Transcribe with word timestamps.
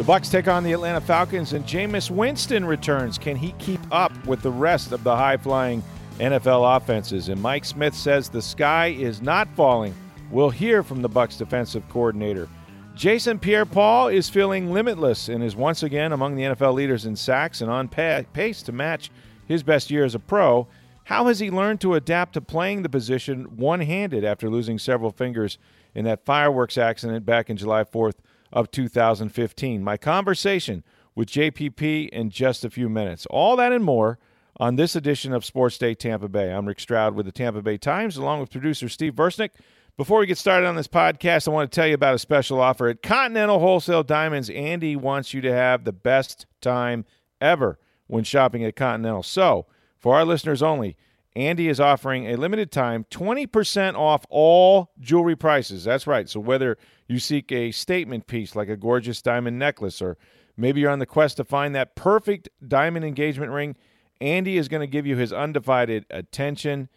The 0.00 0.06
Bucks 0.06 0.30
take 0.30 0.48
on 0.48 0.64
the 0.64 0.72
Atlanta 0.72 1.02
Falcons, 1.02 1.52
and 1.52 1.66
Jameis 1.66 2.10
Winston 2.10 2.64
returns. 2.64 3.18
Can 3.18 3.36
he 3.36 3.52
keep 3.58 3.80
up 3.92 4.12
with 4.26 4.40
the 4.40 4.50
rest 4.50 4.92
of 4.92 5.04
the 5.04 5.14
high-flying 5.14 5.82
NFL 6.18 6.78
offenses? 6.78 7.28
And 7.28 7.42
Mike 7.42 7.66
Smith 7.66 7.94
says 7.94 8.30
the 8.30 8.40
sky 8.40 8.86
is 8.98 9.20
not 9.20 9.46
falling. 9.54 9.94
We'll 10.30 10.48
hear 10.48 10.82
from 10.82 11.02
the 11.02 11.08
Bucks 11.10 11.36
defensive 11.36 11.86
coordinator. 11.90 12.48
Jason 12.94 13.38
Pierre-Paul 13.38 14.08
is 14.08 14.30
feeling 14.30 14.72
limitless 14.72 15.28
and 15.28 15.44
is 15.44 15.54
once 15.54 15.82
again 15.82 16.12
among 16.12 16.34
the 16.34 16.44
NFL 16.44 16.72
leaders 16.72 17.04
in 17.04 17.14
sacks 17.14 17.60
and 17.60 17.70
on 17.70 17.86
pace 17.86 18.62
to 18.62 18.72
match 18.72 19.10
his 19.44 19.62
best 19.62 19.90
year 19.90 20.06
as 20.06 20.14
a 20.14 20.18
pro. 20.18 20.66
How 21.04 21.26
has 21.26 21.40
he 21.40 21.50
learned 21.50 21.82
to 21.82 21.92
adapt 21.92 22.32
to 22.32 22.40
playing 22.40 22.80
the 22.80 22.88
position 22.88 23.54
one-handed 23.54 24.24
after 24.24 24.48
losing 24.48 24.78
several 24.78 25.10
fingers 25.10 25.58
in 25.94 26.06
that 26.06 26.24
fireworks 26.24 26.78
accident 26.78 27.26
back 27.26 27.50
in 27.50 27.58
July 27.58 27.84
4th? 27.84 28.14
Of 28.52 28.70
2015. 28.70 29.82
My 29.82 29.96
conversation 29.96 30.84
with 31.14 31.28
JPP 31.28 32.08
in 32.08 32.30
just 32.30 32.64
a 32.64 32.70
few 32.70 32.88
minutes. 32.88 33.26
All 33.26 33.56
that 33.56 33.72
and 33.72 33.84
more 33.84 34.18
on 34.58 34.76
this 34.76 34.94
edition 34.94 35.32
of 35.32 35.44
Sports 35.44 35.78
Day 35.78 35.94
Tampa 35.94 36.28
Bay. 36.28 36.52
I'm 36.52 36.66
Rick 36.66 36.80
Stroud 36.80 37.14
with 37.14 37.26
the 37.26 37.32
Tampa 37.32 37.62
Bay 37.62 37.78
Times, 37.78 38.16
along 38.16 38.40
with 38.40 38.50
producer 38.50 38.88
Steve 38.88 39.14
Versnick. 39.14 39.50
Before 39.96 40.20
we 40.20 40.26
get 40.26 40.38
started 40.38 40.66
on 40.66 40.76
this 40.76 40.88
podcast, 40.88 41.46
I 41.46 41.50
want 41.50 41.70
to 41.70 41.74
tell 41.74 41.86
you 41.86 41.94
about 41.94 42.14
a 42.14 42.18
special 42.18 42.60
offer 42.60 42.88
at 42.88 43.02
Continental 43.02 43.58
Wholesale 43.58 44.02
Diamonds. 44.02 44.48
Andy 44.48 44.96
wants 44.96 45.34
you 45.34 45.40
to 45.42 45.52
have 45.52 45.84
the 45.84 45.92
best 45.92 46.46
time 46.60 47.04
ever 47.40 47.78
when 48.06 48.24
shopping 48.24 48.64
at 48.64 48.76
Continental. 48.76 49.22
So, 49.22 49.66
for 49.98 50.14
our 50.14 50.24
listeners 50.24 50.62
only, 50.62 50.96
Andy 51.36 51.68
is 51.68 51.78
offering 51.78 52.26
a 52.26 52.36
limited 52.36 52.72
time 52.72 53.06
20% 53.10 53.94
off 53.94 54.26
all 54.30 54.90
jewelry 54.98 55.36
prices. 55.36 55.84
That's 55.84 56.06
right. 56.06 56.28
So 56.28 56.40
whether 56.40 56.76
you 57.06 57.18
seek 57.18 57.52
a 57.52 57.70
statement 57.70 58.26
piece 58.26 58.56
like 58.56 58.68
a 58.68 58.76
gorgeous 58.76 59.22
diamond 59.22 59.58
necklace 59.58 60.02
or 60.02 60.16
maybe 60.56 60.80
you're 60.80 60.90
on 60.90 60.98
the 60.98 61.06
quest 61.06 61.36
to 61.36 61.44
find 61.44 61.74
that 61.74 61.94
perfect 61.94 62.48
diamond 62.66 63.04
engagement 63.04 63.52
ring, 63.52 63.76
Andy 64.20 64.56
is 64.56 64.68
going 64.68 64.80
to 64.80 64.88
give 64.88 65.06
you 65.06 65.16
his 65.16 65.32
undivided 65.32 66.04
attention 66.10 66.88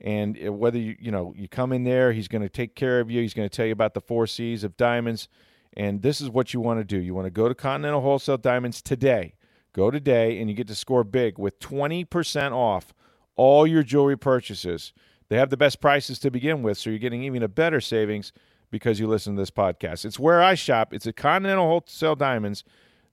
and 0.00 0.38
uh, 0.44 0.52
whether 0.52 0.78
you 0.78 0.96
you 0.98 1.10
know 1.10 1.34
you 1.36 1.46
come 1.48 1.72
in 1.72 1.84
there, 1.84 2.12
he's 2.12 2.28
going 2.28 2.42
to 2.42 2.48
take 2.48 2.74
care 2.74 2.98
of 2.98 3.10
you. 3.10 3.20
He's 3.20 3.34
going 3.34 3.48
to 3.48 3.54
tell 3.54 3.66
you 3.66 3.72
about 3.72 3.94
the 3.94 4.00
4 4.00 4.26
Cs 4.26 4.64
of 4.64 4.76
diamonds 4.76 5.28
and 5.74 6.02
this 6.02 6.20
is 6.20 6.30
what 6.30 6.54
you 6.54 6.60
want 6.60 6.80
to 6.80 6.84
do. 6.84 6.98
You 6.98 7.14
want 7.14 7.26
to 7.26 7.30
go 7.30 7.48
to 7.48 7.54
Continental 7.54 8.00
Wholesale 8.00 8.38
Diamonds 8.38 8.80
today. 8.80 9.34
Go 9.74 9.90
today 9.90 10.38
and 10.40 10.50
you 10.50 10.56
get 10.56 10.66
to 10.68 10.74
score 10.74 11.04
big 11.04 11.38
with 11.38 11.58
20% 11.60 12.52
off 12.52 12.92
all 13.36 13.66
your 13.66 13.82
jewelry 13.82 14.16
purchases. 14.16 14.92
They 15.28 15.36
have 15.36 15.50
the 15.50 15.56
best 15.56 15.80
prices 15.80 16.18
to 16.20 16.30
begin 16.30 16.62
with, 16.62 16.78
so 16.78 16.90
you're 16.90 16.98
getting 16.98 17.22
even 17.22 17.42
a 17.42 17.48
better 17.48 17.80
savings 17.80 18.32
because 18.70 19.00
you 19.00 19.06
listen 19.06 19.36
to 19.36 19.42
this 19.42 19.50
podcast. 19.50 20.04
It's 20.04 20.18
where 20.18 20.42
I 20.42 20.54
shop. 20.54 20.92
It's 20.92 21.06
at 21.06 21.16
Continental 21.16 21.66
Wholesale 21.66 22.16
Diamonds. 22.16 22.64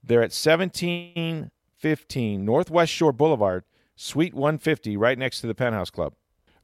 They're 0.02 0.20
at 0.20 0.32
1715 0.32 2.44
Northwest 2.44 2.92
Shore 2.92 3.12
Boulevard, 3.12 3.64
Suite 3.96 4.34
150, 4.34 4.96
right 4.96 5.18
next 5.18 5.40
to 5.42 5.46
the 5.46 5.54
Penthouse 5.54 5.90
Club. 5.90 6.14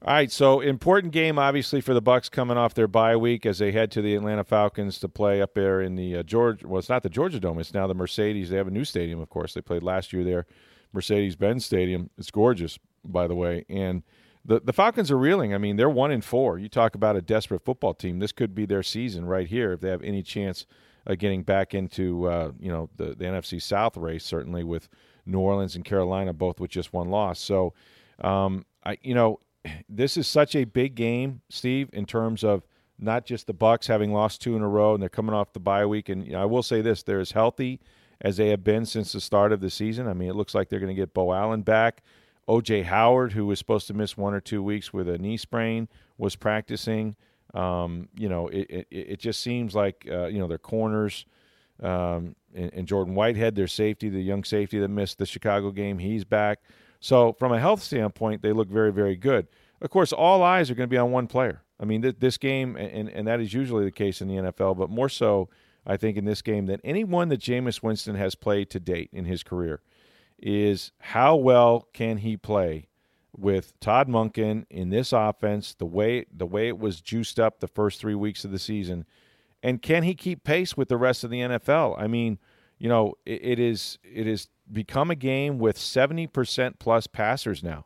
All 0.03 0.13
right, 0.13 0.31
so 0.31 0.61
important 0.61 1.13
game 1.13 1.39
obviously 1.39 1.81
for 1.81 1.95
the 1.95 2.03
Bucks 2.03 2.29
coming 2.29 2.59
off 2.59 2.75
their 2.75 2.87
bye 2.87 3.17
week 3.17 3.47
as 3.47 3.59
they 3.59 3.73
head 3.73 3.91
to 3.93 4.03
the 4.03 4.15
Atlanta 4.15 4.45
Falcons 4.45 4.99
to 5.01 5.09
play 5.09 5.41
up 5.41 5.55
there 5.55 5.81
in 5.81 5.97
the 5.97 6.19
uh, 6.19 6.23
Georgia. 6.23 6.69
Well, 6.69 6.79
it's 6.79 6.91
not 6.91 7.03
the 7.03 7.09
Georgia 7.09 7.41
Dome; 7.41 7.59
it's 7.59 7.73
now 7.73 7.87
the 7.87 7.95
Mercedes. 7.95 8.51
They 8.51 8.59
have 8.59 8.69
a 8.69 8.71
new 8.71 8.85
stadium, 8.85 9.21
of 9.21 9.31
course. 9.31 9.55
They 9.55 9.63
played 9.63 9.83
last 9.83 10.13
year 10.13 10.23
there, 10.23 10.45
Mercedes-Benz 10.93 11.65
Stadium. 11.65 12.11
It's 12.19 12.31
gorgeous, 12.31 12.79
by 13.13 13.27
the 13.27 13.35
way. 13.35 13.65
And 13.69 14.03
the 14.45 14.61
the 14.61 14.73
Falcons 14.73 15.11
are 15.11 15.19
reeling. 15.19 15.55
I 15.55 15.59
mean, 15.59 15.77
they're 15.77 15.91
one 15.91 16.11
in 16.11 16.21
four. 16.21 16.59
You 16.59 16.69
talk 16.69 16.95
about 16.95 17.17
a 17.17 17.23
desperate 17.23 17.65
football 17.65 17.95
team. 17.95 18.19
This 18.19 18.33
could 18.33 18.55
be 18.55 18.67
their 18.67 18.83
season 18.83 19.27
right 19.27 19.47
here 19.47 19.73
if 19.73 19.81
they 19.81 19.91
have 19.91 20.03
any 20.03 20.23
chance 20.23 20.67
of 21.07 21.19
getting 21.19 21.43
back 21.43 21.75
into 21.75 22.27
uh, 22.27 22.53
you 22.59 22.71
know 22.71 22.89
the, 22.97 23.07
the 23.17 23.25
NFC 23.25 23.61
South 23.61 23.97
race. 23.97 24.25
Certainly 24.25 24.65
with 24.65 24.89
New 25.25 25.41
Orleans 25.41 25.75
and 25.75 25.85
Carolina 25.85 26.33
both 26.33 26.61
with 26.61 26.71
just 26.71 26.93
one 26.93 27.09
loss. 27.09 27.41
So, 27.41 27.75
um, 28.21 28.65
I 28.85 28.99
you 29.03 29.15
know 29.15 29.41
this 29.89 30.17
is 30.17 30.29
such 30.29 30.55
a 30.55 30.65
big 30.65 30.95
game, 30.95 31.43
Steve, 31.51 31.91
in 31.93 32.07
terms 32.07 32.45
of 32.45 32.63
not 32.99 33.27
just 33.27 33.47
the 33.47 33.53
Bucks 33.53 33.87
having 33.87 34.13
lost 34.13 34.41
two 34.41 34.57
in 34.57 34.63
a 34.63 34.69
row 34.69 34.95
and 34.95 35.03
they're 35.03 35.11
coming 35.11 35.35
off 35.35 35.53
the 35.53 35.61
bye 35.61 35.85
week. 35.85 36.09
And 36.09 36.25
you 36.25 36.33
know, 36.33 36.43
I 36.43 36.47
will 36.47 36.63
say 36.63 36.83
this: 36.83 37.03
they're 37.03 37.21
as 37.21 37.33
healthy 37.33 37.81
as 38.21 38.37
they 38.37 38.49
have 38.49 38.65
been 38.65 38.87
since 38.87 39.13
the 39.13 39.21
start 39.21 39.53
of 39.53 39.61
the 39.61 39.71
season. 39.71 40.07
I 40.07 40.15
mean, 40.15 40.29
it 40.29 40.37
looks 40.37 40.55
like 40.55 40.69
they're 40.69 40.81
going 40.81 40.95
to 40.95 41.01
get 41.01 41.13
Beau 41.13 41.33
Allen 41.33 41.63
back. 41.63 42.03
OJ 42.49 42.85
Howard, 42.85 43.33
who 43.33 43.47
was 43.47 43.59
supposed 43.59 43.87
to 43.89 43.95
miss 43.95 44.17
one 44.17 44.35
or 44.35 44.41
two 44.41 44.63
weeks 44.63 44.93
with 44.93 45.09
a 45.09 45.19
knee 45.19 45.37
sprain, 45.37 45.89
was 46.17 46.37
practicing. 46.37 47.17
Um, 47.55 48.09
you 48.17 48.29
know, 48.29 48.49
it, 48.49 48.67
it, 48.71 48.87
it, 48.91 49.19
just 49.19 49.41
seems 49.41 49.75
like, 49.75 50.07
uh, 50.11 50.27
you 50.27 50.39
know, 50.39 50.47
their 50.47 50.59
corners 50.59 51.25
um, 51.83 52.37
and, 52.55 52.73
and, 52.75 52.87
Jordan 52.87 53.15
Whitehead, 53.15 53.55
their 53.55 53.67
safety, 53.67 54.09
the 54.09 54.21
young 54.21 54.45
safety 54.45 54.79
that 54.79 54.89
missed 54.89 55.19
the 55.19 55.27
Chicago 55.27 55.71
game, 55.71 55.99
he's 55.99 56.25
back. 56.25 56.59
So, 57.01 57.33
from 57.33 57.53
a 57.53 57.61
health 57.61 57.83
standpoint, 57.83 58.43
they 58.43 58.53
look 58.53 58.69
very, 58.69 58.93
very 58.93 59.17
good. 59.17 59.47
Of 59.81 59.91
course, 59.91 60.13
all 60.13 60.43
eyes 60.43 60.71
are 60.71 60.75
going 60.75 60.89
to 60.89 60.93
be 60.93 60.99
on 60.99 61.13
one 61.13 61.27
player. 61.27 61.63
I 61.79 61.85
mean, 61.85 62.03
th- 62.03 62.17
this 62.19 62.39
game, 62.39 62.77
and, 62.77 63.09
and 63.09 63.29
that 63.29 63.41
is 63.41 63.53
usually 63.53 63.85
the 63.85 63.91
case 63.91 64.21
in 64.21 64.29
the 64.29 64.35
NFL, 64.35 64.77
but 64.77 64.91
more 64.91 65.09
so, 65.09 65.49
I 65.87 65.97
think, 65.97 66.17
in 66.17 66.25
this 66.25 66.43
game 66.43 66.67
than 66.67 66.81
anyone 66.85 67.29
that 67.29 67.41
Jameis 67.41 67.83
Winston 67.83 68.17
has 68.17 68.35
played 68.35 68.71
to 68.71 68.81
date 68.81 69.11
in 69.13 69.25
his 69.25 69.43
career 69.43 69.83
is 70.39 70.93
how 70.99 71.37
well 71.37 71.89
can 71.93 72.19
he 72.19 72.37
play 72.37 72.89
with 73.37 73.79
Todd 73.81 74.09
Monken 74.09 74.65
in 74.71 74.91
this 74.91 75.13
offense, 75.13 75.75
the 75.75 75.87
way 75.87 76.27
the 76.35 76.47
way 76.47 76.69
it 76.69 76.79
was 76.79 77.01
juiced 77.01 77.39
up 77.39 77.61
the 77.61 77.69
first 77.69 78.01
three 78.01 78.15
weeks 78.15 78.45
of 78.45 78.51
the 78.51 78.59
season, 78.59 79.05
and 79.63 79.83
can 79.83 80.03
he 80.03 80.15
keep 80.15 80.45
pace 80.45 80.77
with 80.77 80.89
the 80.89 80.97
rest 80.97 81.25
of 81.25 81.31
the 81.31 81.41
NFL? 81.41 82.01
I 82.01 82.07
mean, 82.07 82.39
you 82.79 82.89
know, 82.89 83.15
it, 83.25 83.59
it 84.05 84.27
is 84.27 84.49
become 84.71 85.11
a 85.11 85.17
game 85.17 85.59
with 85.59 85.79
seventy 85.79 86.27
percent 86.27 86.79
plus 86.79 87.07
passers 87.07 87.63
now. 87.63 87.85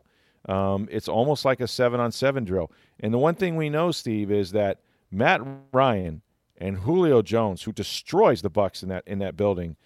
Um, 0.49 0.89
it's 0.91 1.09
almost 1.09 1.45
like 1.45 1.61
a 1.61 1.69
seven 1.69 2.01
on 2.01 2.13
seven 2.13 2.45
drill. 2.45 2.71
And 3.01 3.13
the 3.13 3.19
one 3.19 3.35
thing 3.35 3.57
we 3.57 3.71
know, 3.71 3.91
Steve, 3.91 4.31
is 4.31 4.53
that 4.53 4.79
Matt 5.11 5.41
Ryan 5.73 6.23
and 6.57 6.79
Julio 6.79 7.23
Jones, 7.23 7.63
who 7.63 7.73
destroys 7.73 8.43
the 8.43 8.51
Bucks 8.51 8.83
in 8.83 8.89
that 8.89 9.05
in 9.07 9.19
that 9.19 9.37
building, 9.37 9.77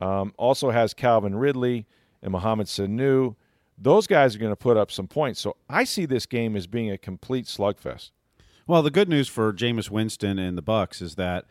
um, 0.00 0.34
also 0.36 0.70
has 0.70 0.92
Calvin 0.94 1.36
Ridley 1.36 1.86
and 2.24 2.32
Mohamed 2.32 2.66
Sanu. 2.66 3.36
Those 3.78 4.08
guys 4.08 4.34
are 4.34 4.38
going 4.38 4.52
to 4.52 4.56
put 4.56 4.76
up 4.76 4.90
some 4.90 5.06
points. 5.06 5.40
So 5.40 5.56
I 5.68 5.84
see 5.84 6.06
this 6.06 6.26
game 6.26 6.56
as 6.56 6.66
being 6.66 6.90
a 6.90 6.98
complete 6.98 7.46
slugfest. 7.46 8.10
Well, 8.66 8.82
the 8.82 8.90
good 8.90 9.08
news 9.08 9.28
for 9.28 9.52
Jameis 9.52 9.90
Winston 9.90 10.38
and 10.38 10.56
the 10.56 10.62
Bucks 10.62 11.02
is 11.02 11.16
that 11.16 11.44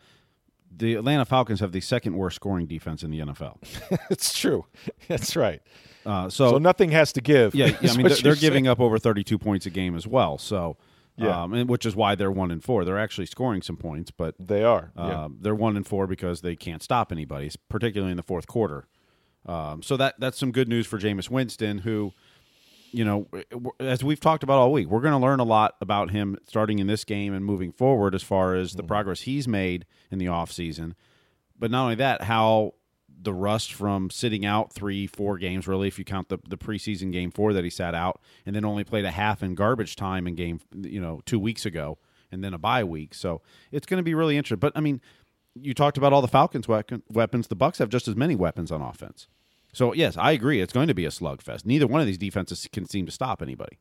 the 0.76 0.94
Atlanta 0.94 1.24
Falcons 1.24 1.60
have 1.60 1.72
the 1.72 1.80
second 1.80 2.16
worst 2.16 2.36
scoring 2.36 2.66
defense 2.66 3.02
in 3.02 3.10
the 3.10 3.20
NFL. 3.20 3.58
it's 4.10 4.36
true. 4.38 4.66
That's 5.08 5.36
right. 5.36 5.62
Uh, 6.04 6.28
so, 6.28 6.52
so, 6.52 6.58
nothing 6.58 6.90
has 6.90 7.12
to 7.12 7.20
give. 7.20 7.54
Yeah, 7.54 7.76
yeah 7.80 7.92
I 7.92 7.96
mean 7.96 8.08
they're, 8.08 8.16
they're 8.16 8.34
giving 8.34 8.66
up 8.66 8.80
over 8.80 8.98
32 8.98 9.38
points 9.38 9.64
a 9.64 9.70
game 9.70 9.94
as 9.94 10.06
well. 10.06 10.36
So 10.36 10.76
yeah, 11.16 11.44
um, 11.44 11.54
and 11.54 11.70
which 11.70 11.86
is 11.86 11.94
why 11.94 12.14
they're 12.14 12.30
one 12.30 12.50
and 12.50 12.62
four. 12.62 12.84
They're 12.84 12.98
actually 12.98 13.26
scoring 13.26 13.62
some 13.62 13.76
points, 13.76 14.10
but 14.10 14.34
they 14.38 14.64
are. 14.64 14.90
Uh, 14.96 15.06
yeah. 15.06 15.28
They're 15.40 15.54
one 15.54 15.76
and 15.76 15.86
four 15.86 16.06
because 16.06 16.40
they 16.40 16.56
can't 16.56 16.82
stop 16.82 17.12
anybody, 17.12 17.50
particularly 17.68 18.10
in 18.10 18.16
the 18.16 18.22
fourth 18.22 18.46
quarter. 18.46 18.88
Um, 19.46 19.82
so 19.82 19.96
that 19.96 20.14
that's 20.18 20.38
some 20.38 20.52
good 20.52 20.68
news 20.68 20.86
for 20.86 20.98
Jameis 20.98 21.28
Winston, 21.28 21.78
who, 21.78 22.12
you 22.92 23.04
know, 23.04 23.26
as 23.78 24.02
we've 24.02 24.20
talked 24.20 24.42
about 24.42 24.58
all 24.58 24.72
week, 24.72 24.88
we're 24.88 25.00
going 25.00 25.12
to 25.12 25.18
learn 25.18 25.40
a 25.40 25.44
lot 25.44 25.74
about 25.80 26.10
him 26.10 26.38
starting 26.46 26.78
in 26.78 26.86
this 26.86 27.04
game 27.04 27.34
and 27.34 27.44
moving 27.44 27.72
forward 27.72 28.14
as 28.14 28.22
far 28.22 28.54
as 28.54 28.72
the 28.72 28.82
mm-hmm. 28.82 28.88
progress 28.88 29.22
he's 29.22 29.46
made 29.46 29.84
in 30.10 30.18
the 30.18 30.26
offseason. 30.26 30.94
But 31.58 31.70
not 31.70 31.82
only 31.84 31.94
that, 31.96 32.22
how 32.22 32.74
the 33.22 33.34
rust 33.34 33.72
from 33.72 34.10
sitting 34.10 34.44
out 34.44 34.72
three, 34.72 35.06
four 35.06 35.38
games, 35.38 35.66
really, 35.66 35.88
if 35.88 35.98
you 35.98 36.04
count 36.04 36.28
the, 36.28 36.38
the 36.48 36.58
preseason 36.58 37.12
game 37.12 37.30
four 37.30 37.52
that 37.52 37.64
he 37.64 37.70
sat 37.70 37.94
out, 37.94 38.20
and 38.46 38.54
then 38.54 38.64
only 38.64 38.84
played 38.84 39.04
a 39.04 39.10
half 39.10 39.42
in 39.42 39.54
garbage 39.54 39.96
time 39.96 40.26
in 40.26 40.34
game, 40.34 40.60
you 40.74 41.00
know, 41.00 41.20
two 41.26 41.38
weeks 41.38 41.66
ago, 41.66 41.98
and 42.30 42.42
then 42.42 42.54
a 42.54 42.58
bye 42.58 42.84
week. 42.84 43.14
So 43.14 43.42
it's 43.70 43.86
going 43.86 43.98
to 43.98 44.04
be 44.04 44.14
really 44.14 44.36
interesting. 44.36 44.58
But 44.58 44.72
I 44.76 44.80
mean, 44.80 45.00
you 45.54 45.74
talked 45.74 45.96
about 45.96 46.12
all 46.12 46.22
the 46.22 46.28
Falcons' 46.28 46.68
weapons. 46.68 47.46
The 47.48 47.54
Bucks 47.54 47.78
have 47.78 47.88
just 47.88 48.08
as 48.08 48.16
many 48.16 48.34
weapons 48.34 48.72
on 48.72 48.82
offense. 48.82 49.28
So 49.72 49.92
yes, 49.92 50.16
I 50.16 50.32
agree. 50.32 50.60
It's 50.60 50.72
going 50.72 50.88
to 50.88 50.94
be 50.94 51.04
a 51.04 51.10
slugfest. 51.10 51.66
Neither 51.66 51.86
one 51.86 52.00
of 52.00 52.06
these 52.06 52.18
defenses 52.18 52.68
can 52.72 52.86
seem 52.86 53.06
to 53.06 53.12
stop 53.12 53.42
anybody. 53.42 53.78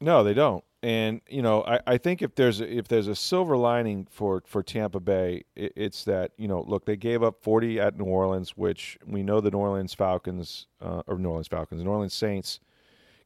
No, 0.00 0.22
they 0.22 0.34
don't. 0.34 0.62
and 0.82 1.22
you 1.28 1.40
know, 1.40 1.64
I, 1.64 1.80
I 1.86 1.98
think 1.98 2.20
if 2.20 2.34
there's 2.34 2.60
a, 2.60 2.70
if 2.70 2.86
there's 2.86 3.08
a 3.08 3.16
silver 3.16 3.56
lining 3.56 4.06
for 4.10 4.42
for 4.46 4.62
Tampa 4.62 5.00
Bay, 5.00 5.44
it, 5.54 5.72
it's 5.74 6.04
that 6.04 6.32
you 6.36 6.46
know, 6.48 6.62
look, 6.66 6.84
they 6.84 6.96
gave 6.96 7.22
up 7.22 7.42
40 7.42 7.80
at 7.80 7.98
New 7.98 8.04
Orleans, 8.04 8.56
which 8.56 8.98
we 9.06 9.22
know 9.22 9.40
the 9.40 9.50
New 9.50 9.58
Orleans 9.58 9.94
Falcons 9.94 10.66
uh, 10.80 11.02
or 11.06 11.18
New 11.18 11.30
Orleans 11.30 11.48
Falcons, 11.48 11.82
New 11.82 11.90
Orleans 11.90 12.14
Saints 12.14 12.60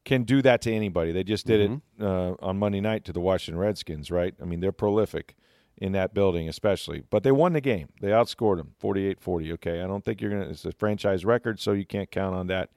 can 0.05 0.23
do 0.23 0.41
that 0.43 0.63
to 0.63 0.73
anybody. 0.73 1.13
They 1.13 1.25
just 1.25 1.47
did 1.47 1.71
mm-hmm. 1.71 2.03
it 2.03 2.07
uh, 2.07 2.35
on 2.41 2.59
Monday 2.59 2.81
night 2.81 3.05
to 3.05 3.13
the 3.13 3.21
Washington 3.21 3.61
Redskins, 3.61 4.11
right? 4.11 4.35
I 4.41 4.45
mean, 4.45 4.61
they're 4.61 4.73
prolific 4.73 5.37
in 5.81 5.93
that 5.93 6.13
building, 6.13 6.49
especially. 6.49 7.03
But 7.11 7.23
they 7.23 7.33
won 7.33 7.55
the 7.55 7.61
game. 7.61 7.89
They 8.01 8.09
outscored 8.09 8.59
them 8.59 8.75
48 8.79 9.21
40. 9.21 9.53
Okay. 9.55 9.83
I 9.83 9.87
don't 9.87 10.05
think 10.05 10.21
you're 10.21 10.31
going 10.31 10.45
to, 10.45 10.51
it's 10.51 10.65
a 10.65 10.73
franchise 10.73 11.25
record, 11.25 11.59
so 11.59 11.73
you 11.73 11.87
can't 11.87 12.11
count 12.11 12.37
on 12.37 12.47
that 12.49 12.71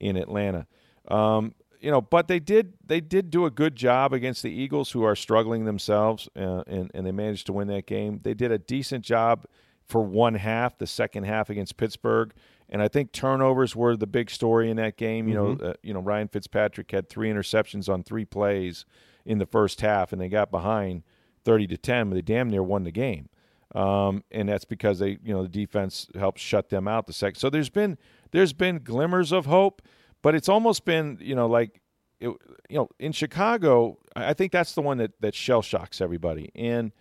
in 0.00 0.16
Atlanta. 0.16 0.66
Um, 1.08 1.54
you 1.80 1.90
know, 1.90 2.00
but 2.00 2.28
they 2.28 2.38
did 2.38 2.72
they 2.86 3.00
did 3.00 3.30
do 3.30 3.44
a 3.44 3.50
good 3.50 3.76
job 3.76 4.14
against 4.14 4.42
the 4.42 4.50
Eagles, 4.50 4.90
who 4.92 5.02
are 5.02 5.14
struggling 5.14 5.66
themselves, 5.66 6.30
uh, 6.34 6.62
and 6.66 6.90
and 6.94 7.06
they 7.06 7.12
managed 7.12 7.44
to 7.46 7.52
win 7.52 7.68
that 7.68 7.84
game. 7.84 8.20
They 8.22 8.32
did 8.32 8.50
a 8.50 8.56
decent 8.56 9.04
job 9.04 9.44
for 9.84 10.00
one 10.00 10.34
half, 10.34 10.78
the 10.78 10.86
second 10.86 11.24
half 11.24 11.50
against 11.50 11.76
Pittsburgh, 11.76 12.32
and 12.70 12.80
I 12.80 12.88
think 12.88 13.12
turnovers 13.12 13.76
were 13.76 13.98
the 13.98 14.06
big 14.06 14.30
story 14.30 14.70
in 14.70 14.78
that 14.78 14.96
game. 14.96 15.28
You 15.28 15.34
mm-hmm. 15.34 15.62
know, 15.62 15.70
uh, 15.70 15.74
you 15.82 15.92
know 15.92 16.00
Ryan 16.00 16.28
Fitzpatrick 16.28 16.90
had 16.90 17.10
three 17.10 17.30
interceptions 17.30 17.92
on 17.92 18.02
three 18.02 18.24
plays 18.24 18.86
in 19.26 19.36
the 19.36 19.46
first 19.46 19.82
half, 19.82 20.10
and 20.10 20.22
they 20.22 20.30
got 20.30 20.50
behind 20.50 21.02
thirty 21.44 21.66
to 21.66 21.76
ten, 21.76 22.08
but 22.08 22.14
they 22.14 22.22
damn 22.22 22.50
near 22.50 22.62
won 22.62 22.84
the 22.84 22.90
game. 22.90 23.28
Um, 23.74 24.24
and 24.30 24.48
that's 24.48 24.64
because 24.64 24.98
they, 24.98 25.18
you 25.22 25.34
know, 25.34 25.42
the 25.42 25.48
defense 25.48 26.08
helped 26.14 26.38
shut 26.38 26.68
them 26.68 26.88
out 26.88 27.06
the 27.06 27.12
second. 27.12 27.40
So 27.40 27.50
there's 27.50 27.70
been 27.70 27.98
there's 28.30 28.52
been 28.52 28.78
glimmers 28.78 29.32
of 29.32 29.46
hope. 29.46 29.82
But 30.22 30.34
it's 30.34 30.48
almost 30.48 30.86
been, 30.86 31.18
you 31.20 31.34
know, 31.34 31.46
like, 31.46 31.82
it, 32.18 32.28
you 32.28 32.78
know, 32.78 32.88
in 32.98 33.12
Chicago, 33.12 33.98
I 34.16 34.32
think 34.32 34.52
that's 34.52 34.72
the 34.72 34.80
one 34.80 34.96
that, 34.96 35.10
that 35.20 35.34
shell 35.34 35.60
shocks 35.60 36.00
everybody. 36.00 36.50
And, 36.54 36.92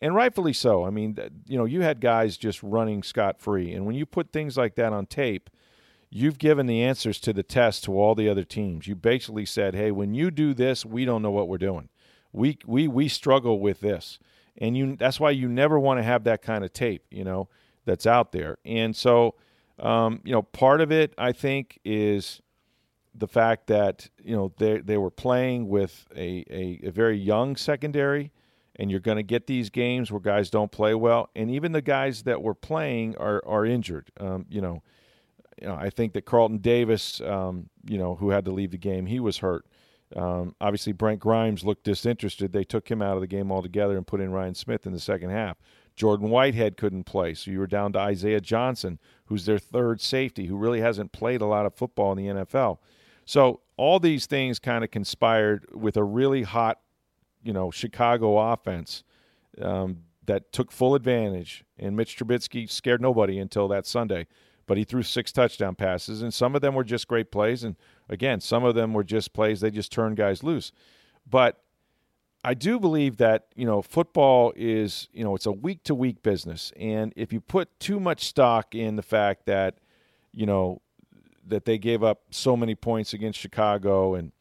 and 0.00 0.16
rightfully 0.16 0.52
so. 0.52 0.84
I 0.84 0.90
mean, 0.90 1.16
you 1.46 1.56
know, 1.56 1.64
you 1.64 1.82
had 1.82 2.00
guys 2.00 2.36
just 2.36 2.60
running 2.60 3.04
scot 3.04 3.40
free. 3.40 3.72
And 3.72 3.86
when 3.86 3.94
you 3.94 4.04
put 4.04 4.32
things 4.32 4.56
like 4.56 4.74
that 4.74 4.92
on 4.92 5.06
tape, 5.06 5.48
you've 6.10 6.38
given 6.38 6.66
the 6.66 6.82
answers 6.82 7.20
to 7.20 7.32
the 7.32 7.44
test 7.44 7.84
to 7.84 7.96
all 7.96 8.16
the 8.16 8.28
other 8.28 8.42
teams. 8.42 8.88
You 8.88 8.96
basically 8.96 9.46
said, 9.46 9.76
hey, 9.76 9.92
when 9.92 10.12
you 10.12 10.32
do 10.32 10.52
this, 10.52 10.84
we 10.84 11.04
don't 11.04 11.22
know 11.22 11.30
what 11.30 11.46
we're 11.46 11.58
doing. 11.58 11.88
We, 12.32 12.58
we, 12.66 12.88
we 12.88 13.08
struggle 13.08 13.60
with 13.60 13.80
this. 13.80 14.18
And 14.58 14.76
you, 14.76 14.96
that's 14.96 15.18
why 15.18 15.30
you 15.30 15.48
never 15.48 15.78
want 15.78 15.98
to 15.98 16.02
have 16.02 16.24
that 16.24 16.42
kind 16.42 16.64
of 16.64 16.72
tape, 16.72 17.04
you 17.10 17.24
know, 17.24 17.48
that's 17.84 18.06
out 18.06 18.32
there. 18.32 18.58
And 18.64 18.94
so, 18.94 19.34
um, 19.78 20.20
you 20.24 20.32
know, 20.32 20.42
part 20.42 20.80
of 20.80 20.92
it, 20.92 21.14
I 21.16 21.32
think, 21.32 21.78
is 21.84 22.42
the 23.14 23.28
fact 23.28 23.66
that 23.66 24.08
you 24.22 24.34
know 24.34 24.52
they 24.56 24.78
they 24.78 24.96
were 24.96 25.10
playing 25.10 25.68
with 25.68 26.06
a, 26.16 26.44
a, 26.50 26.80
a 26.84 26.90
very 26.90 27.18
young 27.18 27.56
secondary, 27.56 28.32
and 28.76 28.90
you're 28.90 29.00
going 29.00 29.16
to 29.16 29.22
get 29.22 29.46
these 29.46 29.70
games 29.70 30.10
where 30.10 30.20
guys 30.20 30.50
don't 30.50 30.72
play 30.72 30.94
well, 30.94 31.30
and 31.36 31.50
even 31.50 31.72
the 31.72 31.82
guys 31.82 32.22
that 32.22 32.42
were 32.42 32.54
playing 32.54 33.16
are 33.16 33.42
are 33.46 33.66
injured. 33.66 34.10
Um, 34.18 34.46
you 34.48 34.60
know, 34.60 34.82
you 35.60 35.68
know 35.68 35.74
I 35.74 35.90
think 35.90 36.14
that 36.14 36.24
Carlton 36.24 36.58
Davis, 36.58 37.20
um, 37.20 37.68
you 37.86 37.98
know, 37.98 38.14
who 38.14 38.30
had 38.30 38.44
to 38.46 38.50
leave 38.50 38.70
the 38.70 38.78
game, 38.78 39.06
he 39.06 39.20
was 39.20 39.38
hurt. 39.38 39.66
Um, 40.16 40.54
obviously, 40.60 40.92
Brent 40.92 41.20
Grimes 41.20 41.64
looked 41.64 41.84
disinterested. 41.84 42.52
They 42.52 42.64
took 42.64 42.90
him 42.90 43.00
out 43.02 43.14
of 43.14 43.20
the 43.20 43.26
game 43.26 43.50
altogether 43.50 43.96
and 43.96 44.06
put 44.06 44.20
in 44.20 44.32
Ryan 44.32 44.54
Smith 44.54 44.86
in 44.86 44.92
the 44.92 45.00
second 45.00 45.30
half. 45.30 45.56
Jordan 45.94 46.30
Whitehead 46.30 46.76
couldn't 46.76 47.04
play, 47.04 47.34
so 47.34 47.50
you 47.50 47.58
were 47.58 47.66
down 47.66 47.92
to 47.92 47.98
Isaiah 47.98 48.40
Johnson, 48.40 48.98
who's 49.26 49.44
their 49.44 49.58
third 49.58 50.00
safety, 50.00 50.46
who 50.46 50.56
really 50.56 50.80
hasn't 50.80 51.12
played 51.12 51.42
a 51.42 51.46
lot 51.46 51.66
of 51.66 51.74
football 51.74 52.12
in 52.12 52.18
the 52.18 52.44
NFL. 52.44 52.78
So 53.24 53.60
all 53.76 54.00
these 54.00 54.26
things 54.26 54.58
kind 54.58 54.84
of 54.84 54.90
conspired 54.90 55.66
with 55.72 55.96
a 55.96 56.04
really 56.04 56.42
hot, 56.42 56.80
you 57.42 57.52
know, 57.52 57.70
Chicago 57.70 58.38
offense 58.38 59.04
um, 59.60 59.98
that 60.26 60.52
took 60.52 60.72
full 60.72 60.94
advantage. 60.94 61.64
And 61.78 61.96
Mitch 61.96 62.16
Trubisky 62.16 62.70
scared 62.70 63.00
nobody 63.00 63.38
until 63.38 63.68
that 63.68 63.86
Sunday, 63.86 64.26
but 64.66 64.78
he 64.78 64.84
threw 64.84 65.02
six 65.02 65.30
touchdown 65.30 65.74
passes, 65.74 66.22
and 66.22 66.32
some 66.32 66.54
of 66.54 66.62
them 66.62 66.74
were 66.74 66.84
just 66.84 67.08
great 67.08 67.30
plays, 67.30 67.64
and 67.64 67.76
again, 68.12 68.40
some 68.40 68.62
of 68.62 68.74
them 68.74 68.92
were 68.92 69.02
just 69.02 69.32
plays 69.32 69.60
they 69.60 69.70
just 69.70 69.90
turned 69.90 70.16
guys 70.16 70.44
loose. 70.44 70.70
But 71.28 71.58
I 72.44 72.54
do 72.54 72.78
believe 72.78 73.16
that 73.16 73.46
you 73.56 73.64
know 73.64 73.82
football 73.82 74.52
is 74.54 75.08
you 75.12 75.24
know 75.24 75.34
it's 75.34 75.46
a 75.46 75.52
week 75.52 75.82
to 75.84 75.94
week 75.94 76.22
business, 76.22 76.72
and 76.78 77.12
if 77.16 77.32
you 77.32 77.40
put 77.40 77.78
too 77.80 77.98
much 77.98 78.24
stock 78.24 78.74
in 78.74 78.96
the 78.96 79.02
fact 79.02 79.46
that 79.46 79.78
you 80.32 80.46
know 80.46 80.82
that 81.46 81.64
they 81.64 81.78
gave 81.78 82.02
up 82.02 82.22
so 82.30 82.56
many 82.56 82.74
points 82.74 83.12
against 83.12 83.38
Chicago 83.38 84.14
and 84.14 84.32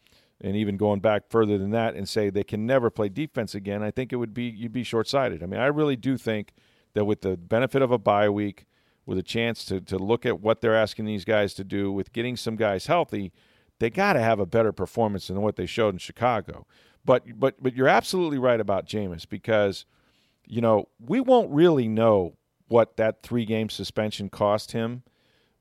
and 0.44 0.56
even 0.56 0.76
going 0.76 1.00
back 1.00 1.30
further 1.30 1.58
than 1.58 1.70
that 1.70 1.96
and 1.96 2.10
say 2.10 2.30
they 2.30 2.44
can 2.44 2.66
never 2.66 2.90
play 2.90 3.08
defense 3.08 3.54
again, 3.54 3.84
I 3.84 3.92
think 3.92 4.12
it 4.12 4.16
would 4.16 4.34
be 4.34 4.46
you'd 4.46 4.74
be 4.74 4.84
short 4.84 5.08
sighted. 5.08 5.44
I 5.44 5.46
mean, 5.46 5.60
I 5.60 5.68
really 5.68 5.96
do 5.96 6.18
think 6.18 6.54
that 6.94 7.06
with 7.06 7.22
the 7.22 7.38
benefit 7.38 7.82
of 7.82 7.92
a 7.92 8.00
bye 8.00 8.30
week, 8.30 8.66
with 9.06 9.20
a 9.20 9.24
chance 9.24 9.64
to 9.66 9.80
to 9.80 10.00
look 10.00 10.26
at 10.26 10.42
what 10.42 10.62
they're 10.62 10.76
asking 10.76 11.06
these 11.06 11.26
guys 11.26 11.54
to 11.54 11.64
do, 11.64 11.92
with 11.92 12.12
getting 12.12 12.36
some 12.36 12.56
guys 12.56 12.88
healthy, 12.88 13.32
they 13.82 13.90
got 13.90 14.14
to 14.14 14.22
have 14.22 14.40
a 14.40 14.46
better 14.46 14.72
performance 14.72 15.28
than 15.28 15.42
what 15.42 15.56
they 15.56 15.66
showed 15.66 15.96
in 15.96 15.98
Chicago. 15.98 16.68
But 17.04 17.40
but 17.40 17.62
but 17.62 17.76
you're 17.76 17.88
absolutely 17.88 18.38
right 18.38 18.60
about 18.60 18.86
Jameis 18.86 19.28
because 19.28 19.86
you 20.46 20.62
know 20.62 20.88
we 21.04 21.20
won't 21.20 21.50
really 21.50 21.88
know 21.88 22.36
what 22.68 22.96
that 22.98 23.24
three 23.24 23.44
game 23.44 23.70
suspension 23.70 24.30
cost 24.30 24.72
him 24.72 25.02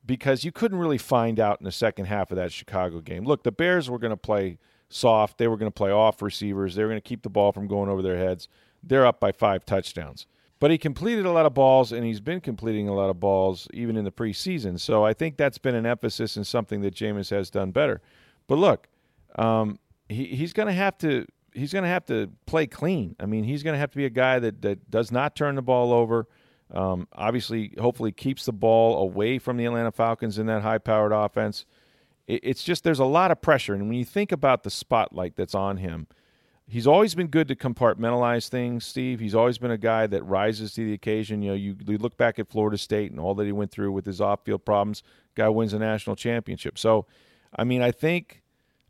because 0.05 0.45
you 0.45 0.53
couldn't 0.53 0.79
really 0.79 0.99
find 0.99 1.41
out 1.41 1.61
in 1.61 1.65
the 1.65 1.73
second 1.73 2.05
half 2.05 2.31
of 2.31 2.37
that 2.37 2.53
Chicago 2.53 3.01
game. 3.01 3.25
Look, 3.25 3.43
the 3.43 3.51
Bears 3.51 3.89
were 3.89 3.99
going 3.99 4.11
to 4.11 4.19
play 4.19 4.59
soft. 4.91 5.39
They 5.39 5.49
were 5.49 5.57
going 5.57 5.71
to 5.71 5.75
play 5.75 5.91
off 5.91 6.21
receivers. 6.21 6.75
They 6.75 6.83
were 6.83 6.91
going 6.91 7.01
to 7.01 7.09
keep 7.09 7.23
the 7.23 7.31
ball 7.31 7.53
from 7.53 7.69
going 7.69 7.89
over 7.89 8.03
their 8.03 8.19
heads. 8.19 8.49
They're 8.83 9.07
up 9.07 9.19
by 9.19 9.33
five 9.33 9.65
touchdowns. 9.65 10.27
But 10.61 10.71
he 10.71 10.77
completed 10.77 11.25
a 11.25 11.33
lot 11.33 11.47
of 11.47 11.55
balls, 11.55 11.91
and 11.91 12.05
he's 12.05 12.21
been 12.21 12.41
completing 12.41 12.87
a 12.87 12.95
lot 12.95 13.09
of 13.09 13.19
balls 13.19 13.67
even 13.73 13.97
in 13.97 14.05
the 14.05 14.13
preseason. 14.13 14.79
So 14.79 15.05
I 15.05 15.15
think 15.15 15.39
that's 15.39 15.59
been 15.59 15.75
an 15.75 15.87
emphasis 15.87 16.37
and 16.37 16.47
something 16.47 16.83
that 16.83 16.95
Jameis 16.95 17.31
has 17.31 17.51
done 17.51 17.71
better. 17.71 18.03
But 18.47 18.59
look, 18.59 18.87
um, 19.37 19.79
he, 20.11 20.27
he's 20.27 20.53
going 20.53 20.67
to 20.67 20.75
have 20.75 20.99
to 20.99 21.27
he's 21.55 21.73
going 21.73 21.83
to 21.83 21.89
have 21.89 22.05
to 22.07 22.31
play 22.47 22.67
clean. 22.67 23.17
I 23.19 23.27
mean, 23.27 23.45
he's 23.45 23.63
going 23.63 23.75
to 23.75 23.79
have 23.79 23.91
to 23.91 23.97
be 23.97 24.05
a 24.05 24.11
guy 24.11 24.39
that, 24.39 24.63
that 24.63 24.91
does 24.91 25.11
not 25.11 25.35
turn 25.35 25.55
the 25.57 25.63
ball 25.63 25.93
over. 25.93 26.29
Um, 26.73 27.09
obviously, 27.13 27.75
hopefully, 27.81 28.13
keeps 28.13 28.45
the 28.45 28.53
ball 28.53 29.03
away 29.03 29.39
from 29.39 29.57
the 29.57 29.65
Atlanta 29.65 29.91
Falcons 29.91 30.39
in 30.39 30.47
that 30.47 30.63
high 30.63 30.79
powered 30.79 31.13
offense. 31.13 31.65
It, 32.27 32.41
it's 32.43 32.63
just 32.63 32.85
there's 32.85 33.01
a 33.01 33.05
lot 33.05 33.31
of 33.31 33.41
pressure. 33.41 33.75
And 33.75 33.89
when 33.89 33.99
you 33.99 34.05
think 34.05 34.31
about 34.31 34.63
the 34.63 34.71
spotlight 34.71 35.37
that's 35.37 35.55
on 35.55 35.79
him, 35.79 36.07
he's 36.71 36.87
always 36.87 37.15
been 37.15 37.27
good 37.27 37.49
to 37.49 37.57
compartmentalize 37.57 38.49
things, 38.49 38.87
Steve. 38.87 39.21
He's 39.21 39.35
always 39.35 39.59
been 39.59 39.71
a 39.71 39.79
guy 39.79 40.07
that 40.07 40.23
rises 40.23 40.73
to 40.75 40.85
the 40.85 40.93
occasion. 40.93 41.43
You 41.43 41.51
know, 41.51 41.57
you, 41.57 41.77
you 41.87 41.99
look 41.99 42.17
back 42.17 42.39
at 42.39 42.49
Florida 42.49 42.79
State 42.79 43.11
and 43.11 43.21
all 43.21 43.35
that 43.35 43.45
he 43.45 43.53
went 43.53 43.71
through 43.71 43.93
with 43.93 44.07
his 44.07 44.21
off 44.21 44.45
field 44.45 44.65
problems, 44.65 45.03
guy 45.35 45.49
wins 45.49 45.73
a 45.73 45.79
national 45.79 46.17
championship. 46.17 46.79
So, 46.79 47.07
I 47.55 47.65
mean, 47.65 47.83
I 47.83 47.91
think. 47.91 48.43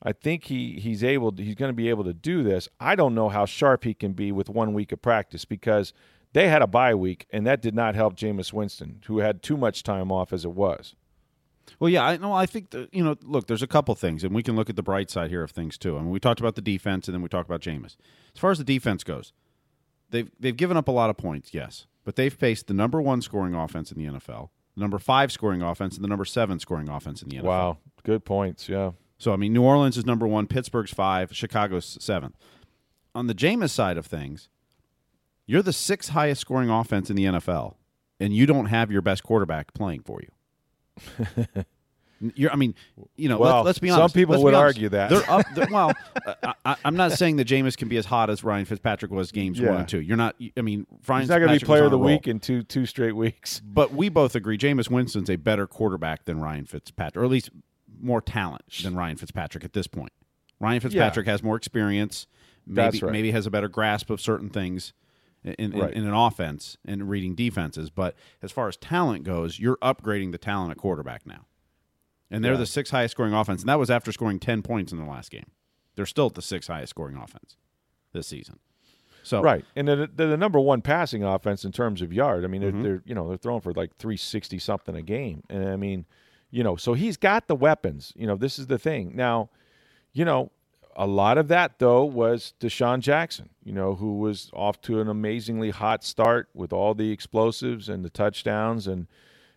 I 0.03 0.13
think 0.13 0.45
he, 0.45 0.81
he's 0.81 1.05
able 1.05 1.31
to, 1.31 1.45
he's 1.45 1.57
going 1.57 1.69
to 1.69 1.75
be 1.77 1.91
able 1.91 2.05
to 2.05 2.15
do 2.15 2.43
this. 2.43 2.71
I 2.81 2.97
don't 2.97 3.15
know 3.15 3.29
how 3.29 3.45
sharp 3.45 3.85
he 3.85 3.93
can 3.93 4.15
be 4.15 4.33
with 4.33 4.49
one 4.49 4.73
week 4.73 4.93
of 4.93 5.03
practice 5.03 5.45
because 5.45 5.93
they 6.33 6.49
had 6.49 6.63
a 6.63 6.67
bye 6.67 6.95
week, 6.95 7.27
and 7.31 7.47
that 7.47 7.61
did 7.61 7.75
not 7.75 7.95
help 7.95 8.17
Jameis 8.17 8.51
Winston, 8.51 9.03
who 9.09 9.19
had 9.19 9.43
too 9.43 9.59
much 9.59 9.83
time 9.83 10.11
off 10.11 10.33
as 10.33 10.47
it 10.47 10.53
was. 10.53 10.95
Well, 11.79 11.91
yeah, 11.91 12.05
I 12.05 12.17
know. 12.17 12.33
I 12.33 12.47
think 12.47 12.71
that, 12.71 12.93
you 12.93 13.05
know. 13.05 13.17
Look, 13.23 13.47
there's 13.47 13.63
a 13.63 13.67
couple 13.67 13.95
things, 13.95 14.25
and 14.25 14.35
we 14.35 14.43
can 14.43 14.57
look 14.57 14.69
at 14.69 14.77
the 14.77 14.83
bright 14.83 15.11
side 15.11 15.31
here 15.31 15.43
of 15.43 15.51
things 15.51 15.79
too. 15.79 15.97
I 15.97 16.01
mean, 16.01 16.11
we 16.11 16.21
talked 16.21 16.41
about 16.41 16.55
the 16.55 16.63
defense, 16.63 17.09
and 17.09 17.15
then 17.15 17.23
we 17.23 17.29
talked 17.29 17.49
about 17.49 17.61
Jameis. 17.61 17.97
As 18.35 18.41
far 18.41 18.51
as 18.51 18.59
the 18.59 18.65
defense 18.65 19.05
goes, 19.05 19.33
they've 20.11 20.31
they've 20.39 20.57
given 20.57 20.77
up 20.77 20.89
a 20.89 20.93
lot 20.93 21.11
of 21.11 21.17
points, 21.17 21.55
yes, 21.55 21.87
but 22.05 22.17
they've 22.17 22.33
faced 22.33 22.67
the 22.67 22.75
number 22.75 23.01
one 23.01 23.23
scoring 23.23 23.55
offense 23.55 23.93
in 23.93 23.99
the 23.99 24.19
NFL, 24.19 24.51
the 24.75 24.81
number 24.81 24.99
five 24.99 25.33
scoring 25.33 25.63
offense, 25.63 25.95
and 25.95 26.05
the 26.05 26.09
number 26.09 26.25
seven 26.25 26.59
scoring 26.59 26.89
offense 26.89 27.23
in 27.23 27.29
the 27.29 27.37
NFL. 27.37 27.45
Wow, 27.45 27.79
good 28.03 28.25
points. 28.25 28.69
Yeah. 28.69 28.93
So 29.19 29.33
I 29.33 29.37
mean, 29.37 29.53
New 29.53 29.63
Orleans 29.63 29.97
is 29.97 30.07
number 30.07 30.27
one, 30.27 30.47
Pittsburgh's 30.47 30.93
five, 30.93 31.35
Chicago's 31.35 31.99
seventh. 32.01 32.37
On 33.15 33.27
the 33.27 33.35
Jameis 33.35 33.71
side 33.71 33.99
of 33.99 34.07
things, 34.07 34.49
you're 35.47 35.63
the 35.63 35.73
sixth 35.73 36.11
highest 36.11 36.41
scoring 36.41 36.71
offense 36.71 37.11
in 37.11 37.17
the 37.17 37.25
NFL, 37.25 37.75
and 38.19 38.35
you 38.35 38.47
don't 38.47 38.67
have 38.67 38.91
your 38.91 39.03
best 39.03 39.23
quarterback 39.23 39.75
playing 39.75 40.03
for 40.03 40.21
you. 40.21 40.29
You're, 42.35 42.53
I 42.53 42.57
mean, 42.57 42.75
you 43.17 43.31
know, 43.31 43.39
well, 43.39 43.63
let, 43.63 43.71
us 43.71 43.79
be 43.79 43.89
honest. 43.89 44.13
Some 44.13 44.21
people 44.21 44.35
let's 44.35 44.45
would 44.45 44.55
argue 44.55 44.91
that. 44.91 45.09
They're 45.09 45.31
up. 45.31 45.47
They're, 45.55 45.69
well, 45.71 45.95
uh, 46.27 46.53
I, 46.67 46.77
am 46.85 46.95
not 46.95 47.13
saying 47.13 47.37
that 47.37 47.49
Jameis 47.49 47.79
can 47.79 47.89
be 47.89 47.97
as 47.97 48.05
hot 48.05 48.29
as 48.29 48.45
Ryan 48.45 48.67
Fitzpatrick 48.67 49.11
was 49.11 49.33
games 49.33 49.59
yeah. 49.59 49.71
one 49.71 49.79
and 49.79 49.89
two. 49.89 50.01
You're 50.01 50.19
not. 50.19 50.37
I 50.55 50.61
mean, 50.61 50.87
Ryan 51.07 51.23
He's 51.23 51.31
not 51.31 51.39
going 51.39 51.53
to 51.55 51.59
be 51.59 51.65
player 51.65 51.85
of 51.85 51.91
the 51.91 51.99
week 51.99 52.29
in 52.29 52.39
two 52.39 52.63
two 52.63 52.85
straight 52.85 53.17
weeks. 53.17 53.63
But 53.73 53.95
we 53.95 54.09
both 54.09 54.35
agree 54.35 54.59
Jameis 54.59 54.91
Winston's 54.91 55.31
a 55.31 55.37
better 55.37 55.67
quarterback 55.67 56.25
than 56.25 56.41
Ryan 56.41 56.67
Fitzpatrick, 56.67 57.23
or 57.23 57.25
at 57.25 57.31
least 57.31 57.51
more 58.01 58.21
talent 58.21 58.63
than 58.83 58.95
Ryan 58.95 59.17
Fitzpatrick 59.17 59.65
at 59.65 59.73
this 59.73 59.87
point. 59.87 60.13
Ryan 60.59 60.81
Fitzpatrick 60.81 61.27
yeah. 61.27 61.33
has 61.33 61.43
more 61.43 61.57
experience. 61.57 62.27
Maybe 62.67 62.99
right. 63.01 63.13
maybe 63.13 63.31
has 63.31 63.47
a 63.47 63.51
better 63.51 63.69
grasp 63.69 64.11
of 64.11 64.21
certain 64.21 64.51
things 64.51 64.93
in, 65.45 65.73
right. 65.73 65.93
in, 65.93 66.03
in, 66.03 66.09
an 66.09 66.15
offense 66.15 66.77
and 66.85 67.09
reading 67.09 67.35
defenses. 67.35 67.91
But 67.91 68.15
as 68.43 68.53
far 68.53 68.69
as 68.69 68.77
talent 68.77 69.25
goes, 69.25 69.59
you're 69.59 69.79
upgrading 69.79 70.33
the 70.33 70.39
talent 70.39 70.71
at 70.71 70.77
quarterback 70.77 71.27
now. 71.27 71.47
And 72.31 72.45
they're 72.45 72.53
yeah. 72.53 72.59
the 72.59 72.67
sixth 72.67 72.93
highest 72.93 73.13
scoring 73.13 73.35
offense. 73.35 73.63
And 73.63 73.69
that 73.69 73.79
was 73.79 73.91
after 73.91 74.13
scoring 74.13 74.39
10 74.39 74.63
points 74.63 74.93
in 74.93 74.99
the 74.99 75.05
last 75.05 75.31
game. 75.31 75.51
They're 75.97 76.07
still 76.07 76.27
at 76.27 76.35
the 76.35 76.43
sixth 76.43 76.69
highest 76.69 76.91
scoring 76.91 77.17
offense. 77.17 77.57
this 78.13 78.27
season. 78.27 78.59
So 79.23 79.43
right, 79.43 79.65
and 79.77 79.87
they're, 79.87 80.07
they're 80.07 80.29
the 80.29 80.37
number 80.37 80.59
one 80.59 80.81
passing 80.83 81.23
offense 81.23 81.65
in 81.65 81.73
terms 81.73 82.01
of 82.03 82.13
yard. 82.13 82.45
I 82.45 82.49
mean, 82.49 82.63
they're, 82.63 82.73
Mhm. 82.73 82.83
they're 82.83 83.03
you 83.05 83.15
know 83.15 83.29
they're 83.29 83.37
throwing 83.37 83.61
for 83.61 83.73
like 83.73 83.97
three 83.97 84.17
sixty 84.17 84.59
something 84.59 84.97
a 84.97 85.03
game, 85.03 85.43
and 85.51 85.69
I 85.69 85.77
mean, 85.77 86.07
you 86.51 86.65
know, 86.65 86.77
so 86.77 86.95
he's 86.95 87.17
got 87.17 87.47
the 87.47 87.55
weapons. 87.55 88.13
You 88.17 88.27
know, 88.27 88.37
this 88.37 88.59
is 88.59 88.67
the 88.69 88.79
thing. 88.79 89.15
Now, 89.15 89.51
you 90.13 90.25
know, 90.25 90.51
a 90.97 91.07
lot 91.07 91.39
of 91.39 91.49
that 91.49 91.79
though 91.79 92.05
was 92.05 92.55
DeSean 92.61 93.01
Jackson. 93.01 93.51
You 93.65 93.73
know, 93.73 93.95
who 93.95 94.19
was 94.19 94.51
off 94.53 94.81
to 94.83 95.01
an 95.01 95.09
amazingly 95.09 95.71
hot 95.71 96.05
start 96.05 96.49
with 96.55 96.73
all 96.73 96.95
the 96.95 97.11
explosives 97.11 97.89
and 97.89 98.05
the 98.05 98.11
touchdowns, 98.11 98.87
and 98.87 99.07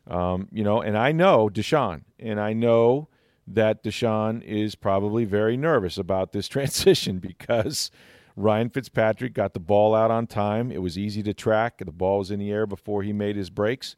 um, 0.07 0.47
you 0.51 0.63
know, 0.63 0.81
and 0.81 0.97
I 0.97 1.11
know 1.11 1.49
DeSean, 1.49 2.03
and 2.19 2.39
I 2.39 2.53
know 2.53 3.07
that 3.47 3.83
DeSean 3.83 4.41
is 4.43 4.75
probably 4.75 5.25
very 5.25 5.57
nervous 5.57 5.97
about 5.97 6.31
this 6.31 6.47
transition 6.49 7.19
because 7.19 7.91
Ryan 8.35 8.69
Fitzpatrick 8.69 9.33
got 9.33 9.53
the 9.53 9.59
ball 9.59 9.93
out 9.93 10.11
on 10.11 10.27
time. 10.27 10.71
It 10.71 10.81
was 10.81 10.97
easy 10.97 11.23
to 11.23 11.33
track. 11.33 11.79
The 11.79 11.91
ball 11.91 12.19
was 12.19 12.31
in 12.31 12.39
the 12.39 12.51
air 12.51 12.65
before 12.65 13.03
he 13.03 13.13
made 13.13 13.35
his 13.35 13.49
breaks. 13.49 13.95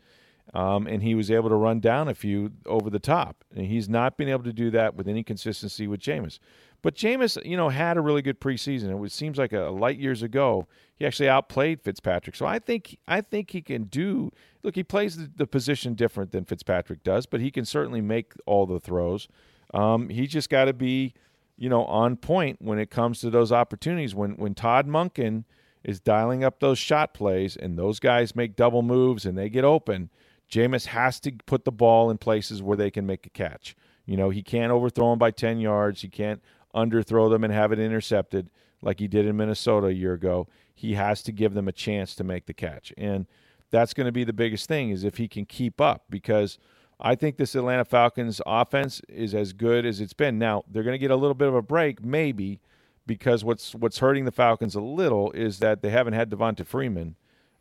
Um, 0.54 0.88
and 0.88 1.01
he 1.01 1.15
was 1.15 1.32
able 1.32 1.50
to 1.50 1.56
run 1.56 1.80
down 1.80 2.08
a 2.08 2.13
few 2.13 2.51
over 2.65 2.89
the 2.89 3.00
top. 3.00 3.44
And 3.56 3.65
he's 3.65 3.89
not 3.89 4.15
been 4.15 4.30
able 4.30 4.44
to 4.44 4.54
do 4.54 4.70
that 4.72 4.96
with 4.96 5.08
any 5.08 5.24
consistency 5.24 5.88
with 5.88 6.00
Jameis. 6.00 6.39
But 6.86 6.94
Jameis, 6.94 7.44
you 7.44 7.58
know, 7.58 7.70
had 7.70 7.98
a 7.98 8.01
really 8.01 8.22
good 8.22 8.39
preseason. 8.39 8.92
It 8.92 9.00
was, 9.00 9.12
seems 9.12 9.39
like 9.39 9.54
a, 9.54 9.72
light 9.72 9.98
years 9.98 10.22
ago. 10.22 10.68
He 10.96 11.04
actually 11.04 11.27
outplayed 11.27 11.82
Fitzpatrick. 11.82 12.36
So 12.36 12.46
I 12.46 12.60
think 12.60 13.00
I 13.08 13.22
think 13.22 13.50
he 13.50 13.63
can 13.63 13.86
do. 13.86 14.30
Look, 14.62 14.75
he 14.75 14.84
plays 14.84 15.18
the, 15.18 15.32
the 15.36 15.48
position 15.48 15.96
different 15.96 16.32
than 16.32 16.46
Fitzpatrick 16.46 17.04
does, 17.04 17.25
but 17.25 17.42
he 17.42 17.50
can 17.50 17.65
certainly 17.65 18.01
make 18.01 18.34
all 18.46 18.68
the 18.68 18.80
throws. 18.80 19.27
Um, 19.74 20.10
he 20.10 20.27
just 20.27 20.48
got 20.51 20.65
to 20.65 20.74
be, 20.74 21.15
you 21.58 21.70
know, 21.70 21.86
on 21.86 22.18
point 22.18 22.62
when 22.62 22.77
it 22.77 22.92
comes 22.92 23.20
to 23.22 23.32
those 23.32 23.51
opportunities. 23.51 24.13
When 24.13 24.34
when 24.34 24.54
Todd 24.54 24.86
Monken 24.86 25.46
is 25.84 26.00
dialing 26.00 26.44
up 26.44 26.60
those 26.60 26.77
shot 26.77 27.15
plays 27.15 27.58
and 27.58 27.80
those 27.80 28.00
guys 28.00 28.36
make 28.36 28.56
double 28.56 28.84
moves 28.84 29.25
and 29.25 29.36
they 29.36 29.50
get 29.50 29.63
open, 29.63 30.12
Jameis 30.51 30.86
has 30.86 31.20
to 31.22 31.32
put 31.48 31.65
the 31.65 31.72
ball 31.72 32.12
in 32.12 32.20
places 32.20 32.62
where 32.62 32.77
they 32.77 32.92
can 32.92 33.08
make 33.08 33.25
a 33.25 33.32
catch. 33.32 33.75
You 34.06 34.18
know, 34.18 34.30
he 34.30 34.44
can't 34.44 34.72
overthrow 34.72 35.13
him 35.13 35.18
by 35.20 35.32
10 35.32 35.60
yards. 35.60 36.01
He 36.01 36.10
can't 36.10 36.42
underthrow 36.75 37.29
them 37.29 37.44
and 37.44 37.53
have 37.53 37.72
it 37.72 37.79
intercepted 37.79 38.50
like 38.82 39.00
he 39.00 39.08
did 39.08 39.25
in 39.25 39.38
Minnesota 39.38 39.88
a 39.88 39.91
year 39.91 40.13
ago. 40.13 40.48
He 40.74 40.94
has 40.94 41.24
to 41.24 41.32
give 41.32 41.53
them 41.53 41.67
a 41.67 41.72
chance 41.72 42.15
to 42.15 42.24
make 42.24 42.46
the 42.46 42.53
catch. 42.53 42.94
And 42.98 43.25
that's 43.72 43.94
going 43.94 44.05
to 44.05 44.12
be 44.12 44.24
the 44.24 44.34
biggest 44.34 44.67
thing 44.67 44.89
is 44.89 45.03
if 45.03 45.17
he 45.17 45.27
can 45.27 45.46
keep 45.46 45.82
up 45.82 46.05
because 46.10 46.58
I 47.00 47.15
think 47.15 47.38
this 47.38 47.55
Atlanta 47.55 47.86
Falcons 47.86 48.41
offense 48.46 49.01
is 49.10 49.34
as 49.34 49.53
good 49.53 49.86
as 49.86 50.00
it's 50.00 50.13
been. 50.13 50.38
Now, 50.38 50.63
they're 50.70 50.84
going 50.84 50.94
to 50.94 51.00
get 51.00 51.12
a 51.12 51.15
little 51.15 51.34
bit 51.36 51.48
of 51.48 51.55
a 51.55 51.62
break 51.62 52.03
maybe 52.03 52.60
because 53.08 53.44
what's 53.44 53.75
what's 53.75 54.00
hurting 54.00 54.25
the 54.25 54.32
Falcons 54.32 54.75
a 54.75 54.82
little 54.82 55.32
is 55.32 55.60
that 55.60 55.82
they 55.82 55.89
haven't 55.89 56.13
had 56.13 56.29
Devonta 56.29 56.65
Freeman 56.65 57.15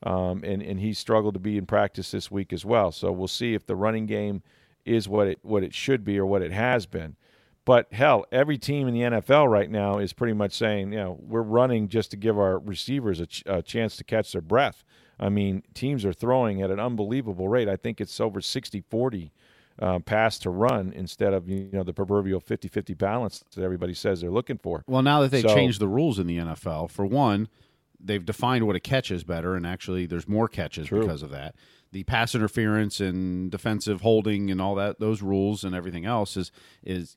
um, 0.05 0.43
and 0.45 0.63
and 0.63 0.81
he 0.81 0.93
struggled 0.93 1.35
to 1.35 1.41
be 1.41 1.57
in 1.57 1.67
practice 1.67 2.11
this 2.11 2.31
week 2.31 2.53
as 2.53 2.65
well. 2.65 2.93
So 2.93 3.11
we'll 3.11 3.29
see 3.29 3.55
if 3.55 3.67
the 3.67 3.77
running 3.77 4.07
game 4.07 4.43
is 4.85 5.09
what 5.09 5.27
it 5.27 5.39
what 5.43 5.63
it 5.63 5.75
should 5.75 6.05
be 6.05 6.19
or 6.19 6.27
what 6.27 6.43
it 6.43 6.53
has 6.53 6.87
been. 6.87 7.17
But 7.67 7.93
hell, 7.93 8.27
every 8.31 8.59
team 8.59 8.89
in 8.89 8.95
the 8.95 9.01
NFL 9.01 9.49
right 9.51 9.71
now 9.71 9.99
is 9.99 10.13
pretty 10.13 10.35
much 10.35 10.53
saying, 10.53 10.93
you 10.93 10.99
know, 10.99 11.19
we're 11.21 11.41
running 11.43 11.89
just 11.89 12.11
to 12.11 12.17
give 12.17 12.39
our 12.39 12.59
receivers 12.59 13.21
a, 13.21 13.27
ch- 13.27 13.43
a 13.47 13.63
chance 13.63 13.97
to 13.97 14.05
catch 14.05 14.33
their 14.33 14.43
breath. 14.43 14.85
I 15.19 15.31
mean, 15.31 15.63
teams 15.73 16.05
are 16.05 16.13
throwing 16.13 16.61
at 16.61 16.71
an 16.71 16.79
unbelievable 16.81 17.49
rate. 17.49 17.69
I 17.69 17.77
think 17.77 18.01
it's 18.01 18.21
over 18.21 18.41
60 18.43 18.83
40 18.91 19.33
uh, 19.81 19.99
pass 20.01 20.39
to 20.41 20.51
run 20.51 20.93
instead 20.95 21.33
of, 21.33 21.49
you 21.49 21.71
know, 21.73 21.83
the 21.83 21.95
proverbial 21.95 22.39
50 22.41 22.69
50 22.69 22.95
balance 22.95 23.43
that 23.55 23.63
everybody 23.63 23.95
says 23.95 24.21
they're 24.21 24.31
looking 24.31 24.59
for. 24.59 24.85
Well, 24.87 25.03
now 25.03 25.21
that 25.23 25.31
they've 25.31 25.43
So- 25.43 25.55
changed 25.55 25.81
the 25.81 25.89
rules 25.89 26.19
in 26.19 26.27
the 26.27 26.37
NFL, 26.39 26.91
for 26.91 27.07
one, 27.07 27.49
they've 27.99 28.25
defined 28.25 28.67
what 28.67 28.77
a 28.77 28.81
catch 28.81 29.11
is 29.11 29.25
better, 29.25 29.55
and 29.57 29.67
actually, 29.67 30.05
there's 30.07 30.29
more 30.29 30.49
catches 30.49 30.89
True. 30.89 31.01
because 31.01 31.23
of 31.23 31.31
that. 31.31 31.55
The 31.93 32.05
pass 32.05 32.35
interference 32.35 33.01
and 33.01 33.51
defensive 33.51 34.01
holding 34.03 34.51
and 34.51 34.61
all 34.61 34.75
that, 34.75 34.99
those 35.01 35.23
rules 35.23 35.65
and 35.65 35.75
everything 35.75 36.05
else 36.05 36.37
is 36.37 36.51
is 36.83 37.17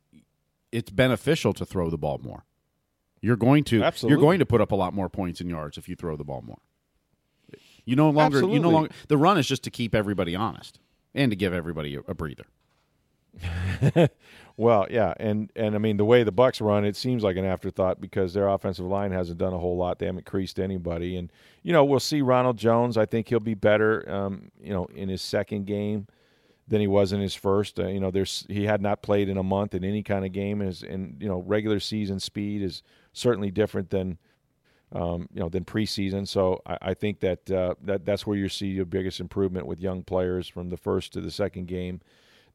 it's 0.71 0.91
beneficial 0.91 1.53
to 1.53 1.65
throw 1.65 1.89
the 1.89 1.97
ball 1.97 2.19
more. 2.21 2.45
You're 3.21 3.35
going 3.35 3.63
to 3.65 3.83
Absolutely. 3.83 4.13
you're 4.13 4.21
going 4.21 4.39
to 4.39 4.45
put 4.45 4.61
up 4.61 4.71
a 4.71 4.75
lot 4.75 4.93
more 4.93 5.09
points 5.09 5.41
and 5.41 5.49
yards 5.49 5.77
if 5.77 5.89
you 5.89 5.95
throw 5.95 6.15
the 6.15 6.23
ball 6.23 6.43
more. 6.45 6.59
You 7.85 7.95
no 7.95 8.09
longer 8.09 8.41
you 8.41 8.59
no 8.59 8.69
longer 8.69 8.89
the 9.07 9.17
run 9.17 9.37
is 9.37 9.47
just 9.47 9.63
to 9.63 9.71
keep 9.71 9.95
everybody 9.95 10.35
honest 10.35 10.79
and 11.15 11.31
to 11.31 11.35
give 11.35 11.53
everybody 11.53 11.95
a, 11.95 12.01
a 12.07 12.13
breather. 12.13 12.45
Well, 14.57 14.87
yeah, 14.89 15.13
and 15.19 15.51
and 15.55 15.75
I 15.75 15.77
mean 15.77 15.97
the 15.97 16.05
way 16.05 16.23
the 16.23 16.31
Bucks 16.31 16.59
run, 16.59 16.83
it 16.83 16.95
seems 16.95 17.21
like 17.21 17.37
an 17.37 17.45
afterthought 17.45 18.01
because 18.01 18.33
their 18.33 18.47
offensive 18.47 18.87
line 18.87 19.11
hasn't 19.11 19.37
done 19.37 19.53
a 19.53 19.57
whole 19.59 19.77
lot. 19.77 19.99
They 19.99 20.07
haven't 20.07 20.25
creased 20.25 20.59
anybody, 20.59 21.15
and 21.15 21.31
you 21.61 21.71
know 21.71 21.85
we'll 21.85 21.99
see 21.99 22.23
Ronald 22.23 22.57
Jones. 22.57 22.97
I 22.97 23.05
think 23.05 23.29
he'll 23.29 23.39
be 23.39 23.53
better, 23.53 24.09
um, 24.11 24.49
you 24.59 24.73
know, 24.73 24.85
in 24.95 25.09
his 25.09 25.21
second 25.21 25.67
game 25.67 26.07
than 26.67 26.81
he 26.81 26.87
was 26.87 27.13
in 27.13 27.21
his 27.21 27.35
first. 27.35 27.79
Uh, 27.79 27.87
you 27.87 27.99
know, 27.99 28.11
there's 28.11 28.45
he 28.49 28.65
had 28.65 28.81
not 28.81 29.01
played 29.01 29.29
in 29.29 29.37
a 29.37 29.43
month 29.43 29.73
in 29.73 29.83
any 29.83 30.03
kind 30.03 30.25
of 30.25 30.31
game, 30.31 30.61
and, 30.61 30.83
and 30.83 31.17
you 31.19 31.27
know 31.27 31.41
regular 31.41 31.79
season 31.79 32.19
speed 32.19 32.61
is 32.61 32.83
certainly 33.13 33.51
different 33.51 33.89
than 33.89 34.17
um, 34.91 35.27
you 35.33 35.39
know 35.39 35.49
than 35.49 35.65
preseason. 35.65 36.27
So 36.27 36.61
I, 36.65 36.77
I 36.81 36.93
think 36.93 37.19
that 37.21 37.49
uh, 37.49 37.75
that 37.83 38.05
that's 38.05 38.27
where 38.27 38.37
you 38.37 38.49
see 38.49 38.67
your 38.67 38.85
biggest 38.85 39.19
improvement 39.19 39.65
with 39.65 39.79
young 39.79 40.03
players 40.03 40.47
from 40.47 40.69
the 40.69 40.77
first 40.77 41.13
to 41.13 41.21
the 41.21 41.31
second 41.31 41.67
game 41.67 42.01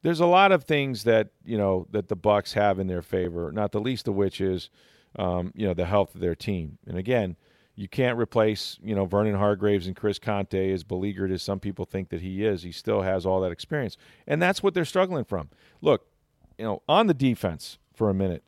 there's 0.03 0.21
a 0.21 0.27
lot 0.27 0.53
of 0.53 0.65
things 0.65 1.05
that 1.05 1.29
you 1.45 1.57
know 1.57 1.87
that 1.91 2.09
the 2.09 2.17
Bucks 2.17 2.53
have 2.53 2.79
in 2.79 2.87
their 2.87 3.03
favor. 3.03 3.51
Not 3.53 3.73
the 3.73 3.81
least 3.81 4.09
of 4.09 4.15
which 4.15 4.41
is, 4.41 4.69
um, 5.17 5.53
you 5.55 5.67
know, 5.67 5.75
the 5.75 5.87
health 5.87 6.15
of 6.15 6.21
their 6.21 6.35
team. 6.35 6.79
And 6.87 6.99
again, 6.99 7.37
you 7.75 7.89
can't 7.89 8.19
replace 8.19 8.79
you 8.83 8.95
know 8.95 9.05
Vernon 9.05 9.35
Hargreaves 9.35 9.87
and 9.87 9.97
Chris 9.97 10.19
Conte 10.19 10.73
as 10.73 10.85
beleaguered 10.85 11.33
as 11.33 11.43
some 11.43 11.61
people 11.61 11.85
think 11.85 12.11
that 12.11 12.21
he 12.21 12.45
is. 12.45 12.63
He 12.63 12.73
still 12.73 13.03
has 13.03 13.27
all 13.27 13.41
that 13.41 13.53
experience, 13.53 13.97
and 14.27 14.41
that's 14.41 14.63
what 14.63 14.75
they're 14.75 14.85
struggling 14.85 15.25
from. 15.25 15.49
Look, 15.81 16.07
you 16.59 16.65
know, 16.65 16.83
on 16.89 17.07
the 17.07 17.15
defense 17.15 17.79
for 17.95 18.11
a 18.11 18.15
minute. 18.15 18.43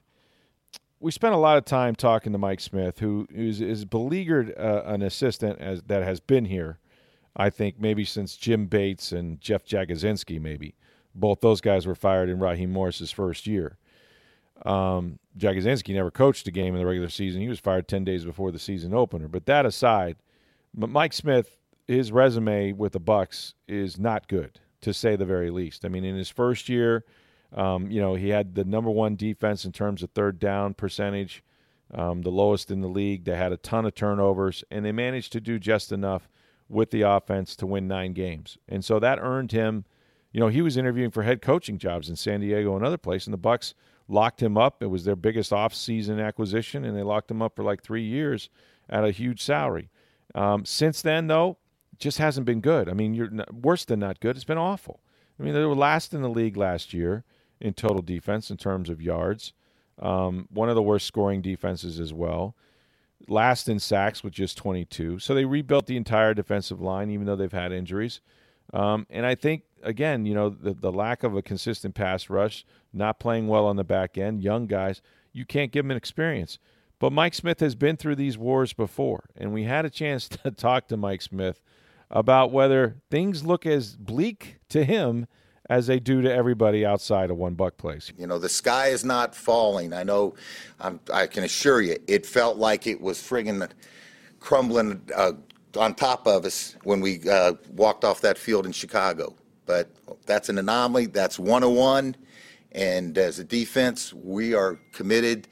We 1.01 1.11
spent 1.11 1.35
a 1.35 1.39
lot 1.39 1.59
of 1.59 1.67
time 1.67 1.95
talking 1.95 2.33
to 2.33 2.39
Mike 2.39 2.61
Smith, 2.61 3.01
who 3.01 3.27
is, 3.31 3.61
is 3.61 3.85
beleaguered 3.85 4.55
uh, 4.59 4.85
an 4.87 5.03
assistant 5.03 5.61
as 5.61 5.83
that 5.83 6.03
has 6.03 6.19
been 6.19 6.47
here, 6.47 6.79
I 7.37 7.51
think 7.51 7.79
maybe 7.79 8.07
since 8.07 8.37
Jim 8.37 8.67
Bates 8.67 9.13
and 9.13 9.39
Jeff 9.39 9.67
Jagodzinski, 9.67 10.41
maybe 10.41 10.77
both 11.15 11.41
those 11.41 11.61
guys 11.61 11.87
were 11.87 11.95
fired 11.95 12.29
in 12.29 12.39
Raheem 12.39 12.73
Morris's 12.73 13.11
first 13.11 13.47
year. 13.47 13.77
Um, 14.65 15.19
Jagodzinski 15.39 15.95
never 15.95 16.11
coached 16.11 16.47
a 16.47 16.51
game 16.51 16.75
in 16.75 16.81
the 16.81 16.87
regular 16.87 17.09
season. 17.09 17.41
He 17.41 17.49
was 17.49 17.59
fired 17.59 17.89
10 17.89 18.05
days 18.05 18.25
before 18.25 18.53
the 18.53 18.59
season 18.59 18.95
opener. 18.95 19.29
But 19.29 19.47
that 19.47 19.67
aside, 19.67 20.17
Mike 20.75 21.13
Smith, 21.13 21.59
his 21.87 22.13
resume 22.13 22.73
with 22.73 22.93
the 22.93 23.01
Bucks 23.01 23.55
is 23.67 23.99
not 23.99 24.29
good, 24.29 24.61
to 24.81 24.95
say 24.95 25.17
the 25.17 25.25
very 25.25 25.51
least. 25.51 25.85
I 25.85 25.89
mean, 25.89 26.05
in 26.05 26.17
his 26.17 26.31
first 26.31 26.69
year, 26.69 27.05
um, 27.53 27.91
you 27.91 28.01
know, 28.01 28.15
he 28.15 28.31
had 28.31 28.55
the 28.55 28.65
number 28.65 28.91
one 28.91 29.17
defense 29.17 29.65
in 29.65 29.73
terms 29.73 30.03
of 30.03 30.11
third 30.11 30.39
down 30.39 30.75
percentage, 30.75 31.45
um, 31.93 32.23
the 32.23 32.31
lowest 32.31 32.71
in 32.71 32.81
the 32.81 32.89
league. 32.89 33.25
They 33.25 33.37
had 33.37 33.53
a 33.53 33.57
ton 33.57 33.85
of 33.85 33.95
turnovers, 33.95 34.65
and 34.71 34.85
they 34.85 34.93
managed 34.93 35.33
to 35.33 35.41
do 35.41 35.59
just 35.59 35.93
enough 35.93 36.29
with 36.69 36.91
the 36.91 37.03
offense 37.03 37.55
to 37.57 37.67
win 37.67 37.87
nine 37.87 38.13
games. 38.13 38.57
And 38.69 38.85
so 38.85 38.99
that 39.01 39.19
earned 39.21 39.53
him– 39.53 39.85
you 40.35 40.41
know, 40.41 40.49
he 40.49 40.63
was 40.63 40.77
interviewing 40.77 41.13
for 41.13 41.23
head 41.23 41.41
coaching 41.41 41.79
jobs 41.79 42.11
in 42.11 42.17
San 42.17 42.41
Diego 42.41 42.75
and 42.75 42.85
other 42.85 42.99
places, 42.99 43.29
and 43.29 43.33
the 43.33 43.39
Bucks 43.39 43.73
locked 44.09 44.43
him 44.43 44.57
up. 44.57 44.83
It 44.83 44.87
was 44.87 45.05
their 45.05 45.17
biggest 45.17 45.53
off-season 45.53 46.21
acquisition, 46.21 46.85
and 46.85 46.97
they 46.97 47.03
locked 47.03 47.31
him 47.31 47.43
up 47.43 47.57
for 47.57 47.63
like 47.63 47.83
three 47.83 48.05
years 48.05 48.49
at 48.89 49.05
a 49.05 49.11
huge 49.11 49.43
salary. 49.43 49.91
Um, 50.35 50.65
since 50.65 51.03
then, 51.03 51.27
though, 51.27 51.59
just 51.99 52.19
hasn't 52.19 52.47
been 52.47 52.61
good. 52.61 52.89
I 52.89 52.93
mean, 52.93 53.15
you're 53.15 53.31
not, 53.31 53.53
worse 53.55 53.85
than 53.85 54.01
not 54.01 54.21
good. 54.21 54.37
It's 54.37 54.45
been 54.45 54.59
awful. 54.59 55.01
I 55.39 55.43
mean, 55.43 55.55
they 55.55 55.65
were 55.65 55.75
last 55.75 56.15
in 56.15 56.23
the 56.23 56.29
league 56.29 56.57
last 56.57 56.93
year 56.93 57.25
in 57.61 57.75
total 57.75 58.03
defense 58.03 58.51
in 58.51 58.57
terms 58.57 58.91
of 58.91 59.01
yards. 59.01 59.53
Um, 60.01 60.49
one 60.51 60.69
of 60.69 60.75
the 60.75 60.83
worst 60.83 61.07
scoring 61.07 61.41
defenses 61.41 62.01
as 62.01 62.13
well. 62.13 62.57
Last 63.29 63.69
in 63.69 63.79
sacks 63.79 64.23
with 64.23 64.33
just 64.33 64.59
22. 64.59 65.19
So 65.19 65.35
they 65.35 65.45
rebuilt 65.45 65.87
the 65.87 65.97
entire 65.97 66.35
defensive 66.35 66.81
line, 66.81 67.11
even 67.11 67.27
though 67.27 67.37
they've 67.37 67.51
had 67.51 67.73
injuries. 67.73 68.21
Um, 68.73 69.07
and 69.09 69.25
I 69.25 69.35
think 69.35 69.63
again, 69.85 70.27
you 70.27 70.35
know, 70.35 70.49
the, 70.49 70.75
the 70.75 70.93
lack 70.93 71.23
of 71.23 71.37
a 71.37 71.43
consistent 71.43 71.95
pass 71.95 72.29
rush, 72.29 72.65
not 72.93 73.21
playing 73.21 73.49
well 73.49 73.67
on 73.67 73.77
the 73.77 73.85
back 73.85 74.19
end, 74.19 74.43
young 74.43 74.67
guys, 74.67 75.03
you 75.33 75.45
can't 75.45 75.73
give 75.73 75.85
them 75.85 75.91
an 75.91 75.97
experience. 75.97 76.59
But 76.99 77.13
Mike 77.13 77.35
Smith 77.35 77.61
has 77.61 77.75
been 77.75 77.97
through 77.97 78.17
these 78.17 78.39
wars 78.39 78.73
before, 78.73 79.25
and 79.37 79.53
we 79.53 79.65
had 79.65 79.85
a 79.85 79.91
chance 79.91 80.29
to 80.45 80.51
talk 80.51 80.89
to 80.89 80.97
Mike 80.97 81.23
Smith 81.23 81.61
about 82.11 82.53
whether 82.53 82.97
things 83.11 83.45
look 83.45 83.67
as 83.67 83.97
bleak 83.97 84.59
to 84.69 84.85
him 84.85 85.27
as 85.71 85.87
they 85.87 85.99
do 85.99 86.21
to 86.21 86.33
everybody 86.33 86.85
outside 86.85 87.31
of 87.31 87.37
One 87.37 87.57
Buc 87.57 87.77
Place. 87.79 88.13
You 88.19 88.27
know, 88.27 88.39
the 88.39 88.49
sky 88.49 88.89
is 88.89 89.05
not 89.05 89.35
falling. 89.35 89.93
I 89.93 90.03
know, 90.03 90.35
I'm, 90.79 91.01
I 91.13 91.27
can 91.27 91.45
assure 91.45 91.81
you, 91.81 91.97
it 92.07 92.27
felt 92.27 92.59
like 92.59 92.87
it 92.87 93.01
was 93.01 93.19
friggin' 93.19 93.69
crumbling 94.41 95.01
uh, 95.17 95.33
on 95.77 95.95
top 95.95 96.27
of 96.27 96.45
us 96.45 96.77
when 96.85 97.01
we 97.01 97.29
uh, 97.29 97.55
walked 97.73 98.05
off 98.05 98.21
that 98.21 98.37
field 98.37 98.67
in 98.67 98.73
Chicago. 98.73 99.35
But 99.67 99.91
that's 100.27 100.49
an 100.49 100.59
anomaly. 100.59 101.07
That's 101.07 101.39
101. 101.39 102.17
And 102.73 103.17
as 103.17 103.39
a 103.39 103.45
defense, 103.45 104.13
we 104.13 104.55
are 104.55 104.79
committed 104.93 105.49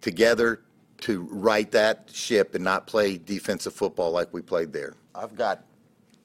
together 0.00 0.62
to 1.02 1.22
right 1.30 1.70
that 1.72 2.10
ship 2.12 2.54
and 2.54 2.64
not 2.64 2.86
play 2.86 3.18
defensive 3.18 3.74
football 3.74 4.10
like 4.10 4.32
we 4.32 4.40
played 4.40 4.72
there. 4.72 4.94
I've 5.14 5.36
got 5.36 5.64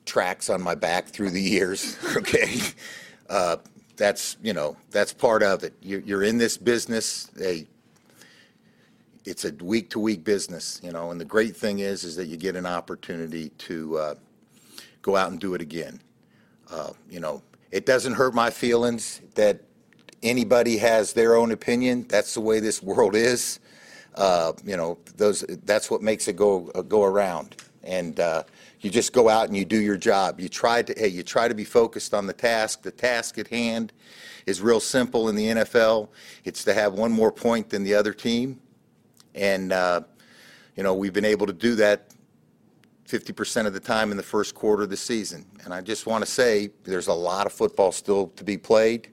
tracks 0.05 0.49
on 0.49 0.61
my 0.61 0.75
back 0.75 1.07
through 1.07 1.31
the 1.31 1.41
years. 1.41 1.97
Okay, 2.17 2.59
uh, 3.29 3.57
that's 3.95 4.37
you 4.41 4.53
know 4.53 4.75
that's 4.91 5.13
part 5.13 5.43
of 5.43 5.63
it. 5.63 5.73
You're, 5.81 6.01
you're 6.01 6.23
in 6.23 6.37
this 6.37 6.57
business. 6.57 7.31
Hey, 7.37 7.67
it's 9.25 9.45
a 9.45 9.51
week 9.51 9.89
to 9.91 9.99
week 9.99 10.23
business, 10.23 10.79
you 10.83 10.91
know. 10.91 11.11
And 11.11 11.19
the 11.19 11.25
great 11.25 11.55
thing 11.55 11.79
is, 11.79 12.03
is 12.03 12.15
that 12.17 12.25
you 12.25 12.37
get 12.37 12.55
an 12.55 12.65
opportunity 12.65 13.49
to 13.49 13.97
uh, 13.97 14.15
go 15.01 15.15
out 15.15 15.31
and 15.31 15.39
do 15.39 15.53
it 15.53 15.61
again. 15.61 16.01
Uh, 16.71 16.91
you 17.09 17.19
know, 17.19 17.41
it 17.71 17.85
doesn't 17.85 18.13
hurt 18.13 18.33
my 18.33 18.49
feelings 18.49 19.21
that 19.35 19.61
anybody 20.23 20.77
has 20.77 21.13
their 21.13 21.35
own 21.35 21.51
opinion. 21.51 22.05
That's 22.07 22.33
the 22.33 22.41
way 22.41 22.59
this 22.59 22.81
world 22.81 23.15
is. 23.15 23.59
Uh, 24.15 24.53
you 24.63 24.77
know, 24.77 24.97
those 25.17 25.41
that's 25.63 25.89
what 25.89 26.01
makes 26.01 26.27
it 26.27 26.35
go 26.35 26.69
uh, 26.75 26.81
go 26.81 27.03
around. 27.03 27.55
And 27.83 28.19
uh, 28.19 28.43
you 28.81 28.89
just 28.89 29.13
go 29.13 29.29
out 29.29 29.47
and 29.47 29.57
you 29.57 29.65
do 29.65 29.81
your 29.81 29.97
job. 29.97 30.39
You 30.39 30.49
try 30.49 30.81
to 30.81 30.93
hey, 30.97 31.07
you 31.07 31.23
try 31.23 31.47
to 31.47 31.55
be 31.55 31.63
focused 31.63 32.13
on 32.13 32.27
the 32.27 32.33
task. 32.33 32.81
The 32.81 32.91
task 32.91 33.37
at 33.37 33.47
hand 33.47 33.93
is 34.45 34.61
real 34.61 34.79
simple 34.79 35.29
in 35.29 35.35
the 35.35 35.47
NFL. 35.47 36.09
It's 36.43 36.63
to 36.65 36.73
have 36.73 36.93
one 36.93 37.11
more 37.11 37.31
point 37.31 37.69
than 37.69 37.83
the 37.83 37.95
other 37.95 38.13
team, 38.13 38.59
and 39.33 39.71
uh, 39.71 40.01
you 40.75 40.83
know 40.83 40.93
we've 40.93 41.13
been 41.13 41.25
able 41.25 41.47
to 41.47 41.53
do 41.53 41.75
that 41.75 42.10
50% 43.11 43.67
of 43.67 43.73
the 43.73 43.79
time 43.79 44.11
in 44.11 44.17
the 44.17 44.23
first 44.23 44.55
quarter 44.55 44.83
of 44.83 44.89
the 44.89 44.95
season. 44.95 45.45
And 45.65 45.73
I 45.73 45.81
just 45.81 46.05
want 46.05 46.23
to 46.23 46.31
say 46.31 46.69
there's 46.85 47.07
a 47.07 47.13
lot 47.13 47.45
of 47.45 47.51
football 47.51 47.91
still 47.91 48.27
to 48.37 48.43
be 48.45 48.57
played. 48.57 49.09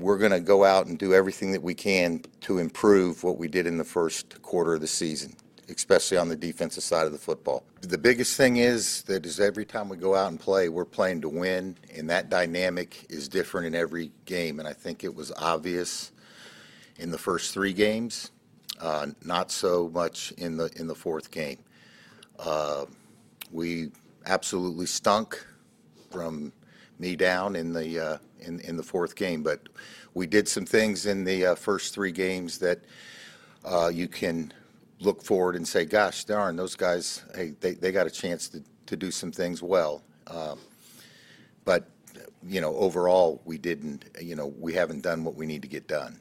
We're 0.00 0.18
going 0.18 0.32
to 0.32 0.40
go 0.40 0.64
out 0.64 0.86
and 0.86 0.98
do 0.98 1.14
everything 1.14 1.52
that 1.52 1.62
we 1.62 1.74
can 1.74 2.22
to 2.40 2.58
improve 2.58 3.22
what 3.22 3.38
we 3.38 3.46
did 3.46 3.68
in 3.68 3.78
the 3.78 3.84
first 3.84 4.42
quarter 4.42 4.74
of 4.74 4.80
the 4.80 4.88
season, 4.88 5.36
especially 5.68 6.16
on 6.16 6.28
the 6.28 6.34
defensive 6.34 6.82
side 6.82 7.06
of 7.06 7.12
the 7.12 7.18
football. 7.18 7.62
The 7.82 7.96
biggest 7.96 8.36
thing 8.36 8.56
is 8.56 9.02
that 9.02 9.24
is 9.24 9.38
every 9.38 9.66
time 9.66 9.88
we 9.88 9.96
go 9.96 10.16
out 10.16 10.32
and 10.32 10.40
play, 10.40 10.68
we're 10.68 10.84
playing 10.84 11.20
to 11.20 11.28
win, 11.28 11.76
and 11.96 12.10
that 12.10 12.28
dynamic 12.28 13.06
is 13.08 13.28
different 13.28 13.68
in 13.68 13.76
every 13.76 14.10
game. 14.24 14.58
And 14.58 14.66
I 14.66 14.72
think 14.72 15.04
it 15.04 15.14
was 15.14 15.30
obvious 15.36 16.10
in 16.98 17.12
the 17.12 17.18
first 17.18 17.54
three 17.54 17.72
games, 17.72 18.32
uh, 18.80 19.06
not 19.24 19.52
so 19.52 19.88
much 19.94 20.32
in 20.38 20.56
the 20.56 20.70
in 20.74 20.88
the 20.88 20.96
fourth 20.96 21.30
game. 21.30 21.58
Uh, 22.40 22.86
we 23.52 23.90
absolutely 24.26 24.86
stunk 24.86 25.44
from 26.10 26.52
me 26.98 27.16
down 27.16 27.56
in 27.56 27.72
the 27.72 27.98
uh, 27.98 28.18
in 28.40 28.60
in 28.60 28.76
the 28.76 28.82
fourth 28.82 29.14
game, 29.14 29.42
but 29.42 29.68
we 30.14 30.26
did 30.26 30.48
some 30.48 30.64
things 30.64 31.06
in 31.06 31.24
the 31.24 31.46
uh, 31.46 31.54
first 31.54 31.94
three 31.94 32.12
games 32.12 32.58
that 32.58 32.80
uh, 33.64 33.90
you 33.92 34.08
can 34.08 34.52
look 35.00 35.22
forward 35.22 35.56
and 35.56 35.66
say, 35.66 35.84
"Gosh 35.84 36.24
darn, 36.24 36.56
those 36.56 36.76
guys! 36.76 37.24
Hey, 37.34 37.54
they, 37.60 37.72
they 37.72 37.92
got 37.92 38.06
a 38.06 38.10
chance 38.10 38.48
to, 38.48 38.62
to 38.86 38.96
do 38.96 39.10
some 39.10 39.32
things 39.32 39.62
well." 39.62 40.02
Um, 40.28 40.58
but 41.64 41.88
you 42.46 42.60
know, 42.60 42.74
overall, 42.76 43.40
we 43.44 43.58
didn't. 43.58 44.04
You 44.20 44.36
know, 44.36 44.54
we 44.58 44.72
haven't 44.72 45.02
done 45.02 45.24
what 45.24 45.34
we 45.34 45.46
need 45.46 45.62
to 45.62 45.68
get 45.68 45.88
done. 45.88 46.18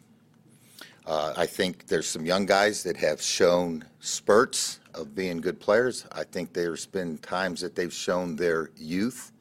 Uh, 1.06 1.34
I 1.36 1.48
think 1.48 1.88
there's 1.88 2.08
some 2.08 2.26
young 2.26 2.46
guys 2.46 2.84
that 2.84 2.96
have 2.98 3.22
shown 3.22 3.86
spurts 4.00 4.80
of 4.94 5.16
being 5.16 5.42
good 5.42 5.60
players. 5.60 6.06
I 6.12 6.24
think 6.24 6.54
there's 6.54 6.86
been 6.86 7.18
times 7.18 7.62
that 7.62 7.76
they've 7.76 7.94
shown 7.94 8.36
their 8.36 8.72
youth. 8.78 9.32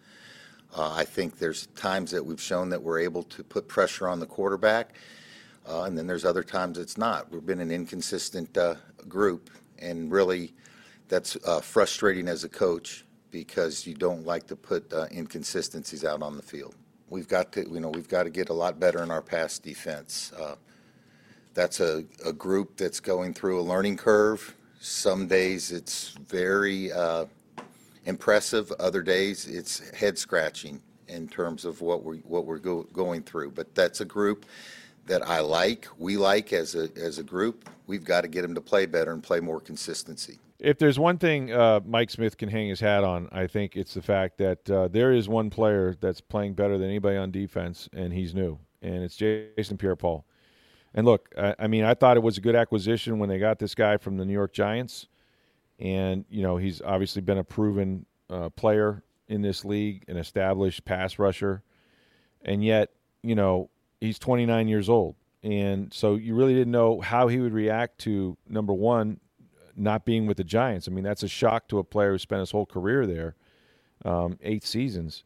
Uh, 0.77 0.93
I 0.93 1.05
think 1.05 1.39
there's 1.39 1.67
times 1.69 2.11
that 2.13 2.25
we've 2.25 2.41
shown 2.41 2.69
that 2.71 2.83
we're 2.83 3.01
able 3.01 3.25
to 3.25 3.43
put 3.43 3.67
pressure 3.67 4.07
on 4.09 4.21
the 4.21 4.27
quarterback, 4.27 4.95
uh, 5.69 5.83
and 5.83 5.99
then 5.99 6.07
there's 6.07 6.25
other 6.25 6.45
times 6.45 6.79
it's 6.79 6.97
not. 6.97 7.31
We've 7.31 7.45
been 7.45 7.61
an 7.61 7.71
inconsistent 7.73 8.57
uh, 8.57 8.77
group, 9.09 9.51
and 9.79 10.13
really, 10.13 10.55
that's 11.09 11.37
uh, 11.45 11.61
frustrating 11.61 12.29
as 12.29 12.45
a 12.45 12.49
coach 12.49 13.05
because 13.31 13.87
you 13.87 13.95
don't 13.95 14.25
like 14.25 14.47
to 14.47 14.57
put 14.57 14.93
uh, 14.93 15.07
inconsistencies 15.11 16.05
out 16.05 16.23
on 16.23 16.37
the 16.37 16.43
field. 16.43 16.75
We've 17.09 17.29
got 17.29 17.53
to, 17.53 17.69
you 17.69 17.81
know, 17.81 17.89
we've 17.89 18.09
got 18.09 18.25
to 18.25 18.31
get 18.31 18.49
a 18.49 18.53
lot 18.53 18.79
better 18.79 19.03
in 19.03 19.11
our 19.11 19.23
pass 19.23 19.59
defense. 19.59 20.33
Uh, 20.39 20.55
that's 21.55 21.81
a, 21.81 22.05
a 22.25 22.33
group 22.33 22.77
that's 22.77 23.01
going 23.01 23.35
through 23.35 23.61
a 23.61 23.63
learning 23.63 23.97
curve. 23.97 24.55
Some 24.83 25.27
days 25.27 25.73
it's 25.73 26.15
very 26.27 26.91
uh, 26.91 27.27
impressive. 28.07 28.73
Other 28.81 29.03
days 29.03 29.47
it's 29.47 29.91
head 29.91 30.17
scratching 30.17 30.81
in 31.07 31.29
terms 31.29 31.67
of 31.67 31.83
what 31.83 32.03
we 32.03 32.19
what 32.21 32.47
we're 32.47 32.59
go, 32.59 32.85
going 32.95 33.23
through. 33.23 33.51
But 33.51 33.75
that's 33.75 34.01
a 34.01 34.07
group 34.07 34.47
that 35.05 35.27
I 35.29 35.41
like. 35.41 35.87
We 35.99 36.17
like 36.17 36.55
as 36.55 36.75
a 36.75 36.89
as 36.97 37.19
a 37.19 37.23
group. 37.23 37.69
We've 37.87 38.05
got 38.05 38.23
to 38.23 38.29
get 38.29 38.41
them 38.41 38.55
to 38.55 38.63
play 38.63 38.87
better 38.87 39.13
and 39.13 39.23
play 39.23 39.39
more 39.41 39.61
consistency. 39.61 40.39
If 40.59 40.79
there's 40.79 40.99
one 40.99 41.19
thing 41.19 41.53
uh, 41.53 41.81
Mike 41.85 42.09
Smith 42.09 42.39
can 42.39 42.49
hang 42.49 42.69
his 42.69 42.81
hat 42.81 43.05
on, 43.05 43.29
I 43.33 43.47
think 43.49 43.77
it's 43.77 43.93
the 43.93 44.03
fact 44.03 44.39
that 44.39 44.71
uh, 44.71 44.89
there 44.89 45.13
is 45.13 45.29
one 45.29 45.51
player 45.51 45.95
that's 46.01 46.23
playing 46.23 46.55
better 46.55 46.79
than 46.79 46.89
anybody 46.89 47.19
on 47.19 47.31
defense, 47.31 47.87
and 47.93 48.15
he's 48.15 48.35
new, 48.35 48.59
and 48.81 49.03
it's 49.03 49.17
Jason 49.17 49.77
Pierre-Paul. 49.77 50.25
And 50.95 51.07
look, 51.07 51.33
I, 51.39 51.55
I, 51.61 51.67
mean, 51.67 51.85
I 51.85 51.95
thought 51.95 52.17
it 52.17 52.23
was 52.23 52.39
a 52.39 52.41
good 52.41 52.57
acquisition 52.57 53.19
when 53.19 53.29
they 53.29 53.39
got 53.39 53.59
this 53.59 53.75
guy 53.75 53.97
from 53.97 54.17
the 54.17 54.25
New 54.25 54.33
York 54.33 54.53
Giants, 54.53 55.07
and 55.79 56.25
you 56.29 56.43
know 56.43 56.57
he's 56.57 56.83
obviously 56.83 57.23
been 57.23 57.39
a 57.39 57.45
proven 57.45 58.07
uh, 58.29 58.49
player 58.51 59.03
in 59.29 59.43
this 59.43 59.65
league, 59.65 60.05
an 60.09 60.17
established 60.17 60.85
pass 60.85 61.19
rusher, 61.19 61.63
and 62.43 62.65
yet 62.65 62.91
you 63.23 63.35
know 63.35 63.71
he's 64.01 64.19
29 64.19 64.67
years 64.67 64.89
old, 64.89 65.15
and 65.43 65.93
so 65.95 66.17
you 66.17 66.35
really 66.35 66.55
didn't 66.55 66.73
know 66.73 67.01
how 67.01 67.29
he 67.29 67.39
would 67.39 67.53
react 67.53 67.99
to 67.99 68.37
number 68.49 68.73
one, 68.73 69.21
not 69.77 70.05
being 70.05 70.27
with 70.27 70.39
the 70.39 70.45
Giants. 70.45 70.89
I 70.89 70.91
mean, 70.91 71.05
that's 71.05 71.23
a 71.23 71.29
shock 71.29 71.69
to 71.69 71.79
a 71.79 71.85
player 71.85 72.13
who 72.13 72.19
spent 72.19 72.41
his 72.41 72.51
whole 72.51 72.67
career 72.67 73.07
there, 73.07 73.37
um, 74.05 74.39
eight 74.43 74.65
seasons. 74.65 75.23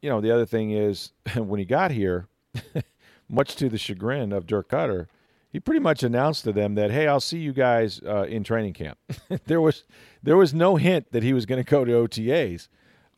You 0.00 0.08
know, 0.08 0.22
the 0.22 0.30
other 0.30 0.46
thing 0.46 0.70
is 0.70 1.12
when 1.36 1.58
he 1.58 1.66
got 1.66 1.90
here. 1.90 2.26
much 3.28 3.56
to 3.56 3.68
the 3.68 3.78
chagrin 3.78 4.32
of 4.32 4.46
Dirk 4.46 4.70
Koetter, 4.70 5.06
he 5.50 5.60
pretty 5.60 5.80
much 5.80 6.02
announced 6.02 6.44
to 6.44 6.52
them 6.52 6.74
that, 6.74 6.90
"Hey, 6.90 7.06
I'll 7.06 7.20
see 7.20 7.38
you 7.38 7.52
guys 7.52 8.00
uh, 8.06 8.24
in 8.24 8.44
training 8.44 8.74
camp." 8.74 8.98
there 9.46 9.60
was 9.60 9.84
there 10.22 10.36
was 10.36 10.52
no 10.52 10.76
hint 10.76 11.12
that 11.12 11.22
he 11.22 11.32
was 11.32 11.46
going 11.46 11.62
to 11.62 11.68
go 11.68 11.84
to 11.84 11.92
OTAs, 11.92 12.68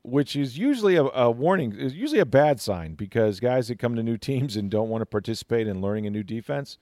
which 0.02 0.36
is 0.36 0.56
usually 0.56 0.96
a, 0.96 1.04
a 1.04 1.30
warning. 1.30 1.72
Is 1.72 1.94
usually 1.94 2.20
a 2.20 2.26
bad 2.26 2.60
sign 2.60 2.94
because 2.94 3.40
guys 3.40 3.68
that 3.68 3.78
come 3.78 3.96
to 3.96 4.02
new 4.02 4.16
teams 4.16 4.56
and 4.56 4.70
don't 4.70 4.88
want 4.88 5.02
to 5.02 5.06
participate 5.06 5.66
in 5.66 5.80
learning 5.80 6.06
a 6.06 6.10
new 6.10 6.22
defense, 6.22 6.78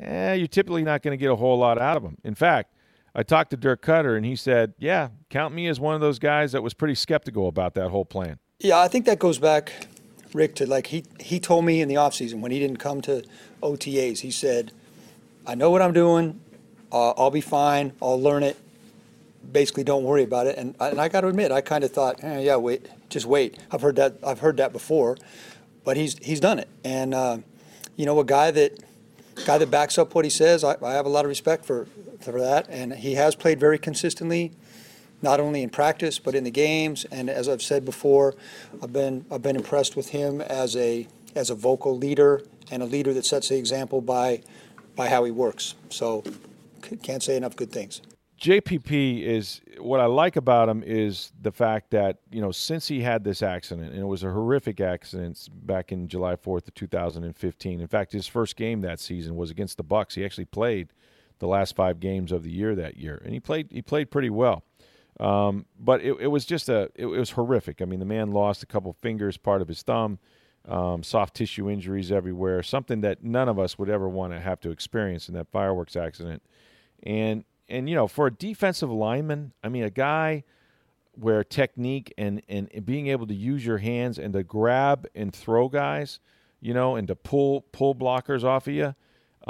eh, 0.00 0.34
you're 0.34 0.46
typically 0.46 0.82
not 0.82 1.02
going 1.02 1.12
to 1.16 1.20
get 1.20 1.30
a 1.30 1.36
whole 1.36 1.58
lot 1.58 1.78
out 1.78 1.96
of 1.98 2.02
them. 2.02 2.16
In 2.24 2.34
fact, 2.34 2.72
I 3.14 3.22
talked 3.22 3.50
to 3.50 3.56
Dirk 3.56 3.82
Koetter 3.82 4.16
and 4.16 4.24
he 4.24 4.34
said, 4.34 4.72
"Yeah, 4.78 5.08
count 5.28 5.54
me 5.54 5.66
as 5.68 5.78
one 5.78 5.94
of 5.94 6.00
those 6.00 6.18
guys 6.18 6.52
that 6.52 6.62
was 6.62 6.72
pretty 6.72 6.94
skeptical 6.94 7.48
about 7.48 7.74
that 7.74 7.90
whole 7.90 8.06
plan." 8.06 8.38
Yeah, 8.60 8.78
I 8.78 8.88
think 8.88 9.04
that 9.04 9.18
goes 9.18 9.38
back 9.38 9.72
Rick 10.32 10.54
to 10.56 10.66
like 10.66 10.88
he 10.88 11.04
he 11.20 11.40
told 11.40 11.64
me 11.64 11.80
in 11.80 11.88
the 11.88 11.94
offseason 11.94 12.40
when 12.40 12.50
he 12.50 12.58
didn't 12.58 12.78
come 12.78 13.00
to 13.02 13.24
OTAs, 13.62 14.20
he 14.20 14.30
said, 14.30 14.72
"I 15.46 15.54
know 15.54 15.70
what 15.70 15.82
I'm 15.82 15.92
doing. 15.92 16.40
Uh, 16.92 17.10
I'll 17.10 17.30
be 17.30 17.40
fine. 17.40 17.92
I'll 18.00 18.20
learn 18.20 18.42
it. 18.42 18.56
Basically, 19.50 19.84
don't 19.84 20.04
worry 20.04 20.22
about 20.22 20.46
it." 20.46 20.58
And 20.58 20.74
and 20.80 21.00
I 21.00 21.08
got 21.08 21.22
to 21.22 21.28
admit, 21.28 21.52
I 21.52 21.60
kind 21.60 21.84
of 21.84 21.90
thought, 21.90 22.22
eh, 22.22 22.40
"Yeah, 22.40 22.56
wait, 22.56 22.88
just 23.08 23.26
wait." 23.26 23.58
I've 23.70 23.82
heard 23.82 23.96
that 23.96 24.18
I've 24.24 24.40
heard 24.40 24.56
that 24.58 24.72
before, 24.72 25.16
but 25.84 25.96
he's 25.96 26.18
he's 26.18 26.40
done 26.40 26.58
it. 26.58 26.68
And 26.84 27.14
uh, 27.14 27.38
you 27.96 28.06
know, 28.06 28.18
a 28.20 28.24
guy 28.24 28.50
that 28.50 28.78
guy 29.44 29.58
that 29.58 29.70
backs 29.70 29.98
up 29.98 30.14
what 30.14 30.24
he 30.24 30.30
says, 30.30 30.64
I, 30.64 30.76
I 30.82 30.94
have 30.94 31.06
a 31.06 31.10
lot 31.10 31.24
of 31.24 31.28
respect 31.28 31.64
for 31.64 31.86
for 32.20 32.40
that. 32.40 32.66
And 32.68 32.94
he 32.94 33.14
has 33.14 33.34
played 33.34 33.60
very 33.60 33.78
consistently 33.78 34.52
not 35.22 35.40
only 35.40 35.62
in 35.62 35.70
practice 35.70 36.18
but 36.18 36.34
in 36.34 36.44
the 36.44 36.50
games. 36.50 37.04
And 37.10 37.28
as 37.28 37.48
I've 37.48 37.62
said 37.62 37.84
before, 37.84 38.34
I've 38.82 38.92
been 38.92 39.24
I've 39.30 39.42
been 39.42 39.56
impressed 39.56 39.96
with 39.96 40.10
him 40.10 40.40
as 40.40 40.76
a 40.76 41.06
as 41.34 41.50
a 41.50 41.54
vocal 41.54 41.96
leader 41.96 42.42
and 42.70 42.82
a 42.82 42.86
leader 42.86 43.12
that 43.14 43.24
sets 43.24 43.48
the 43.48 43.56
example 43.56 44.00
by 44.00 44.42
by 44.94 45.08
how 45.08 45.24
he 45.24 45.30
works. 45.30 45.74
So 45.90 46.24
can't 47.02 47.22
say 47.22 47.36
enough 47.36 47.56
good 47.56 47.72
things. 47.72 48.00
JPP 48.40 49.22
is 49.22 49.62
what 49.78 49.98
I 49.98 50.04
like 50.06 50.36
about 50.36 50.68
him 50.68 50.82
is 50.84 51.32
the 51.40 51.52
fact 51.52 51.90
that 51.92 52.18
you 52.30 52.42
know 52.42 52.50
since 52.50 52.86
he 52.86 53.00
had 53.00 53.24
this 53.24 53.42
accident 53.42 53.92
and 53.92 54.00
it 54.00 54.06
was 54.06 54.24
a 54.24 54.30
horrific 54.30 54.80
accident 54.80 55.48
back 55.50 55.90
in 55.90 56.06
July 56.06 56.36
4th 56.36 56.68
of 56.68 56.74
2015. 56.74 57.80
In 57.80 57.86
fact, 57.86 58.12
his 58.12 58.26
first 58.26 58.56
game 58.56 58.82
that 58.82 59.00
season 59.00 59.36
was 59.36 59.50
against 59.50 59.78
the 59.78 59.82
Bucks. 59.82 60.14
He 60.14 60.24
actually 60.24 60.44
played 60.44 60.92
the 61.38 61.46
last 61.46 61.76
5 61.76 61.98
games 61.98 62.30
of 62.30 62.42
the 62.42 62.50
year 62.50 62.74
that 62.74 62.98
year 62.98 63.20
and 63.24 63.32
he 63.32 63.40
played 63.40 63.68
he 63.70 63.80
played 63.80 64.10
pretty 64.10 64.30
well. 64.30 64.64
Um, 65.18 65.64
but 65.78 66.02
it, 66.02 66.16
it, 66.20 66.26
was 66.26 66.44
just 66.44 66.68
a 66.68 66.90
it, 66.94 67.06
it, 67.06 67.06
was 67.06 67.30
horrific. 67.30 67.80
I 67.80 67.86
mean, 67.86 68.00
the 68.00 68.06
man 68.06 68.32
lost 68.32 68.62
a 68.62 68.66
couple 68.66 68.92
fingers, 69.00 69.36
part 69.36 69.62
of 69.62 69.68
his 69.68 69.82
thumb, 69.82 70.18
um, 70.68 71.02
soft 71.02 71.34
tissue 71.34 71.70
injuries 71.70 72.12
everywhere. 72.12 72.62
Something 72.62 73.00
that 73.00 73.24
none 73.24 73.48
of 73.48 73.58
us 73.58 73.78
would 73.78 73.88
ever 73.88 74.08
want 74.08 74.34
to 74.34 74.40
have 74.40 74.60
to 74.60 74.70
experience 74.70 75.28
in 75.28 75.34
that 75.34 75.48
fireworks 75.50 75.96
accident. 75.96 76.42
And 77.02 77.44
and 77.68 77.88
you 77.88 77.94
know, 77.94 78.06
for 78.06 78.26
a 78.26 78.30
defensive 78.30 78.90
lineman, 78.90 79.52
I 79.64 79.68
mean, 79.68 79.84
a 79.84 79.90
guy 79.90 80.44
where 81.12 81.42
technique 81.42 82.12
and, 82.18 82.42
and 82.48 82.68
being 82.84 83.06
able 83.08 83.26
to 83.26 83.34
use 83.34 83.64
your 83.64 83.78
hands 83.78 84.18
and 84.18 84.34
to 84.34 84.42
grab 84.42 85.06
and 85.14 85.34
throw 85.34 85.68
guys, 85.68 86.20
you 86.60 86.74
know, 86.74 86.96
and 86.96 87.08
to 87.08 87.16
pull 87.16 87.62
pull 87.72 87.94
blockers 87.94 88.44
off 88.44 88.66
of 88.66 88.74
you, 88.74 88.94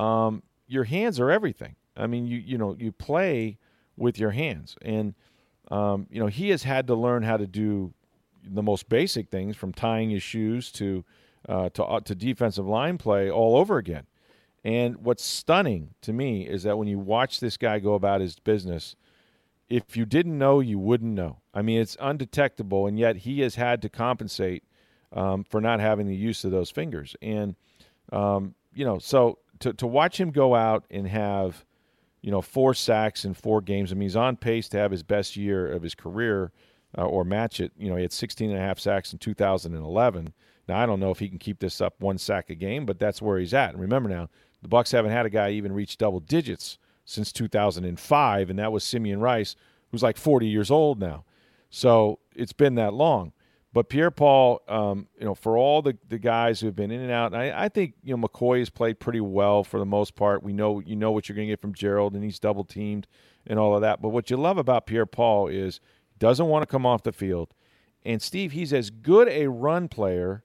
um, 0.00 0.42
your 0.68 0.84
hands 0.84 1.18
are 1.18 1.30
everything. 1.30 1.74
I 1.96 2.06
mean, 2.06 2.26
you 2.26 2.38
you 2.38 2.58
know 2.58 2.76
you 2.78 2.92
play 2.92 3.58
with 3.96 4.18
your 4.18 4.30
hands, 4.30 4.76
and 4.82 5.14
um, 5.70 6.06
you 6.10 6.20
know 6.20 6.26
he 6.26 6.50
has 6.50 6.62
had 6.62 6.86
to 6.86 6.94
learn 6.94 7.22
how 7.22 7.36
to 7.36 7.46
do 7.46 7.92
the 8.44 8.62
most 8.62 8.88
basic 8.88 9.28
things, 9.28 9.56
from 9.56 9.72
tying 9.72 10.10
his 10.10 10.22
shoes 10.22 10.70
to 10.72 11.04
uh, 11.48 11.68
to 11.70 11.84
uh, 11.84 12.00
to 12.00 12.14
defensive 12.14 12.66
line 12.66 12.98
play 12.98 13.30
all 13.30 13.56
over 13.56 13.78
again. 13.78 14.06
And 14.64 14.96
what's 14.96 15.24
stunning 15.24 15.94
to 16.02 16.12
me 16.12 16.46
is 16.46 16.64
that 16.64 16.76
when 16.76 16.88
you 16.88 16.98
watch 16.98 17.38
this 17.38 17.56
guy 17.56 17.78
go 17.78 17.94
about 17.94 18.20
his 18.20 18.38
business, 18.40 18.96
if 19.68 19.96
you 19.96 20.04
didn't 20.04 20.36
know, 20.38 20.58
you 20.58 20.78
wouldn't 20.78 21.14
know. 21.14 21.38
I 21.54 21.62
mean, 21.62 21.80
it's 21.80 21.96
undetectable, 22.00 22.86
and 22.86 22.98
yet 22.98 23.18
he 23.18 23.40
has 23.40 23.54
had 23.54 23.80
to 23.82 23.88
compensate 23.88 24.64
um, 25.12 25.44
for 25.44 25.60
not 25.60 25.80
having 25.80 26.06
the 26.06 26.16
use 26.16 26.44
of 26.44 26.50
those 26.50 26.70
fingers. 26.70 27.14
And 27.22 27.54
um, 28.12 28.54
you 28.74 28.84
know, 28.84 28.98
so 28.98 29.38
to 29.60 29.72
to 29.74 29.86
watch 29.86 30.20
him 30.20 30.30
go 30.30 30.54
out 30.54 30.84
and 30.90 31.06
have 31.08 31.64
you 32.26 32.32
know 32.32 32.42
four 32.42 32.74
sacks 32.74 33.24
in 33.24 33.34
four 33.34 33.60
games. 33.60 33.92
I 33.92 33.94
mean, 33.94 34.02
he's 34.02 34.16
on 34.16 34.36
pace 34.36 34.68
to 34.70 34.78
have 34.78 34.90
his 34.90 35.04
best 35.04 35.36
year 35.36 35.70
of 35.70 35.80
his 35.80 35.94
career 35.94 36.50
uh, 36.98 37.04
or 37.04 37.24
match 37.24 37.60
it. 37.60 37.70
You 37.78 37.88
know, 37.88 37.94
he 37.94 38.02
had 38.02 38.12
16 38.12 38.50
and 38.50 38.58
a 38.58 38.60
half 38.60 38.80
sacks 38.80 39.12
in 39.12 39.20
2011. 39.20 40.34
Now 40.68 40.76
I 40.76 40.86
don't 40.86 40.98
know 40.98 41.12
if 41.12 41.20
he 41.20 41.28
can 41.28 41.38
keep 41.38 41.60
this 41.60 41.80
up 41.80 41.94
one 42.00 42.18
sack 42.18 42.50
a 42.50 42.56
game, 42.56 42.84
but 42.84 42.98
that's 42.98 43.22
where 43.22 43.38
he's 43.38 43.54
at. 43.54 43.70
And 43.70 43.80
remember 43.80 44.08
now, 44.08 44.28
the 44.60 44.66
Bucks 44.66 44.90
haven't 44.90 45.12
had 45.12 45.24
a 45.24 45.30
guy 45.30 45.50
even 45.50 45.70
reach 45.70 45.98
double 45.98 46.18
digits 46.18 46.78
since 47.04 47.30
2005, 47.30 48.50
and 48.50 48.58
that 48.58 48.72
was 48.72 48.82
Simeon 48.82 49.20
Rice, 49.20 49.54
who's 49.92 50.02
like 50.02 50.16
40 50.16 50.48
years 50.48 50.68
old 50.68 50.98
now. 50.98 51.24
So 51.70 52.18
it's 52.34 52.52
been 52.52 52.74
that 52.74 52.92
long. 52.92 53.34
But 53.76 53.90
Pierre 53.90 54.10
Paul, 54.10 54.62
um, 54.68 55.06
you 55.18 55.26
know, 55.26 55.34
for 55.34 55.58
all 55.58 55.82
the, 55.82 55.98
the 56.08 56.16
guys 56.16 56.60
who 56.60 56.66
have 56.66 56.74
been 56.74 56.90
in 56.90 57.02
and 57.02 57.10
out, 57.10 57.34
and 57.34 57.36
I, 57.42 57.64
I 57.64 57.68
think 57.68 57.92
you 58.02 58.16
know 58.16 58.26
McCoy 58.26 58.60
has 58.60 58.70
played 58.70 58.98
pretty 58.98 59.20
well 59.20 59.64
for 59.64 59.78
the 59.78 59.84
most 59.84 60.14
part. 60.14 60.42
We 60.42 60.54
know 60.54 60.80
you 60.80 60.96
know 60.96 61.10
what 61.10 61.28
you're 61.28 61.36
going 61.36 61.48
to 61.48 61.52
get 61.52 61.60
from 61.60 61.74
Gerald, 61.74 62.14
and 62.14 62.24
he's 62.24 62.38
double 62.38 62.64
teamed 62.64 63.06
and 63.46 63.58
all 63.58 63.74
of 63.74 63.82
that. 63.82 64.00
But 64.00 64.08
what 64.08 64.30
you 64.30 64.38
love 64.38 64.56
about 64.56 64.86
Pierre 64.86 65.04
Paul 65.04 65.48
is 65.48 65.82
doesn't 66.18 66.46
want 66.46 66.62
to 66.62 66.66
come 66.66 66.86
off 66.86 67.02
the 67.02 67.12
field, 67.12 67.52
and 68.02 68.22
Steve, 68.22 68.52
he's 68.52 68.72
as 68.72 68.88
good 68.88 69.28
a 69.28 69.48
run 69.48 69.88
player 69.88 70.42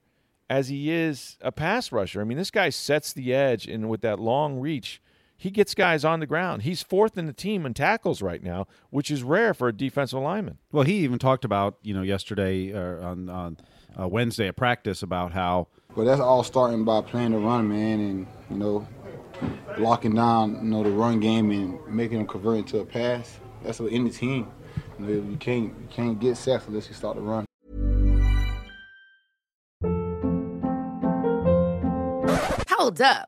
as 0.49 0.67
he 0.67 0.91
is 0.91 1.37
a 1.39 1.53
pass 1.53 1.89
rusher. 1.93 2.19
I 2.19 2.25
mean, 2.25 2.37
this 2.37 2.51
guy 2.51 2.67
sets 2.67 3.13
the 3.13 3.33
edge, 3.33 3.65
and 3.65 3.89
with 3.89 4.01
that 4.01 4.19
long 4.19 4.59
reach, 4.59 5.01
he 5.41 5.49
gets 5.49 5.73
guys 5.73 6.05
on 6.05 6.19
the 6.19 6.27
ground. 6.27 6.61
He's 6.61 6.83
fourth 6.83 7.17
in 7.17 7.25
the 7.25 7.33
team 7.33 7.65
in 7.65 7.73
tackles 7.73 8.21
right 8.21 8.43
now, 8.43 8.67
which 8.91 9.09
is 9.09 9.23
rare 9.23 9.55
for 9.55 9.69
a 9.69 9.73
defensive 9.73 10.19
lineman. 10.19 10.59
Well, 10.71 10.83
he 10.83 10.97
even 10.97 11.17
talked 11.17 11.43
about 11.43 11.79
you 11.81 11.95
know 11.95 12.03
yesterday 12.03 12.71
uh, 12.71 13.03
on 13.03 13.27
on 13.27 13.57
uh, 13.99 14.07
Wednesday 14.07 14.47
at 14.49 14.55
practice 14.55 15.01
about 15.01 15.31
how. 15.31 15.67
But 15.95 16.03
that's 16.03 16.21
all 16.21 16.43
starting 16.43 16.85
by 16.85 17.01
playing 17.01 17.31
the 17.31 17.39
run, 17.39 17.67
man, 17.67 17.99
and 17.99 18.27
you 18.51 18.55
know, 18.55 18.87
locking 19.79 20.13
down 20.13 20.57
you 20.63 20.69
know 20.69 20.83
the 20.83 20.91
run 20.91 21.19
game 21.19 21.49
and 21.49 21.79
making 21.87 22.19
them 22.19 22.27
convert 22.27 22.59
into 22.59 22.77
a 22.77 22.85
pass. 22.85 23.39
That's 23.63 23.79
what 23.79 23.91
any 23.91 24.11
team. 24.11 24.47
You, 24.99 25.05
know, 25.07 25.11
you 25.31 25.37
can't 25.37 25.63
you 25.63 25.87
can't 25.89 26.19
get 26.19 26.37
sacks 26.37 26.67
unless 26.67 26.87
you 26.87 26.93
start 26.93 27.17
to 27.17 27.21
run. 27.23 27.45
Hold 32.69 33.01
up. 33.01 33.27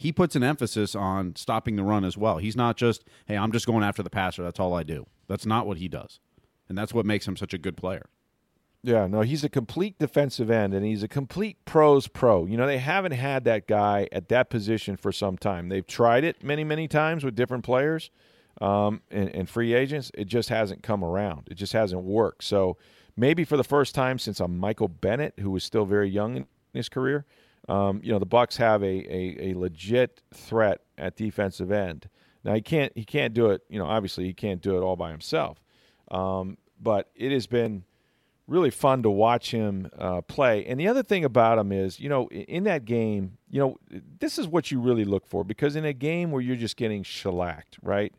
he 0.00 0.12
puts 0.12 0.34
an 0.34 0.42
emphasis 0.42 0.94
on 0.94 1.36
stopping 1.36 1.76
the 1.76 1.82
run 1.82 2.06
as 2.06 2.16
well. 2.16 2.38
He's 2.38 2.56
not 2.56 2.78
just, 2.78 3.04
hey, 3.26 3.36
I'm 3.36 3.52
just 3.52 3.66
going 3.66 3.84
after 3.84 4.02
the 4.02 4.08
passer. 4.08 4.42
That's 4.42 4.58
all 4.58 4.72
I 4.72 4.82
do. 4.82 5.04
That's 5.28 5.44
not 5.44 5.66
what 5.66 5.76
he 5.76 5.88
does. 5.88 6.20
And 6.70 6.78
that's 6.78 6.94
what 6.94 7.04
makes 7.04 7.28
him 7.28 7.36
such 7.36 7.52
a 7.52 7.58
good 7.58 7.76
player. 7.76 8.08
Yeah, 8.82 9.06
no, 9.06 9.20
he's 9.20 9.44
a 9.44 9.50
complete 9.50 9.98
defensive 9.98 10.50
end, 10.50 10.72
and 10.72 10.86
he's 10.86 11.02
a 11.02 11.08
complete 11.08 11.62
pros 11.66 12.08
pro. 12.08 12.46
You 12.46 12.56
know, 12.56 12.66
they 12.66 12.78
haven't 12.78 13.12
had 13.12 13.44
that 13.44 13.66
guy 13.66 14.08
at 14.10 14.30
that 14.30 14.48
position 14.48 14.96
for 14.96 15.12
some 15.12 15.36
time. 15.36 15.68
They've 15.68 15.86
tried 15.86 16.24
it 16.24 16.42
many, 16.42 16.64
many 16.64 16.88
times 16.88 17.22
with 17.22 17.34
different 17.34 17.62
players 17.62 18.10
um, 18.58 19.02
and, 19.10 19.28
and 19.34 19.50
free 19.50 19.74
agents. 19.74 20.10
It 20.14 20.28
just 20.28 20.48
hasn't 20.48 20.82
come 20.82 21.04
around. 21.04 21.48
It 21.50 21.56
just 21.56 21.74
hasn't 21.74 22.04
worked. 22.04 22.44
So 22.44 22.78
maybe 23.18 23.44
for 23.44 23.58
the 23.58 23.64
first 23.64 23.94
time 23.94 24.18
since 24.18 24.40
a 24.40 24.48
Michael 24.48 24.88
Bennett, 24.88 25.34
who 25.40 25.50
was 25.50 25.62
still 25.62 25.84
very 25.84 26.08
young 26.08 26.36
in 26.38 26.46
his 26.72 26.88
career, 26.88 27.26
um, 27.70 28.00
you 28.02 28.10
know, 28.10 28.18
the 28.18 28.26
Bucks 28.26 28.56
have 28.56 28.82
a, 28.82 28.86
a, 28.86 29.50
a 29.50 29.54
legit 29.54 30.22
threat 30.34 30.80
at 30.98 31.16
defensive 31.16 31.70
end. 31.70 32.08
Now 32.42 32.54
he 32.54 32.62
can't 32.62 32.92
he 32.96 33.04
can't 33.04 33.32
do 33.32 33.50
it. 33.50 33.62
You 33.68 33.78
know, 33.78 33.86
obviously 33.86 34.24
he 34.24 34.34
can't 34.34 34.60
do 34.60 34.76
it 34.76 34.80
all 34.80 34.96
by 34.96 35.10
himself. 35.10 35.62
Um, 36.10 36.58
but 36.80 37.10
it 37.14 37.30
has 37.30 37.46
been 37.46 37.84
really 38.48 38.70
fun 38.70 39.04
to 39.04 39.10
watch 39.10 39.52
him 39.52 39.88
uh, 39.96 40.20
play. 40.22 40.66
And 40.66 40.80
the 40.80 40.88
other 40.88 41.04
thing 41.04 41.24
about 41.24 41.58
him 41.58 41.70
is, 41.70 42.00
you 42.00 42.08
know, 42.08 42.26
in 42.28 42.64
that 42.64 42.84
game, 42.84 43.38
you 43.48 43.60
know, 43.60 43.76
this 44.18 44.36
is 44.36 44.48
what 44.48 44.72
you 44.72 44.80
really 44.80 45.04
look 45.04 45.24
for 45.24 45.44
because 45.44 45.76
in 45.76 45.84
a 45.84 45.92
game 45.92 46.32
where 46.32 46.42
you're 46.42 46.56
just 46.56 46.76
getting 46.76 47.04
shellacked, 47.04 47.78
right? 47.82 48.12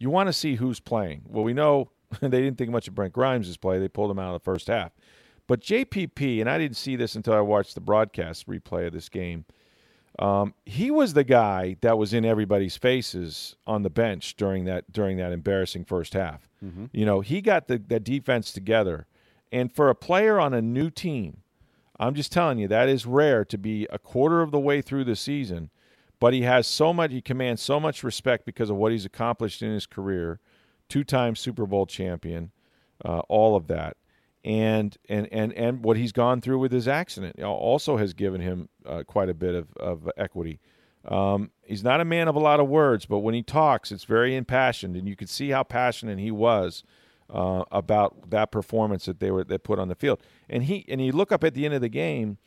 You 0.00 0.10
want 0.10 0.26
to 0.28 0.32
see 0.32 0.56
who's 0.56 0.80
playing. 0.80 1.22
Well, 1.28 1.44
we 1.44 1.52
know 1.52 1.90
they 2.20 2.28
didn't 2.28 2.58
think 2.58 2.70
much 2.70 2.88
of 2.88 2.96
Brent 2.96 3.12
Grimes' 3.12 3.56
play. 3.56 3.78
They 3.78 3.88
pulled 3.88 4.10
him 4.10 4.18
out 4.18 4.34
of 4.34 4.40
the 4.40 4.44
first 4.44 4.66
half. 4.66 4.90
But 5.46 5.60
JPP, 5.60 6.40
and 6.40 6.50
I 6.50 6.58
didn't 6.58 6.76
see 6.76 6.96
this 6.96 7.14
until 7.14 7.34
I 7.34 7.40
watched 7.40 7.74
the 7.74 7.80
broadcast 7.80 8.48
replay 8.48 8.86
of 8.86 8.92
this 8.92 9.08
game. 9.08 9.44
Um, 10.18 10.54
he 10.64 10.90
was 10.90 11.12
the 11.12 11.24
guy 11.24 11.76
that 11.82 11.98
was 11.98 12.14
in 12.14 12.24
everybody's 12.24 12.76
faces 12.76 13.54
on 13.66 13.82
the 13.82 13.90
bench 13.90 14.34
during 14.36 14.64
that 14.64 14.90
during 14.90 15.18
that 15.18 15.32
embarrassing 15.32 15.84
first 15.84 16.14
half. 16.14 16.48
Mm-hmm. 16.64 16.86
You 16.92 17.04
know, 17.04 17.20
he 17.20 17.40
got 17.42 17.68
the 17.68 17.78
that 17.88 18.02
defense 18.02 18.52
together, 18.52 19.06
and 19.52 19.70
for 19.70 19.90
a 19.90 19.94
player 19.94 20.40
on 20.40 20.54
a 20.54 20.62
new 20.62 20.88
team, 20.88 21.42
I'm 22.00 22.14
just 22.14 22.32
telling 22.32 22.58
you 22.58 22.66
that 22.68 22.88
is 22.88 23.04
rare 23.04 23.44
to 23.44 23.58
be 23.58 23.86
a 23.90 23.98
quarter 23.98 24.40
of 24.40 24.52
the 24.52 24.58
way 24.58 24.80
through 24.80 25.04
the 25.04 25.16
season. 25.16 25.70
But 26.18 26.32
he 26.32 26.42
has 26.42 26.66
so 26.66 26.94
much, 26.94 27.12
he 27.12 27.20
commands 27.20 27.60
so 27.60 27.78
much 27.78 28.02
respect 28.02 28.46
because 28.46 28.70
of 28.70 28.76
what 28.76 28.90
he's 28.90 29.04
accomplished 29.04 29.60
in 29.60 29.70
his 29.70 29.84
career, 29.84 30.40
two-time 30.88 31.36
Super 31.36 31.66
Bowl 31.66 31.84
champion, 31.84 32.52
uh, 33.04 33.18
all 33.28 33.54
of 33.54 33.66
that 33.66 33.98
and 34.46 34.96
and 35.08 35.28
and 35.32 35.52
and 35.54 35.84
what 35.84 35.96
he's 35.96 36.12
gone 36.12 36.40
through 36.40 36.60
with 36.60 36.70
his 36.70 36.86
accident 36.86 37.42
also 37.42 37.96
has 37.96 38.14
given 38.14 38.40
him 38.40 38.68
uh, 38.86 39.02
quite 39.02 39.28
a 39.28 39.34
bit 39.34 39.56
of, 39.56 39.76
of 39.76 40.08
equity. 40.16 40.60
Um, 41.04 41.50
he's 41.64 41.82
not 41.82 42.00
a 42.00 42.04
man 42.04 42.28
of 42.28 42.36
a 42.36 42.38
lot 42.38 42.60
of 42.60 42.68
words, 42.68 43.06
but 43.06 43.18
when 43.18 43.34
he 43.34 43.42
talks, 43.42 43.90
it's 43.90 44.04
very 44.04 44.36
impassioned, 44.36 44.96
and 44.96 45.08
you 45.08 45.16
could 45.16 45.28
see 45.28 45.50
how 45.50 45.64
passionate 45.64 46.20
he 46.20 46.30
was 46.30 46.84
uh, 47.28 47.64
about 47.72 48.30
that 48.30 48.52
performance 48.52 49.04
that 49.06 49.18
they 49.18 49.32
were 49.32 49.42
that 49.42 49.64
put 49.64 49.80
on 49.80 49.88
the 49.88 49.96
field. 49.96 50.22
And 50.48 50.62
he 50.62 50.84
and 50.88 51.04
you 51.04 51.10
look 51.10 51.32
up 51.32 51.42
at 51.42 51.54
the 51.54 51.64
end 51.64 51.74
of 51.74 51.80
the 51.80 51.88
game, 51.88 52.38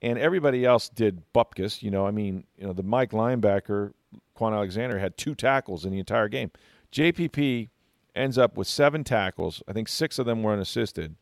and 0.00 0.16
everybody 0.16 0.64
else 0.64 0.88
did 0.88 1.22
bupkis. 1.34 1.82
You 1.82 1.90
know, 1.90 2.06
I 2.06 2.12
mean, 2.12 2.44
you 2.56 2.68
know, 2.68 2.72
the 2.72 2.84
Mike 2.84 3.10
linebacker 3.10 3.94
Kwon 4.36 4.52
Alexander 4.52 5.00
had 5.00 5.16
two 5.16 5.34
tackles 5.34 5.84
in 5.84 5.90
the 5.90 5.98
entire 5.98 6.28
game. 6.28 6.52
JPP 6.92 7.68
ends 8.14 8.38
up 8.38 8.56
with 8.56 8.68
seven 8.68 9.02
tackles. 9.02 9.60
I 9.66 9.72
think 9.72 9.88
six 9.88 10.20
of 10.20 10.26
them 10.26 10.44
were 10.44 10.52
unassisted. 10.52 11.16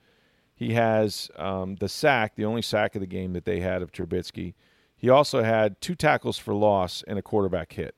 He 0.57 0.73
has 0.73 1.31
um, 1.37 1.77
the 1.77 1.89
sack, 1.89 2.35
the 2.35 2.47
only 2.47 2.63
sack 2.63 2.97
of 2.97 3.01
the 3.01 3.07
game 3.07 3.35
that 3.35 3.45
they 3.45 3.61
had 3.61 3.83
of 3.83 3.93
Trubisky. 3.93 4.55
He 4.97 5.11
also 5.11 5.43
had 5.43 5.81
two 5.83 5.95
tackles 5.95 6.39
for 6.39 6.55
loss 6.55 7.05
and 7.07 7.19
a 7.19 7.23
quarterback 7.23 7.75
hit. 7.75 7.95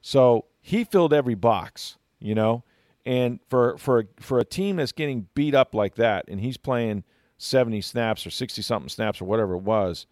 So 0.00 0.46
he 0.62 0.84
filled 0.84 1.12
every 1.12 1.34
box, 1.34 1.98
you 2.18 2.34
know. 2.34 2.64
And 3.04 3.40
for 3.48 3.76
for 3.76 4.06
for 4.18 4.38
a 4.38 4.44
team 4.44 4.76
that's 4.76 4.92
getting 4.92 5.28
beat 5.34 5.54
up 5.54 5.74
like 5.74 5.96
that, 5.96 6.24
and 6.28 6.40
he's 6.40 6.56
playing 6.56 7.04
seventy 7.36 7.82
snaps 7.82 8.26
or 8.26 8.30
sixty 8.30 8.62
something 8.62 8.88
snaps 8.88 9.20
or 9.20 9.26
whatever 9.26 9.54
it 9.54 9.62
was, 9.62 10.06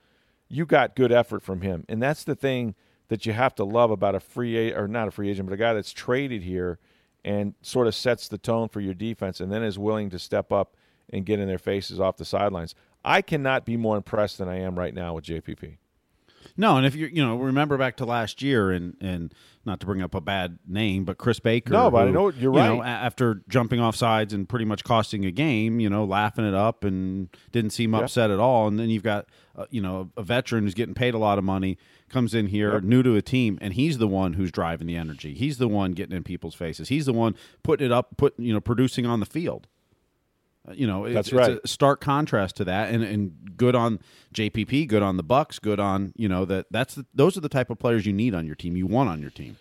you 0.49 0.67
got 0.67 0.97
good 0.97 1.13
effort 1.13 1.43
from 1.43 1.63
him, 1.63 1.85
and 1.89 2.03
that's 2.03 2.25
the 2.25 2.35
thing 2.35 2.75
that 3.09 3.25
you 3.25 3.33
have 3.33 3.55
to 3.55 3.65
love 3.65 3.91
about 3.91 4.15
a 4.15 4.21
free 4.21 4.73
or 4.73 4.89
not 4.89 5.09
a 5.09 5.11
free 5.11 5.31
agent, 5.31 5.49
but 5.49 5.55
a 5.55 5.59
guy 5.59 5.73
that's 5.73 5.93
traded 5.93 6.43
here 6.43 6.79
and 7.25 7.55
sort 7.63 7.87
of 7.87 7.95
sets 7.95 8.29
the 8.29 8.39
tone 8.39 8.69
for 8.69 8.81
your 8.81 8.95
defense, 8.95 9.41
and 9.41 9.51
then 9.51 9.63
is 9.63 9.79
willing 9.79 10.11
to 10.11 10.19
step 10.19 10.53
up 10.53 10.77
and 11.11 11.25
get 11.27 11.39
in 11.41 11.49
their 11.49 11.59
faces 11.59 12.01
off 12.01 12.17
the 12.17 12.25
sidelines. 12.25 12.75
I 13.05 13.23
cannot 13.23 13.65
be 13.65 13.77
more 13.77 13.97
impressed 13.97 14.39
than 14.39 14.49
I 14.49 14.59
am 14.61 14.79
right 14.79 14.95
now 14.95 15.15
with 15.15 15.25
JPP. 15.25 15.77
No, 16.57 16.77
and 16.77 16.87
if 16.87 16.95
you 16.95 17.07
you 17.07 17.25
know 17.25 17.37
remember 17.37 17.77
back 17.77 17.97
to 17.97 18.05
last 18.07 18.41
year 18.41 18.71
and 18.71 18.97
and 19.01 19.35
not 19.65 19.81
to 19.81 19.87
bring 19.87 20.01
up 20.01 20.15
a 20.15 20.21
bad 20.21 20.59
name, 20.67 21.05
but 21.05 21.19
Chris 21.19 21.41
Baker. 21.41 21.73
No, 21.73 21.91
but 21.91 22.07
I 22.07 22.11
know- 22.13 22.29
you're 22.31 22.53
you 22.55 22.59
know, 22.61 22.79
right. 22.81 22.87
a- 22.87 23.05
after 23.05 23.43
jumping 23.49 23.81
off 23.81 23.97
sides 23.97 24.33
and 24.33 24.49
pretty 24.49 24.65
much 24.65 24.85
costing 24.85 25.25
a 25.25 25.33
game, 25.33 25.81
you 25.81 25.91
know, 25.91 26.05
laughing 26.05 26.45
it 26.47 26.55
up 26.55 26.85
and 26.85 27.29
didn't 27.51 27.71
seem 27.71 27.95
upset 27.95 28.31
at 28.31 28.39
all. 28.39 28.69
And 28.69 28.79
then 28.79 28.91
you've 28.91 29.03
got 29.03 29.27
uh, 29.57 29.67
you 29.71 29.83
know 29.83 30.11
a 30.17 30.23
veteran 30.23 30.65
who's 30.65 30.75
getting 30.75 30.95
paid 30.95 31.15
a 31.15 31.19
lot 31.19 31.37
of 31.37 31.43
money 31.45 31.79
comes 32.09 32.33
in 32.33 32.47
here 32.47 32.75
Yep. 32.75 32.83
new 32.85 33.03
to 33.03 33.17
a 33.17 33.23
team, 33.23 33.59
and 33.61 33.75
he's 33.75 33.99
the 33.99 34.09
one 34.09 34.35
who's 34.35 34.53
driving 34.53 34.87
the 34.87 34.97
energy. 34.97 35.35
He's 35.35 35.59
the 35.59 35.69
one 35.69 35.93
getting 35.93 36.17
in 36.17 36.23
people's 36.23 36.55
faces. 36.55 36.89
He's 36.89 37.07
the 37.07 37.13
one 37.13 37.35
putting 37.65 37.87
it 37.87 37.93
up, 37.93 38.17
put 38.17 38.39
you 38.39 38.53
know, 38.55 38.61
producing 38.61 39.05
on 39.05 39.19
the 39.21 39.27
field. 39.27 39.67
You 40.73 40.87
know, 40.87 41.05
it's, 41.05 41.15
That's 41.15 41.29
it's 41.29 41.35
right. 41.37 41.61
a 41.63 41.69
stark 41.69 42.01
contrast 42.01 42.57
to 42.57 42.65
that, 42.65 42.93
and 42.93 43.03
and 43.03 43.57
good 43.57 43.75
on 43.75 44.01
JPP, 44.35 44.89
good 44.89 45.03
on 45.03 45.17
the 45.17 45.23
Bucks, 45.23 45.59
good 45.59 45.81
on 45.81 46.13
you 46.17 46.29
know 46.29 46.45
that 46.45 46.67
that's 46.71 46.95
the, 46.97 47.07
those 47.15 47.37
are 47.37 47.41
the 47.41 47.49
type 47.49 47.71
of 47.71 47.79
players 47.79 48.07
you 48.07 48.13
need 48.13 48.35
on 48.35 48.47
your 48.47 48.57
team. 48.57 48.77
You 48.77 48.87
want 48.87 49.09
on 49.09 49.21
your 49.21 49.31
team. 49.31 49.57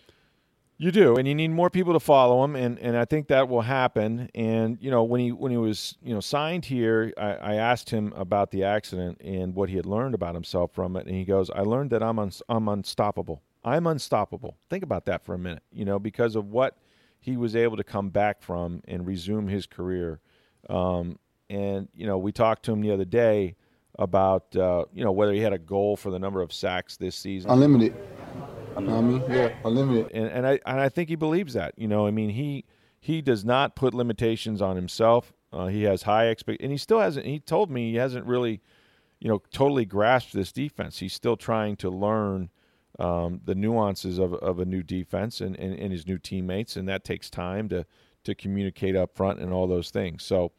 You 0.78 0.92
do, 0.92 1.16
and 1.16 1.26
you 1.26 1.34
need 1.34 1.52
more 1.52 1.70
people 1.70 1.94
to 1.94 2.00
follow 2.00 2.44
him, 2.44 2.54
and, 2.54 2.78
and 2.80 2.98
I 2.98 3.06
think 3.06 3.28
that 3.28 3.48
will 3.48 3.62
happen. 3.62 4.28
And 4.34 4.76
you 4.78 4.90
know, 4.90 5.04
when 5.04 5.20
he 5.20 5.32
when 5.32 5.50
he 5.50 5.56
was 5.56 5.96
you 6.02 6.12
know 6.12 6.20
signed 6.20 6.66
here, 6.66 7.14
I, 7.16 7.32
I 7.32 7.54
asked 7.54 7.88
him 7.88 8.12
about 8.14 8.50
the 8.50 8.64
accident 8.64 9.18
and 9.24 9.54
what 9.54 9.70
he 9.70 9.76
had 9.76 9.86
learned 9.86 10.14
about 10.14 10.34
himself 10.34 10.72
from 10.74 10.96
it, 10.96 11.06
and 11.06 11.16
he 11.16 11.24
goes, 11.24 11.48
"I 11.50 11.60
learned 11.60 11.90
that 11.90 12.02
I'm 12.02 12.18
uns- 12.18 12.42
I'm 12.48 12.68
unstoppable. 12.68 13.42
I'm 13.64 13.86
unstoppable." 13.86 14.58
Think 14.68 14.84
about 14.84 15.06
that 15.06 15.24
for 15.24 15.34
a 15.34 15.38
minute, 15.38 15.62
you 15.72 15.86
know, 15.86 15.98
because 15.98 16.36
of 16.36 16.50
what 16.50 16.76
he 17.18 17.38
was 17.38 17.56
able 17.56 17.78
to 17.78 17.84
come 17.84 18.10
back 18.10 18.42
from 18.42 18.82
and 18.86 19.06
resume 19.06 19.48
his 19.48 19.66
career. 19.66 20.20
Um, 20.68 21.18
and 21.48 21.88
you 21.94 22.06
know, 22.06 22.18
we 22.18 22.32
talked 22.32 22.64
to 22.64 22.72
him 22.72 22.80
the 22.80 22.90
other 22.90 23.04
day 23.04 23.56
about 23.98 24.54
uh, 24.56 24.84
you 24.92 25.04
know 25.04 25.12
whether 25.12 25.32
he 25.32 25.40
had 25.40 25.52
a 25.52 25.58
goal 25.58 25.96
for 25.96 26.10
the 26.10 26.18
number 26.18 26.42
of 26.42 26.52
sacks 26.52 26.96
this 26.96 27.16
season. 27.16 27.50
Unlimited. 27.50 27.94
You 28.76 28.82
know 28.82 28.98
I 28.98 29.00
mean? 29.00 29.22
Yeah, 29.28 29.54
unlimited. 29.64 30.12
and 30.12 30.26
and 30.28 30.46
I 30.46 30.60
and 30.66 30.80
I 30.80 30.88
think 30.88 31.08
he 31.08 31.16
believes 31.16 31.54
that. 31.54 31.74
You 31.76 31.88
know, 31.88 32.06
I 32.06 32.10
mean, 32.10 32.30
he 32.30 32.64
he 33.00 33.22
does 33.22 33.44
not 33.44 33.76
put 33.76 33.94
limitations 33.94 34.60
on 34.60 34.76
himself. 34.76 35.32
Uh, 35.52 35.66
he 35.66 35.84
has 35.84 36.02
high 36.02 36.26
expect, 36.26 36.60
and 36.60 36.70
he 36.70 36.78
still 36.78 37.00
hasn't. 37.00 37.24
He 37.24 37.38
told 37.38 37.70
me 37.70 37.90
he 37.90 37.96
hasn't 37.96 38.26
really, 38.26 38.60
you 39.20 39.28
know, 39.28 39.40
totally 39.52 39.86
grasped 39.86 40.34
this 40.34 40.52
defense. 40.52 40.98
He's 40.98 41.14
still 41.14 41.36
trying 41.36 41.76
to 41.76 41.88
learn 41.88 42.50
um, 42.98 43.40
the 43.44 43.54
nuances 43.54 44.18
of 44.18 44.34
of 44.34 44.58
a 44.58 44.64
new 44.64 44.82
defense 44.82 45.40
and, 45.40 45.56
and 45.56 45.78
and 45.78 45.92
his 45.92 46.06
new 46.06 46.18
teammates, 46.18 46.76
and 46.76 46.86
that 46.88 47.04
takes 47.04 47.30
time 47.30 47.68
to 47.70 47.86
to 48.26 48.34
communicate 48.34 48.94
up 48.94 49.16
front 49.16 49.40
and 49.40 49.52
all 49.52 49.66
those 49.66 49.90
things. 49.90 50.22
So, 50.22 50.52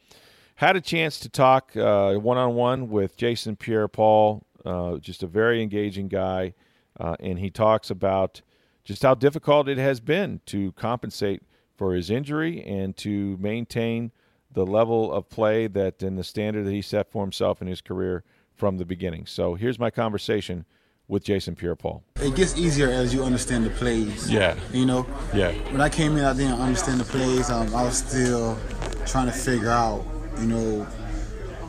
had 0.56 0.76
a 0.76 0.82
chance 0.82 1.20
to 1.20 1.30
talk 1.30 1.72
one 1.76 2.38
on 2.38 2.56
one 2.56 2.90
with 2.90 3.16
Jason 3.16 3.56
Pierre-Paul, 3.56 4.44
uh, 4.66 4.98
just 4.98 5.24
a 5.24 5.28
very 5.28 5.62
engaging 5.62 6.08
guy, 6.08 6.54
uh, 7.00 7.16
and 7.20 7.40
he 7.40 7.50
talks 7.50 7.90
about 7.90 8.42
just 8.84 9.04
how 9.04 9.14
difficult 9.14 9.70
it 9.70 9.78
has 9.78 10.00
been 10.00 10.42
to 10.48 10.72
compensate 10.74 11.44
for 11.76 11.94
his 11.94 12.10
injury 12.10 12.64
and 12.64 12.98
to 12.98 13.38
maintain 13.38 14.12
the 14.52 14.66
level 14.66 15.14
of 15.14 15.30
play 15.30 15.68
that 15.68 16.02
and 16.02 16.18
the 16.18 16.24
standard 16.24 16.66
that 16.66 16.72
he 16.72 16.82
set 16.82 17.12
for 17.12 17.24
himself 17.24 17.62
in 17.62 17.68
his 17.68 17.82
career 17.82 18.24
from 18.56 18.78
the 18.78 18.86
beginning. 18.86 19.26
So 19.26 19.54
here's 19.54 19.78
my 19.78 19.92
conversation 19.92 20.66
with 21.08 21.24
Jason 21.24 21.56
Pierre-Paul. 21.56 22.04
It 22.22 22.36
gets 22.36 22.58
easier 22.58 22.90
as 22.90 23.14
you 23.14 23.24
understand 23.24 23.66
the 23.66 23.70
plays. 23.72 24.30
Yeah. 24.30 24.56
You 24.74 24.86
know? 24.86 25.06
Yeah. 25.34 25.52
When 25.72 25.82
I 25.82 25.90
came 25.90 26.18
in, 26.18 26.26
I 26.26 26.34
didn't 26.34 26.60
understand 26.60 27.00
the 27.00 27.06
plays. 27.06 27.50
Um, 27.50 27.74
I 27.76 27.84
was 27.84 27.98
still 27.98 28.58
trying 29.06 29.28
to 29.28 29.32
figure 29.32 29.70
out, 29.70 30.06
you 30.40 30.48
know, 30.48 30.88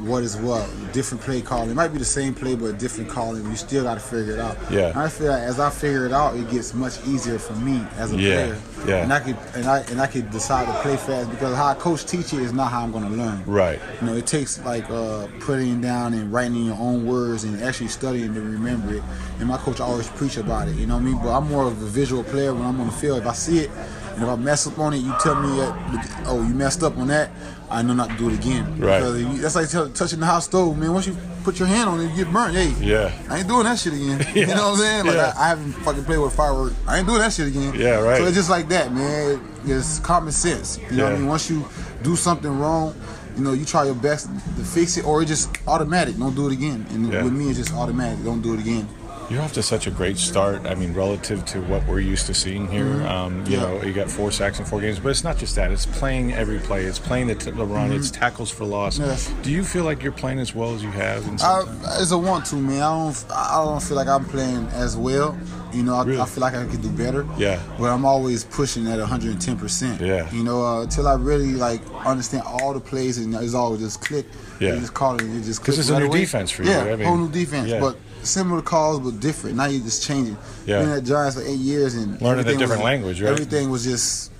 what 0.01 0.23
is 0.23 0.37
what. 0.37 0.69
Different 0.93 1.23
play 1.23 1.43
calling. 1.43 1.71
It 1.71 1.75
might 1.75 1.89
be 1.89 1.99
the 1.99 2.05
same 2.05 2.35
play, 2.35 2.55
but 2.55 2.67
a 2.67 2.73
different 2.73 3.11
calling. 3.11 3.45
You 3.49 3.57
still 3.57 3.85
got 3.85 3.95
to 3.95 4.01
figure 4.01 4.35
it 4.35 4.39
out. 4.39 4.57
Yeah. 4.71 4.89
And 4.91 4.99
I 4.99 5.09
feel 5.09 5.29
like 5.33 5.43
as 5.43 5.59
I 5.61 5.71
figure 5.71 6.07
it 6.07 6.13
out, 6.13 6.37
it 6.37 6.49
gets 6.51 6.75
much 6.75 7.05
easier 7.07 7.39
for 7.39 7.55
me 7.55 7.85
as 7.97 8.13
a 8.13 8.17
Yeah. 8.17 8.35
player. 8.35 8.59
Yeah. 8.87 9.03
And 9.03 9.13
I 9.13 9.21
could 9.21 9.37
and 9.55 9.67
I 9.67 9.79
and 9.91 10.01
I 10.01 10.07
could 10.07 10.31
decide 10.31 10.67
to 10.67 10.73
play 10.83 10.97
fast 10.97 11.31
because 11.31 11.57
how 11.57 11.73
a 11.73 11.75
coach 11.75 12.07
teach 12.07 12.33
it 12.33 12.41
is 12.41 12.53
not 12.53 12.71
how 12.71 12.83
I'm 12.83 12.93
going 12.93 13.05
to 13.05 13.11
learn. 13.17 13.43
Right. 13.47 13.81
You 14.01 14.07
know, 14.07 14.15
it 14.15 14.27
takes 14.27 14.59
like 14.65 14.89
uh, 14.91 15.27
putting 15.41 15.81
down 15.81 16.15
and 16.15 16.33
writing 16.33 16.57
in 16.57 16.67
your 16.67 16.79
own 16.79 17.05
words 17.07 17.45
and 17.45 17.61
actually 17.63 17.89
studying 17.89 18.35
to 18.35 18.41
remember 18.41 18.95
it. 18.95 19.03
And 19.41 19.49
my 19.49 19.57
coach 19.59 19.81
always 19.81 20.09
preach 20.11 20.37
about 20.37 20.69
it. 20.69 20.77
You 20.77 20.87
know 20.87 20.95
what 20.95 21.03
I 21.03 21.07
mean? 21.07 21.19
But 21.23 21.37
I'm 21.37 21.49
more 21.49 21.65
of 21.65 21.81
a 21.83 21.87
visual 21.87 22.23
player 22.25 22.55
when 22.55 22.65
I'm 22.65 22.81
on 22.81 22.87
the 22.87 22.93
field. 22.93 23.19
If 23.21 23.27
I 23.27 23.33
see 23.33 23.59
it 23.61 23.71
and 24.15 24.23
if 24.23 24.29
I 24.29 24.37
mess 24.37 24.67
up 24.67 24.79
on 24.79 24.95
it, 24.95 24.99
you 24.99 25.15
tell 25.21 25.41
me 25.41 25.57
that, 25.59 26.23
oh, 26.27 26.43
you 26.47 26.55
messed 26.55 26.83
up 26.83 26.97
on 26.99 27.09
that. 27.09 27.31
I 27.71 27.83
know 27.83 27.93
not 27.95 28.11
to 28.11 28.17
do 28.17 28.29
it 28.31 28.35
again. 28.39 28.65
Right. 28.81 28.99
Because 29.01 29.43
that's 29.43 29.55
like 29.55 29.69
tell- 29.69 29.91
touching 29.91 30.21
the 30.21 30.27
hot 30.27 30.41
stove, 30.41 30.79
man. 30.79 30.93
Once 30.93 31.07
you 31.07 31.17
put 31.45 31.59
your 31.59 31.69
hand 31.69 31.89
on 31.89 32.01
it, 32.01 32.11
you 32.11 32.25
get 32.25 32.33
burnt. 32.33 32.55
Hey, 32.55 32.73
Yeah. 32.81 33.13
I 33.29 33.39
ain't 33.39 33.49
doing 33.49 33.65
that 33.65 33.79
shit 33.79 33.93
again. 33.93 34.27
You 34.35 34.47
know 34.47 34.71
what 34.71 34.73
I'm 34.73 34.77
saying? 34.77 35.07
Like 35.07 35.15
Yeah. 35.17 35.33
I, 35.37 35.45
I 35.45 35.49
haven't 35.49 35.73
fucking 35.73 36.05
played 36.05 36.19
with 36.19 36.35
fireworks. 36.35 36.75
I 36.87 36.99
ain't 36.99 37.07
doing 37.07 37.19
that 37.21 37.33
shit 37.33 37.49
again. 37.49 37.75
Yeah, 37.75 38.01
right. 38.01 38.19
So 38.19 38.25
it's 38.27 38.37
just 38.37 38.51
like 38.51 38.69
that, 38.69 38.93
man. 38.93 39.41
It's 39.67 39.99
common 40.01 40.33
sense. 40.33 40.79
You 40.91 40.97
know 40.99 41.05
what 41.05 41.13
I 41.13 41.17
mean? 41.19 41.27
Once 41.27 41.51
you 41.51 41.65
do 42.03 42.17
something 42.17 42.59
wrong, 42.59 42.95
you 43.37 43.45
know, 43.45 43.53
you 43.53 43.65
try 43.65 43.85
your 43.85 43.95
best 43.95 44.27
to 44.57 44.65
fix 44.65 44.97
it, 44.97 45.05
or 45.05 45.21
it's 45.23 45.31
just 45.31 45.51
automatic. 45.69 46.17
Don't 46.17 46.35
do 46.35 46.49
it 46.49 46.53
again. 46.53 46.87
And 46.91 47.13
Yeah. 47.13 47.23
with 47.23 47.33
me, 47.33 47.49
it's 47.51 47.59
just 47.59 47.73
automatic. 47.75 48.25
Don't 48.25 48.41
do 48.43 48.55
it 48.55 48.61
again. 48.61 48.89
You're 49.31 49.43
off 49.43 49.53
to 49.55 49.63
such 49.63 49.87
a 49.87 49.91
great 49.91 50.17
start. 50.17 50.65
I 50.65 50.75
mean, 50.75 50.95
relative 50.95 51.45
to 51.47 51.61
what 51.63 51.87
we're 51.87 52.01
used 52.01 52.25
to 52.29 52.35
seeing 52.35 52.67
here. 52.67 53.07
Um, 53.07 53.45
you 53.45 53.59
Yeah. 53.59 53.61
know, 53.61 53.83
you 53.83 53.93
got 53.93 54.11
four 54.11 54.31
sacks 54.33 54.59
in 54.59 54.65
four 54.65 54.81
games, 54.81 54.99
but 55.01 55.11
it's 55.11 55.23
not 55.23 55.37
just 55.37 55.55
that. 55.57 55.71
It's 55.71 55.85
playing 55.85 56.33
every 56.33 56.59
play. 56.61 56.85
It's 56.85 56.99
playing 56.99 57.27
the, 57.27 57.35
t- 57.35 57.51
the 57.51 57.67
run. 57.67 57.93
It's 57.93 58.11
tackles 58.11 58.51
for 58.51 58.65
loss. 58.65 58.99
Yes. 58.99 59.31
Do 59.43 59.51
you 59.51 59.65
feel 59.65 59.85
like 59.85 60.03
you're 60.03 60.13
playing 60.13 60.39
as 60.39 60.55
well 60.55 60.75
as 60.75 60.83
you 60.83 60.91
have? 60.93 61.27
In 61.29 61.37
some 61.37 61.69
I, 61.85 62.01
it's 62.01 62.11
a 62.11 62.17
want 62.17 62.47
to, 62.47 62.57
man. 62.57 62.81
I 62.81 62.89
don't. 63.05 63.25
I 63.31 63.65
don't 63.67 63.83
feel 63.83 63.99
like 63.99 64.09
I'm 64.09 64.25
playing 64.25 64.67
as 64.69 64.97
well. 64.97 65.37
You 65.75 65.83
know, 65.83 65.97
I, 65.97 66.05
Really? 66.05 66.21
I 66.23 66.25
feel 66.25 66.41
like 66.41 66.55
I 66.55 66.65
could 66.65 66.81
do 66.81 66.89
better. 66.89 67.27
Yeah. 67.37 67.61
But 67.79 67.91
I'm 67.91 68.07
always 68.07 68.45
pushing 68.45 68.87
at 68.87 68.99
110. 68.99 69.59
percent 69.59 70.01
Yeah. 70.01 70.27
You 70.33 70.43
know, 70.43 70.65
uh, 70.65 70.83
until 70.85 71.07
I 71.07 71.17
really 71.17 71.53
like 71.53 71.83
understand 72.07 72.45
all 72.47 72.73
the 72.73 72.81
plays 72.81 73.19
and 73.19 73.35
it's 73.35 73.53
all 73.53 73.77
just 73.77 74.01
click. 74.01 74.25
Yeah. 74.59 74.73
You 74.73 74.81
just 74.81 74.95
call 74.95 75.17
it. 75.17 75.21
and 75.23 75.37
It 75.39 75.45
just 75.45 75.63
click 75.63 75.77
it's 75.77 75.91
a 75.91 75.93
right 75.93 75.99
new 75.99 76.07
away. 76.07 76.21
defense 76.21 76.51
for 76.51 76.63
you, 76.63 76.71
Yeah. 76.71 76.85
I 76.85 76.97
mean, 76.97 77.07
whole 77.07 77.19
new 77.19 77.29
defense, 77.31 77.69
yeah. 77.69 77.81
but 77.81 77.99
similar 78.29 78.63
calls 78.63 79.01
but 79.01 79.21
different. 79.21 79.57
Now 79.57 79.67
you're 79.67 79.83
just 79.85 80.03
changing. 80.05 80.37
Yeah. 80.67 80.81
Been 80.81 80.91
at 80.91 81.05
Giants 81.05 81.37
for 81.37 81.43
eight 81.47 81.59
years 81.59 81.95
and 81.95 82.21
Learning 82.21 82.47
a 82.47 82.49
different 82.51 82.71
was- 82.71 82.81
language, 82.81 83.21
right? 83.23 83.31
Everything 83.33 83.71
was 83.71 83.85
just. 83.85 84.33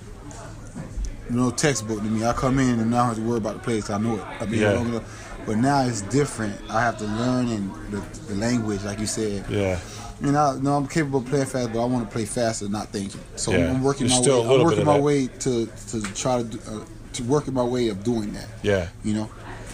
You 1.29 1.35
know, 1.35 1.51
textbook 1.51 1.99
to 1.99 2.05
me. 2.05 2.25
I 2.25 2.33
come 2.33 2.57
in 2.57 2.79
and 2.79 2.89
now 2.89 3.03
I 3.03 3.07
have 3.09 3.17
to 3.17 3.21
worry 3.21 3.37
about 3.37 3.53
the 3.53 3.59
plays. 3.59 3.87
I 3.91 3.99
know 3.99 4.15
it. 4.15 4.23
I've 4.39 4.49
been 4.49 4.59
Yeah. 4.61 4.69
here 4.69 4.77
long 4.77 4.89
enough. 4.89 5.35
But 5.45 5.57
now 5.57 5.81
it's 5.83 6.01
different. 6.01 6.55
I 6.71 6.81
have 6.81 6.97
to 6.97 7.03
learn 7.05 7.49
and 7.49 7.71
the, 7.91 8.01
the 8.27 8.35
language, 8.35 8.83
like 8.83 8.99
you 8.99 9.05
said. 9.05 9.45
yeah. 9.47 9.79
And 10.21 10.35
I 10.35 10.55
know 10.57 10.75
I'm 10.75 10.87
capable 10.87 11.19
of 11.19 11.27
playing 11.27 11.45
fast, 11.45 11.71
but 11.71 11.81
I 11.81 11.85
want 11.85 12.05
to 12.09 12.11
play 12.11 12.25
faster, 12.25 12.67
not 12.67 12.87
thinking. 12.89 13.21
So 13.35 13.51
Yeah. 13.51 13.69
I'm 13.69 13.83
working 13.83 14.07
There's 14.07 14.27
my 14.27 14.33
way. 14.39 14.55
I'm 14.55 14.63
working 14.63 14.85
my 14.85 14.93
that. 14.97 15.03
way 15.03 15.27
to 15.27 15.65
to 15.91 16.01
try 16.13 16.39
to 16.39 16.43
do, 16.43 16.59
uh, 16.67 16.83
to 17.13 17.23
working 17.23 17.53
my 17.53 17.63
way 17.63 17.87
of 17.89 18.03
doing 18.03 18.33
that. 18.33 18.47
Yeah. 18.63 18.87
You 19.03 19.13
know, 19.13 19.29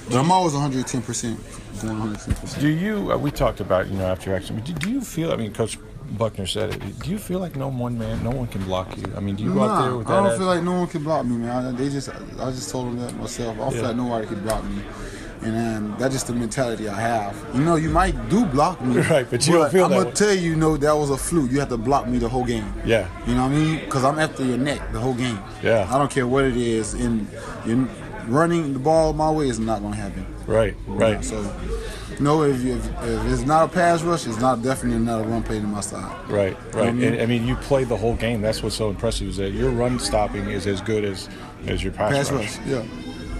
but 0.10 0.16
I'm 0.18 0.32
always 0.32 0.54
110 0.54 1.02
percent 1.02 1.40
going 1.82 2.00
110 2.00 2.36
percent. 2.36 2.62
Do 2.62 2.68
you? 2.70 3.12
Uh, 3.12 3.18
we 3.18 3.32
talked 3.32 3.60
about 3.60 3.88
you 3.88 3.98
know 3.98 4.06
after 4.06 4.30
your 4.30 4.38
action. 4.38 4.56
but 4.56 4.66
Do, 4.66 4.74
do 4.74 4.90
you 4.92 5.02
feel? 5.02 5.32
I 5.32 5.36
mean, 5.36 5.54
Coach 5.54 5.78
Buckner 6.18 6.46
said 6.46 6.70
it. 6.74 7.00
Do 7.00 7.10
you 7.10 7.18
feel 7.18 7.40
like 7.40 7.56
no 7.56 7.68
one 7.70 7.98
man, 7.98 8.24
no 8.24 8.30
one 8.32 8.48
can 8.48 8.64
block 8.64 8.96
you? 8.98 9.06
I 9.18 9.20
mean, 9.20 9.36
do 9.36 9.44
you 9.44 9.54
go 9.54 9.64
out 9.64 9.82
there 9.82 9.92
Nah, 9.92 9.98
with 9.98 10.08
I 10.10 10.16
don't 10.16 10.26
atti- 10.32 10.38
feel 10.38 10.48
like 10.48 10.64
no 10.64 10.74
one 10.74 10.88
can 10.88 11.04
block 11.04 11.26
me, 11.26 11.38
man. 11.38 11.66
I, 11.66 11.72
they 11.72 11.90
just, 11.90 12.10
I 12.10 12.52
just 12.52 12.70
told 12.70 12.88
them 12.88 13.00
that 13.00 13.16
myself. 13.18 13.56
I 13.56 13.60
don't 13.60 13.72
Yeah. 13.74 13.80
feel 13.80 13.88
like 13.88 13.96
nobody 13.98 14.28
can 14.28 14.44
block 14.44 14.64
me, 14.66 14.82
and 15.42 15.78
um, 15.92 15.96
that's 15.98 16.14
just 16.14 16.28
the 16.28 16.34
mentality 16.34 16.88
I 16.88 17.00
have. 17.02 17.36
You 17.56 17.62
know, 17.62 17.76
you 17.76 17.90
might 17.90 18.30
do 18.30 18.46
block 18.46 18.80
me, 18.84 18.98
Right, 19.10 19.28
but 19.30 19.46
you 19.48 19.54
don't 19.54 19.72
feel 19.72 19.86
I'm 19.86 19.90
that 19.92 19.96
gonna 19.98 20.10
way. 20.10 20.14
tell 20.16 20.34
you, 20.34 20.52
you 20.52 20.56
know, 20.56 20.78
that 20.78 20.96
was 20.96 21.10
a 21.10 21.18
fluke. 21.18 21.52
You 21.52 21.60
have 21.60 21.70
to 21.70 21.78
block 21.78 22.08
me 22.08 22.20
the 22.20 22.30
whole 22.30 22.46
game. 22.46 22.72
Yeah. 22.86 23.10
You 23.28 23.34
know 23.34 23.42
what 23.48 23.52
I 23.54 23.56
mean? 23.56 23.80
Because 23.86 24.04
I'm 24.04 24.20
after 24.20 24.46
your 24.46 24.60
neck 24.60 24.92
the 24.94 25.00
whole 25.00 25.16
game. 25.16 25.40
Yeah. 25.64 25.88
I 25.92 25.98
don't 25.98 26.12
care 26.12 26.28
what 26.28 26.46
it 26.46 26.56
is, 26.56 26.94
and 26.94 27.28
you 27.66 27.90
running 28.28 28.74
the 28.74 28.80
ball 28.80 29.14
my 29.14 29.30
way 29.32 29.48
is 29.50 29.60
not 29.60 29.82
gonna 29.82 29.96
happen. 29.96 30.26
Right. 30.48 30.76
Right. 30.88 31.24
So, 31.26 31.42
you 32.12 32.20
know, 32.22 32.44
if, 32.44 32.64
if, 32.64 32.86
if 33.04 33.26
it's 33.32 33.42
not 33.44 33.66
a 33.66 33.68
pass 33.74 34.02
rush, 34.04 34.26
it's 34.28 34.40
not 34.40 34.62
definitely 34.62 35.00
not 35.04 35.22
a 35.22 35.24
run 35.28 35.44
play 35.44 35.60
to 35.60 35.66
my 35.68 35.82
side. 35.82 36.30
Right, 36.30 36.56
right. 36.74 36.88
I 36.90 36.92
mean- 36.92 37.14
and, 37.14 37.22
I 37.22 37.26
mean, 37.26 37.46
you 37.48 37.56
played 37.56 37.90
the 37.90 37.98
whole 37.98 38.16
game. 38.16 38.42
That's 38.42 38.62
what's 38.64 38.76
so 38.76 38.90
impressive 38.90 39.28
is 39.30 39.38
that 39.38 39.52
your 39.52 39.70
run 39.72 40.00
stopping 40.00 40.50
is 40.50 40.66
as 40.68 40.82
good 40.82 41.04
as 41.04 41.28
as 41.68 41.84
your 41.84 41.92
pass, 41.94 42.14
Pass 42.14 42.32
rush. 42.32 42.58
rush, 42.60 42.68
yeah. 42.68 42.84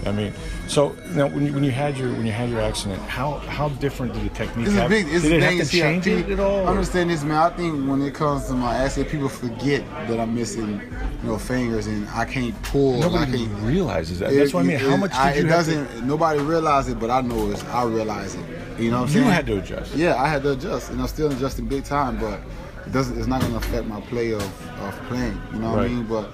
I 0.06 0.12
mean, 0.12 0.32
so 0.68 0.94
now 1.10 1.26
when 1.26 1.46
you, 1.46 1.52
when 1.52 1.64
you 1.64 1.70
had 1.72 1.98
your 1.98 2.10
when 2.12 2.24
you 2.26 2.32
had 2.32 2.48
your 2.48 2.60
accident, 2.60 3.00
how 3.02 3.34
how 3.38 3.68
different 3.70 4.12
did 4.14 4.24
the 4.24 4.28
technique 4.30 4.66
It's 4.68 4.76
have? 4.76 4.88
big. 4.88 5.06
It's 5.08 5.22
did 5.22 5.32
it 5.32 5.42
have 5.42 5.66
to 5.68 5.76
change 5.76 6.06
I 6.06 6.10
it 6.12 6.30
at 6.30 6.40
all? 6.40 6.60
or- 6.60 6.68
Understand 6.68 7.10
this, 7.10 7.24
man. 7.24 7.36
I 7.36 7.50
think 7.50 7.88
when 7.88 8.00
it 8.02 8.14
comes 8.14 8.46
to 8.46 8.52
my 8.52 8.74
accident, 8.76 9.10
people 9.10 9.28
forget 9.28 9.84
that 10.08 10.20
I'm 10.20 10.34
missing, 10.34 10.80
you 11.22 11.28
know, 11.28 11.38
fingers 11.38 11.86
and 11.88 12.08
I 12.10 12.24
can't 12.24 12.54
pull. 12.62 13.00
Nobody 13.00 13.32
I 13.32 13.46
can't, 13.46 13.62
realizes 13.62 14.20
that. 14.20 14.32
That's 14.32 14.54
what 14.54 14.60
I 14.60 14.68
mean. 14.68 14.78
How 14.78 14.96
much 14.96 15.10
did 15.10 15.18
I, 15.18 15.34
you 15.34 15.40
it 15.40 15.46
have 15.48 15.64
to- 15.66 15.74
doesn't. 15.74 16.06
Nobody 16.06 16.40
realize 16.40 16.88
it, 16.88 17.00
but 17.00 17.10
I 17.10 17.20
know 17.20 17.50
it. 17.50 17.64
I 17.66 17.84
realize 17.84 18.34
it. 18.36 18.44
You 18.78 18.90
know 18.90 18.98
what 19.00 19.06
I'm 19.06 19.12
saying? 19.12 19.24
You 19.24 19.30
had 19.32 19.46
to 19.46 19.58
adjust. 19.58 19.94
Yeah, 19.96 20.14
I 20.22 20.28
had 20.28 20.42
to 20.44 20.52
adjust, 20.52 20.90
and 20.90 21.00
I'm 21.00 21.08
still 21.08 21.32
adjusting 21.32 21.66
big 21.66 21.84
time, 21.84 22.18
but 22.20 22.38
it 22.86 22.92
doesn't. 22.92 23.18
It's 23.18 23.26
not 23.26 23.40
going 23.40 23.52
to 23.52 23.58
affect 23.58 23.86
my 23.88 24.00
play 24.02 24.32
of, 24.32 24.42
of 24.82 24.94
playing. 25.08 25.40
You 25.52 25.58
know 25.60 25.70
what 25.70 25.78
Right. 25.78 25.86
I 25.90 25.94
mean? 25.94 26.04
But 26.06 26.30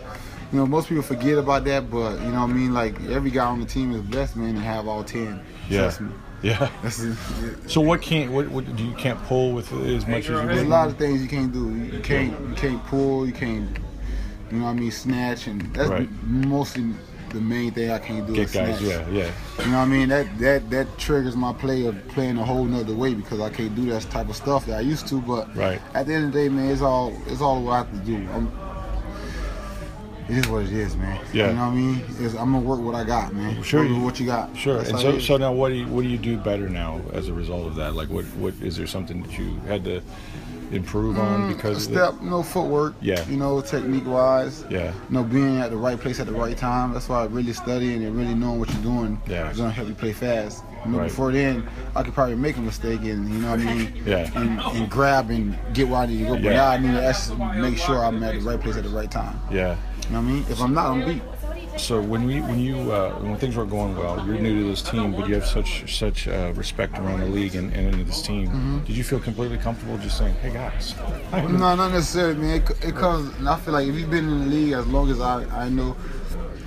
you 0.53 0.59
know, 0.59 0.67
most 0.67 0.89
people 0.89 1.03
forget 1.03 1.39
about 1.39 1.65
that. 1.65 1.91
But 1.91 2.21
you 2.21 2.27
know 2.31 2.41
what 2.43 2.51
I 2.51 2.53
mean? 2.53 2.75
Like 2.75 3.01
every 3.09 3.31
guy 3.31 3.47
on 3.47 3.61
the 3.61 3.67
team 3.67 3.93
is 3.95 4.03
blessed, 4.03 4.37
man, 4.37 4.55
to 4.55 4.61
have 4.61 4.87
all 4.87 5.03
ten. 5.05 5.41
Yeah. 5.69 5.81
Trust 5.83 6.01
me. 6.03 6.13
Yeah. 6.43 6.69
So 7.69 7.81
what 7.81 8.03
can't 8.03 8.33
what, 8.33 8.49
what 8.49 8.77
do 8.77 8.85
you 8.85 8.95
can't 8.95 9.23
pull 9.25 9.53
with 9.53 9.73
as 9.73 10.07
much 10.07 10.25
as 10.25 10.29
you 10.31 10.47
There's 10.47 10.63
a 10.63 10.65
lot 10.67 10.89
of 10.89 10.97
things 10.99 11.23
you 11.23 11.29
can't 11.29 11.53
do. 11.53 11.75
You 11.77 12.01
can't 12.01 12.33
you 12.49 12.55
can't 12.57 12.85
pull. 12.87 13.27
You 13.27 13.33
can't 13.33 13.79
you 14.51 14.59
know 14.59 14.65
what 14.65 14.71
I 14.71 14.75
mean 14.75 14.91
snatch 14.91 15.47
and 15.47 15.73
that's 15.75 15.89
Right. 15.89 16.09
mostly 16.25 16.93
the 17.31 17.41
main 17.41 17.71
thing 17.73 17.91
I 17.91 17.99
can't 17.99 18.27
do. 18.27 18.35
Get 18.35 18.47
is 18.47 18.53
guys, 18.53 18.79
snatch. 18.79 19.09
yeah, 19.09 19.09
yeah. 19.11 19.31
You 19.65 19.71
know 19.71 19.79
what 19.79 19.85
I 19.85 19.87
mean? 19.87 20.09
That 20.09 20.39
that 20.41 20.69
that 20.71 20.99
triggers 20.99 21.37
my 21.37 21.53
play 21.53 21.87
of 21.87 21.97
playing 22.09 22.37
a 22.39 22.45
whole 22.45 22.65
nother 22.65 22.95
way 22.95 23.15
because 23.15 23.41
I 23.41 23.49
can't 23.49 23.75
do 23.77 23.87
that 23.91 24.03
type 24.11 24.29
of 24.29 24.35
stuff 24.37 24.67
that 24.67 24.79
I 24.79 24.81
used 24.81 25.07
to. 25.09 25.21
But 25.23 25.57
Right. 25.57 25.81
at 25.95 26.07
the 26.07 26.15
end 26.15 26.27
of 26.27 26.33
the 26.33 26.39
day, 26.41 26.49
man, 26.49 26.71
it's 26.71 26.83
all 26.83 27.15
it's 27.29 27.41
all 27.41 27.63
what 27.63 27.73
I 27.73 27.77
have 27.79 27.91
to 27.93 27.99
do. 27.99 28.17
I'm, 28.35 28.53
it 30.29 30.37
is 30.39 30.49
what 30.49 30.63
it 30.63 30.73
is, 30.73 30.97
man. 30.97 31.21
Yeah. 31.33 31.49
You 31.49 31.55
know 31.55 31.61
what 31.61 31.73
I 31.73 31.75
mean? 31.75 32.03
It's, 32.21 32.35
I'm 32.35 32.53
gonna 32.53 32.61
work 32.61 32.81
what 32.81 32.95
I 32.95 33.05
got, 33.05 33.35
man. 33.35 33.63
Sure 33.63 33.81
Work 33.81 33.89
you- 33.91 34.01
what 34.01 34.21
you 34.21 34.27
got. 34.27 34.57
Sure. 34.57 34.77
That's 34.79 34.91
And 34.91 34.99
so 34.99 35.19
so 35.19 35.37
now 35.37 35.53
what 35.53 35.69
do 35.71 35.75
you 35.77 35.87
what 35.89 36.03
do 36.03 36.09
you 36.09 36.19
do 36.19 36.37
better 36.37 36.69
now 36.69 37.01
as 37.13 37.29
a 37.29 37.33
result 37.33 37.67
of 37.67 37.75
that? 37.77 37.95
Like 37.95 38.09
what 38.09 38.25
what 38.37 38.55
is 38.61 38.77
there 38.77 38.87
something 38.87 39.23
that 39.23 39.39
you 39.39 39.57
had 39.67 39.85
to 39.85 40.01
improve 40.71 41.19
on 41.19 41.51
a 41.51 41.55
because 41.55 41.77
of 41.87 41.93
step, 41.93 42.23
no 42.23 42.43
footwork. 42.43 42.95
Yeah. 43.03 43.23
You 43.29 43.37
know, 43.37 43.61
technique 43.61 44.07
wise. 44.07 44.65
Yeah. 44.71 44.87
You 45.09 45.15
know, 45.15 45.23
being 45.23 45.59
at 45.59 45.71
the 45.71 45.77
right 45.77 46.01
place 46.01 46.19
at 46.19 46.27
the 46.27 46.33
right 46.33 46.57
time. 46.57 46.95
That's 46.95 47.11
why 47.11 47.25
really 47.27 47.53
studying 47.53 48.03
and 48.05 48.17
really 48.17 48.35
knowing 48.35 48.59
what 48.59 48.73
you're 48.73 48.83
doing 48.83 49.21
Yeah. 49.29 49.51
is 49.51 49.59
gonna 49.59 49.71
help 49.71 49.89
you 49.89 49.95
play 49.95 50.13
fast. 50.15 50.65
You 50.87 50.93
know, 50.93 50.99
Right. 51.01 51.09
before 51.09 51.31
then, 51.31 51.69
I 51.95 52.03
could 52.03 52.15
probably 52.15 52.37
make 52.37 52.57
a 52.57 52.61
mistake 52.63 53.01
and 53.03 53.29
you 53.29 53.39
know 53.41 53.51
what 53.51 53.61
I 53.61 53.65
mean. 53.75 54.03
Yeah. 54.07 54.31
And, 54.35 54.59
and 54.61 54.91
grab 54.91 55.29
and 55.31 55.57
get 55.75 55.89
where 55.89 56.01
I 56.01 56.07
need 56.07 56.21
to 56.21 56.25
go. 56.25 56.33
But 56.37 56.43
Yeah. 56.45 56.53
now 56.55 56.69
I 56.71 56.79
need 56.79 56.93
to 56.93 57.05
actually 57.05 57.61
make 57.61 57.77
sure 57.77 58.03
I'm 58.03 58.23
at 58.23 58.35
the 58.35 58.41
right 58.41 58.59
place 58.61 58.77
at 58.77 58.85
the 58.85 58.89
right 58.89 59.11
time. 59.11 59.39
yeah. 59.51 59.77
You 60.07 60.11
know 60.11 60.21
what 60.21 60.29
I 60.29 60.33
mean? 60.33 60.45
If 60.49 60.61
I'm 60.61 60.75
not, 60.75 60.87
I'm 60.87 61.05
beat. 61.07 61.23
So 61.79 62.01
when 62.01 62.27
we 62.27 62.41
when 62.43 62.61
you 62.61 62.93
uh, 62.93 63.13
when 63.21 63.37
things 63.37 63.57
were 63.57 63.65
going 63.65 63.97
well, 63.97 64.25
you're 64.27 64.39
new 64.39 64.63
to 64.63 64.69
this 64.69 64.83
team, 64.83 65.13
but 65.13 65.27
you 65.27 65.35
have 65.35 65.47
such 65.47 65.97
such 65.97 66.29
uh, 66.29 66.53
respect 66.55 66.99
around 66.99 67.21
the 67.21 67.27
league 67.27 67.55
and, 67.55 67.73
and 67.73 67.89
into 67.89 68.05
this 68.05 68.21
team. 68.21 68.49
Mm-hmm. 68.49 68.85
Did 68.85 68.97
you 68.97 69.05
feel 69.05 69.21
completely 69.21 69.57
comfortable 69.57 69.97
just 69.99 70.19
saying, 70.19 70.35
"Hey 70.37 70.53
guys"? 70.53 70.95
No, 71.33 71.75
not 71.75 71.93
necessarily, 71.93 72.35
man. 72.35 72.63
It, 72.63 72.85
it 72.85 72.95
comes. 72.95 73.35
I 73.47 73.57
feel 73.59 73.73
like 73.73 73.89
if 73.89 73.95
you've 73.95 74.11
been 74.11 74.29
in 74.29 74.41
the 74.41 74.47
league 74.47 74.73
as 74.75 74.87
long 74.87 75.11
as 75.11 75.21
I, 75.21 75.45
I 75.65 75.69
know 75.71 75.97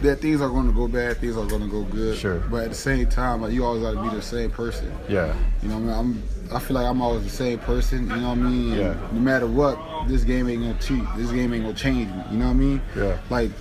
that 0.02 0.22
things 0.22 0.42
are 0.42 0.50
going 0.50 0.68
to 0.68 0.74
go 0.74 0.88
bad, 0.88 1.18
things 1.18 1.38
are 1.38 1.46
going 1.46 1.62
to 1.62 1.68
go 1.68 1.84
good. 1.84 2.18
Sure. 2.18 2.40
But 2.40 2.64
at 2.64 2.70
the 2.70 2.76
same 2.76 3.08
time, 3.08 3.42
like 3.42 3.54
you 3.54 3.64
always 3.64 3.84
got 3.84 3.94
to 3.94 4.10
be 4.10 4.16
the 4.16 4.22
same 4.22 4.50
person. 4.50 4.92
Yeah. 5.08 5.36
You 5.62 5.70
know, 5.70 5.78
what 5.78 5.94
I 5.94 6.02
mean, 6.02 6.18
I'm. 6.18 6.24
I 6.54 6.60
feel 6.60 6.76
like 6.76 6.86
I'm 6.86 7.02
always 7.02 7.24
the 7.24 7.30
same 7.30 7.60
person. 7.60 8.08
You 8.10 8.16
know 8.18 8.30
what 8.30 8.38
I 8.38 8.42
mean? 8.42 8.74
Yeah. 8.74 8.94
No 9.12 9.20
matter 9.20 9.48
what, 9.48 9.78
this 10.08 10.24
game 10.24 10.48
ain't 10.50 10.62
gonna 10.62 10.80
cheat. 10.80 11.04
This 11.18 11.32
game 11.32 11.54
ain't 11.54 11.64
gonna 11.64 11.76
change 11.76 12.10
me. 12.10 12.24
You 12.32 12.38
know 12.38 12.46
what 12.46 12.52
I 12.52 12.54
mean? 12.54 12.82
Yeah. 12.96 13.18
Like, 13.30 13.52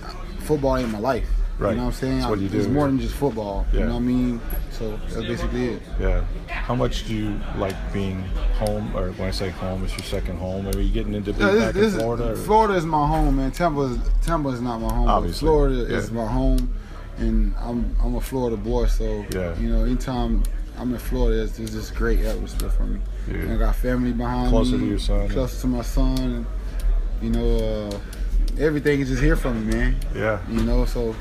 football 0.41 0.77
ain't 0.77 0.91
my 0.91 0.99
life. 0.99 1.27
Right. 1.57 1.69
You 1.71 1.77
know 1.77 1.83
what 1.83 1.87
I'm 1.87 1.93
saying? 1.93 2.17
It's 2.17 2.27
what 2.27 2.39
you 2.39 2.45
It's 2.47 2.65
do, 2.65 2.71
more 2.71 2.87
than 2.87 2.99
just 2.99 3.15
football. 3.15 3.65
Yeah. 3.71 3.79
You 3.79 3.85
know 3.85 3.93
what 3.93 3.99
I 3.99 4.03
mean? 4.03 4.41
So 4.71 4.97
that's 5.07 5.15
basically 5.25 5.69
it. 5.69 5.81
Yeah. 6.01 6.25
How 6.47 6.75
much 6.75 7.07
do 7.07 7.15
you 7.15 7.39
like 7.57 7.75
being 7.93 8.21
home, 8.59 8.95
or 8.95 9.11
when 9.13 9.29
I 9.29 9.31
say 9.31 9.49
home, 9.51 9.83
it's 9.85 9.93
your 9.93 10.03
second 10.03 10.37
home? 10.37 10.67
Are 10.67 10.77
you 10.77 10.91
getting 10.91 11.13
into 11.13 11.31
being 11.31 11.47
this, 11.53 11.63
back 11.63 11.73
this, 11.73 11.93
in 11.93 11.99
Florida? 12.01 12.31
or- 12.31 12.35
Florida 12.35 12.73
is 12.73 12.85
my 12.85 13.07
home, 13.07 13.37
man. 13.37 13.51
Tampa 13.51 13.81
is 13.81 13.97
Tampa 14.21 14.49
is 14.49 14.59
not 14.61 14.81
my 14.81 14.93
home. 14.93 15.07
Obviously, 15.07 15.45
Florida 15.45 15.75
yeah. 15.89 15.97
is 15.97 16.11
my 16.11 16.25
home, 16.27 16.73
and 17.19 17.55
I'm 17.57 17.95
I'm 18.03 18.15
a 18.15 18.21
Florida 18.21 18.57
boy. 18.57 18.87
So 18.87 19.25
Yeah. 19.31 19.57
you 19.57 19.69
know, 19.69 19.85
anytime 19.85 20.43
I'm 20.77 20.91
in 20.93 20.99
Florida, 20.99 21.43
it's, 21.43 21.59
it's 21.59 21.71
just 21.71 21.95
great 21.95 22.19
atmosphere 22.25 22.69
for 22.69 22.83
me. 22.83 22.99
Yeah. 23.27 23.35
And 23.35 23.53
I 23.53 23.57
got 23.57 23.75
family 23.75 24.11
behind 24.11 24.49
Closer 24.49 24.73
me, 24.77 24.79
to 24.79 24.85
your 24.85 24.99
son. 24.99 25.29
closer 25.29 25.61
to 25.61 25.67
my 25.67 25.81
son. 25.81 26.17
And, 26.19 26.45
you 27.21 27.29
know, 27.29 27.89
uh, 27.89 27.99
everything 28.59 28.99
is 29.01 29.09
just 29.09 29.21
here 29.21 29.35
for 29.35 29.51
me, 29.53 29.73
man. 29.73 29.97
Yeah. 30.13 30.39
You 30.49 30.63
know, 30.63 30.85
so 30.85 31.15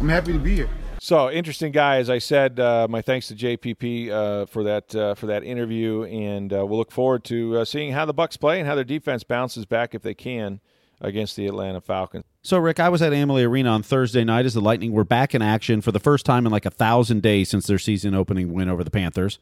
I'm 0.00 0.08
happy 0.08 0.32
to 0.32 0.38
be 0.38 0.56
here. 0.56 0.70
So 1.02 1.30
interesting 1.30 1.72
guy, 1.72 1.96
as 1.96 2.10
I 2.10 2.18
said. 2.18 2.60
Uh, 2.60 2.86
my 2.90 3.00
thanks 3.00 3.28
to 3.28 3.34
JPP 3.34 4.10
uh, 4.10 4.44
for 4.46 4.62
that 4.64 4.94
uh, 4.94 5.14
for 5.14 5.26
that 5.26 5.42
interview, 5.42 6.04
and 6.04 6.52
uh, 6.52 6.66
we'll 6.66 6.78
look 6.78 6.92
forward 6.92 7.24
to 7.24 7.56
uh, 7.56 7.64
seeing 7.64 7.92
how 7.92 8.04
the 8.04 8.12
Bucs 8.12 8.38
play 8.38 8.58
and 8.60 8.68
how 8.68 8.74
their 8.74 8.84
defense 8.84 9.24
bounces 9.24 9.64
back 9.64 9.94
if 9.94 10.02
they 10.02 10.12
can 10.12 10.60
against 11.00 11.36
the 11.36 11.46
Atlanta 11.46 11.80
Falcons. 11.80 12.24
So, 12.42 12.58
Rick, 12.58 12.80
I 12.80 12.88
was 12.88 13.02
at 13.02 13.12
Amalie 13.12 13.44
Arena 13.44 13.70
on 13.70 13.82
Thursday 13.82 14.24
night 14.24 14.46
as 14.46 14.54
the 14.54 14.60
Lightning 14.60 14.92
were 14.92 15.04
back 15.04 15.34
in 15.34 15.42
action 15.42 15.80
for 15.80 15.92
the 15.92 16.00
first 16.00 16.24
time 16.24 16.46
in 16.46 16.52
like 16.52 16.66
a 16.66 16.70
thousand 16.70 17.22
days 17.22 17.48
since 17.48 17.66
their 17.66 17.78
season 17.78 18.14
opening 18.14 18.52
win 18.52 18.68
over 18.68 18.82
the 18.82 18.90
Panthers. 18.90 19.38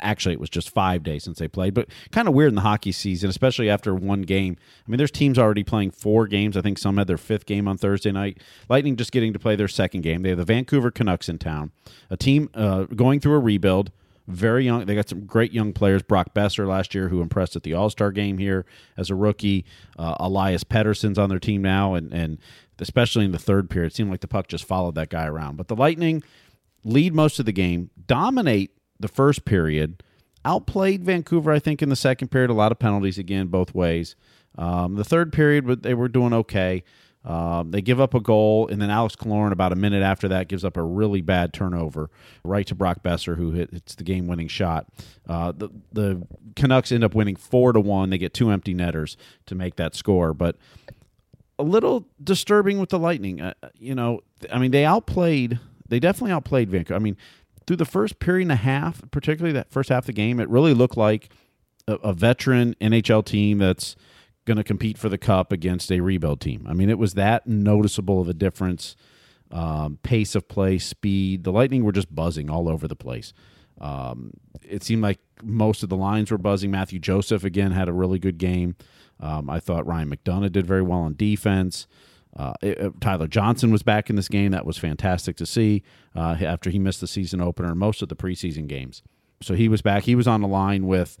Actually, 0.00 0.32
it 0.32 0.40
was 0.40 0.50
just 0.50 0.68
five 0.70 1.04
days 1.04 1.22
since 1.22 1.38
they 1.38 1.46
played, 1.46 1.74
but 1.74 1.88
kind 2.10 2.26
of 2.26 2.34
weird 2.34 2.48
in 2.48 2.56
the 2.56 2.62
hockey 2.62 2.90
season, 2.90 3.30
especially 3.30 3.70
after 3.70 3.94
one 3.94 4.22
game. 4.22 4.56
I 4.86 4.90
mean, 4.90 4.98
there's 4.98 5.12
teams 5.12 5.38
already 5.38 5.62
playing 5.62 5.92
four 5.92 6.26
games. 6.26 6.56
I 6.56 6.60
think 6.60 6.76
some 6.76 6.96
had 6.96 7.06
their 7.06 7.16
fifth 7.16 7.46
game 7.46 7.68
on 7.68 7.78
Thursday 7.78 8.10
night. 8.10 8.38
Lightning 8.68 8.96
just 8.96 9.12
getting 9.12 9.32
to 9.32 9.38
play 9.38 9.54
their 9.54 9.68
second 9.68 10.00
game. 10.00 10.22
They 10.22 10.30
have 10.30 10.38
the 10.38 10.44
Vancouver 10.44 10.90
Canucks 10.90 11.28
in 11.28 11.38
town, 11.38 11.70
a 12.10 12.16
team 12.16 12.50
uh, 12.54 12.84
going 12.84 13.20
through 13.20 13.34
a 13.34 13.38
rebuild. 13.38 13.92
Very 14.28 14.64
young. 14.64 14.86
They 14.86 14.94
got 14.94 15.08
some 15.08 15.26
great 15.26 15.52
young 15.52 15.72
players. 15.72 16.02
Brock 16.02 16.32
Boeser 16.32 16.66
last 16.66 16.94
year, 16.94 17.08
who 17.08 17.20
impressed 17.20 17.56
at 17.56 17.64
the 17.64 17.74
All 17.74 17.90
Star 17.90 18.12
game 18.12 18.38
here 18.38 18.64
as 18.96 19.10
a 19.10 19.14
rookie. 19.14 19.64
Uh, 19.98 20.14
Elias 20.20 20.62
Pettersson's 20.62 21.18
on 21.18 21.28
their 21.28 21.40
team 21.40 21.62
now, 21.62 21.94
and 21.94 22.12
and 22.12 22.38
especially 22.78 23.24
in 23.24 23.32
the 23.32 23.38
third 23.38 23.68
period, 23.68 23.92
it 23.92 23.96
seemed 23.96 24.10
like 24.10 24.20
the 24.20 24.28
puck 24.28 24.46
just 24.46 24.64
followed 24.64 24.94
that 24.94 25.08
guy 25.08 25.26
around. 25.26 25.56
But 25.56 25.68
the 25.68 25.76
Lightning 25.76 26.22
lead 26.84 27.14
most 27.14 27.38
of 27.38 27.46
the 27.46 27.52
game, 27.52 27.90
dominate 28.06 28.72
the 28.98 29.08
first 29.08 29.44
period, 29.44 30.02
outplayed 30.44 31.04
Vancouver, 31.04 31.52
I 31.52 31.58
think, 31.58 31.82
in 31.82 31.88
the 31.88 31.96
second 31.96 32.28
period. 32.28 32.50
A 32.50 32.54
lot 32.54 32.72
of 32.72 32.78
penalties 32.78 33.18
again, 33.18 33.48
both 33.48 33.74
ways. 33.74 34.14
Um, 34.56 34.96
the 34.96 35.04
third 35.04 35.32
period, 35.32 35.66
but 35.66 35.82
they 35.82 35.94
were 35.94 36.08
doing 36.08 36.32
okay. 36.32 36.84
Um, 37.24 37.70
they 37.70 37.80
give 37.80 38.00
up 38.00 38.14
a 38.14 38.20
goal, 38.20 38.66
and 38.68 38.82
then 38.82 38.90
Alex 38.90 39.14
Killorn, 39.14 39.52
about 39.52 39.72
a 39.72 39.76
minute 39.76 40.02
after 40.02 40.26
that, 40.28 40.48
gives 40.48 40.64
up 40.64 40.76
a 40.76 40.82
really 40.82 41.20
bad 41.20 41.52
turnover 41.52 42.10
right 42.44 42.66
to 42.66 42.74
Brock 42.74 43.02
Boeser, 43.04 43.36
who 43.36 43.52
hit, 43.52 43.70
hits 43.70 43.94
the 43.94 44.02
game-winning 44.02 44.48
shot. 44.48 44.86
Uh, 45.28 45.52
the 45.52 45.68
the 45.92 46.26
Canucks 46.56 46.90
end 46.90 47.04
up 47.04 47.14
winning 47.14 47.36
four 47.36 47.72
to 47.72 47.80
one. 47.80 48.10
They 48.10 48.18
get 48.18 48.34
two 48.34 48.50
empty 48.50 48.74
netters 48.74 49.16
to 49.46 49.54
make 49.54 49.76
that 49.76 49.94
score, 49.94 50.34
but 50.34 50.56
a 51.58 51.62
little 51.62 52.06
disturbing 52.22 52.80
with 52.80 52.88
the 52.88 52.98
Lightning. 52.98 53.40
Uh, 53.40 53.54
you 53.78 53.94
know, 53.94 54.20
I 54.52 54.58
mean, 54.58 54.72
they 54.72 54.84
outplayed. 54.84 55.60
They 55.88 56.00
definitely 56.00 56.32
outplayed 56.32 56.70
Vancouver. 56.70 56.96
I 56.96 56.98
mean, 56.98 57.16
through 57.66 57.76
the 57.76 57.84
first 57.84 58.18
period 58.18 58.46
and 58.46 58.52
a 58.52 58.56
half, 58.56 59.00
particularly 59.12 59.52
that 59.52 59.70
first 59.70 59.90
half 59.90 60.02
of 60.02 60.06
the 60.06 60.12
game, 60.12 60.40
it 60.40 60.48
really 60.48 60.74
looked 60.74 60.96
like 60.96 61.28
a, 61.86 61.94
a 61.94 62.12
veteran 62.12 62.74
NHL 62.80 63.24
team 63.24 63.58
that's 63.58 63.94
going 64.44 64.56
to 64.56 64.64
compete 64.64 64.98
for 64.98 65.08
the 65.08 65.18
cup 65.18 65.52
against 65.52 65.90
a 65.92 66.00
rebuild 66.00 66.40
team. 66.40 66.66
I 66.68 66.72
mean, 66.74 66.90
it 66.90 66.98
was 66.98 67.14
that 67.14 67.46
noticeable 67.46 68.20
of 68.20 68.28
a 68.28 68.34
difference. 68.34 68.96
Um, 69.50 69.98
pace 70.02 70.34
of 70.34 70.48
play, 70.48 70.78
speed. 70.78 71.44
The 71.44 71.52
Lightning 71.52 71.84
were 71.84 71.92
just 71.92 72.14
buzzing 72.14 72.48
all 72.48 72.68
over 72.68 72.88
the 72.88 72.96
place. 72.96 73.32
Um, 73.80 74.32
it 74.62 74.82
seemed 74.82 75.02
like 75.02 75.18
most 75.42 75.82
of 75.82 75.88
the 75.88 75.96
lines 75.96 76.30
were 76.30 76.38
buzzing. 76.38 76.70
Matthew 76.70 76.98
Joseph 76.98 77.44
again 77.44 77.72
had 77.72 77.88
a 77.88 77.92
really 77.92 78.18
good 78.18 78.38
game. 78.38 78.76
Um, 79.20 79.50
I 79.50 79.60
thought 79.60 79.86
Ryan 79.86 80.10
McDonagh 80.10 80.52
did 80.52 80.66
very 80.66 80.82
well 80.82 81.00
on 81.00 81.14
defense. 81.14 81.86
Uh, 82.34 82.54
it- 82.62 82.78
it- 82.78 83.00
Tyler 83.00 83.26
Johnson 83.26 83.70
was 83.70 83.82
back 83.82 84.08
in 84.08 84.16
this 84.16 84.28
game. 84.28 84.52
That 84.52 84.64
was 84.64 84.78
fantastic 84.78 85.36
to 85.36 85.46
see 85.46 85.82
uh, 86.16 86.36
after 86.40 86.70
he 86.70 86.78
missed 86.78 87.00
the 87.02 87.06
season 87.06 87.40
opener 87.42 87.70
and 87.70 87.78
most 87.78 88.00
of 88.02 88.08
the 88.08 88.16
preseason 88.16 88.66
games. 88.66 89.02
So 89.42 89.54
he 89.54 89.68
was 89.68 89.82
back. 89.82 90.04
He 90.04 90.14
was 90.14 90.26
on 90.26 90.40
the 90.40 90.48
line 90.48 90.86
with 90.86 91.18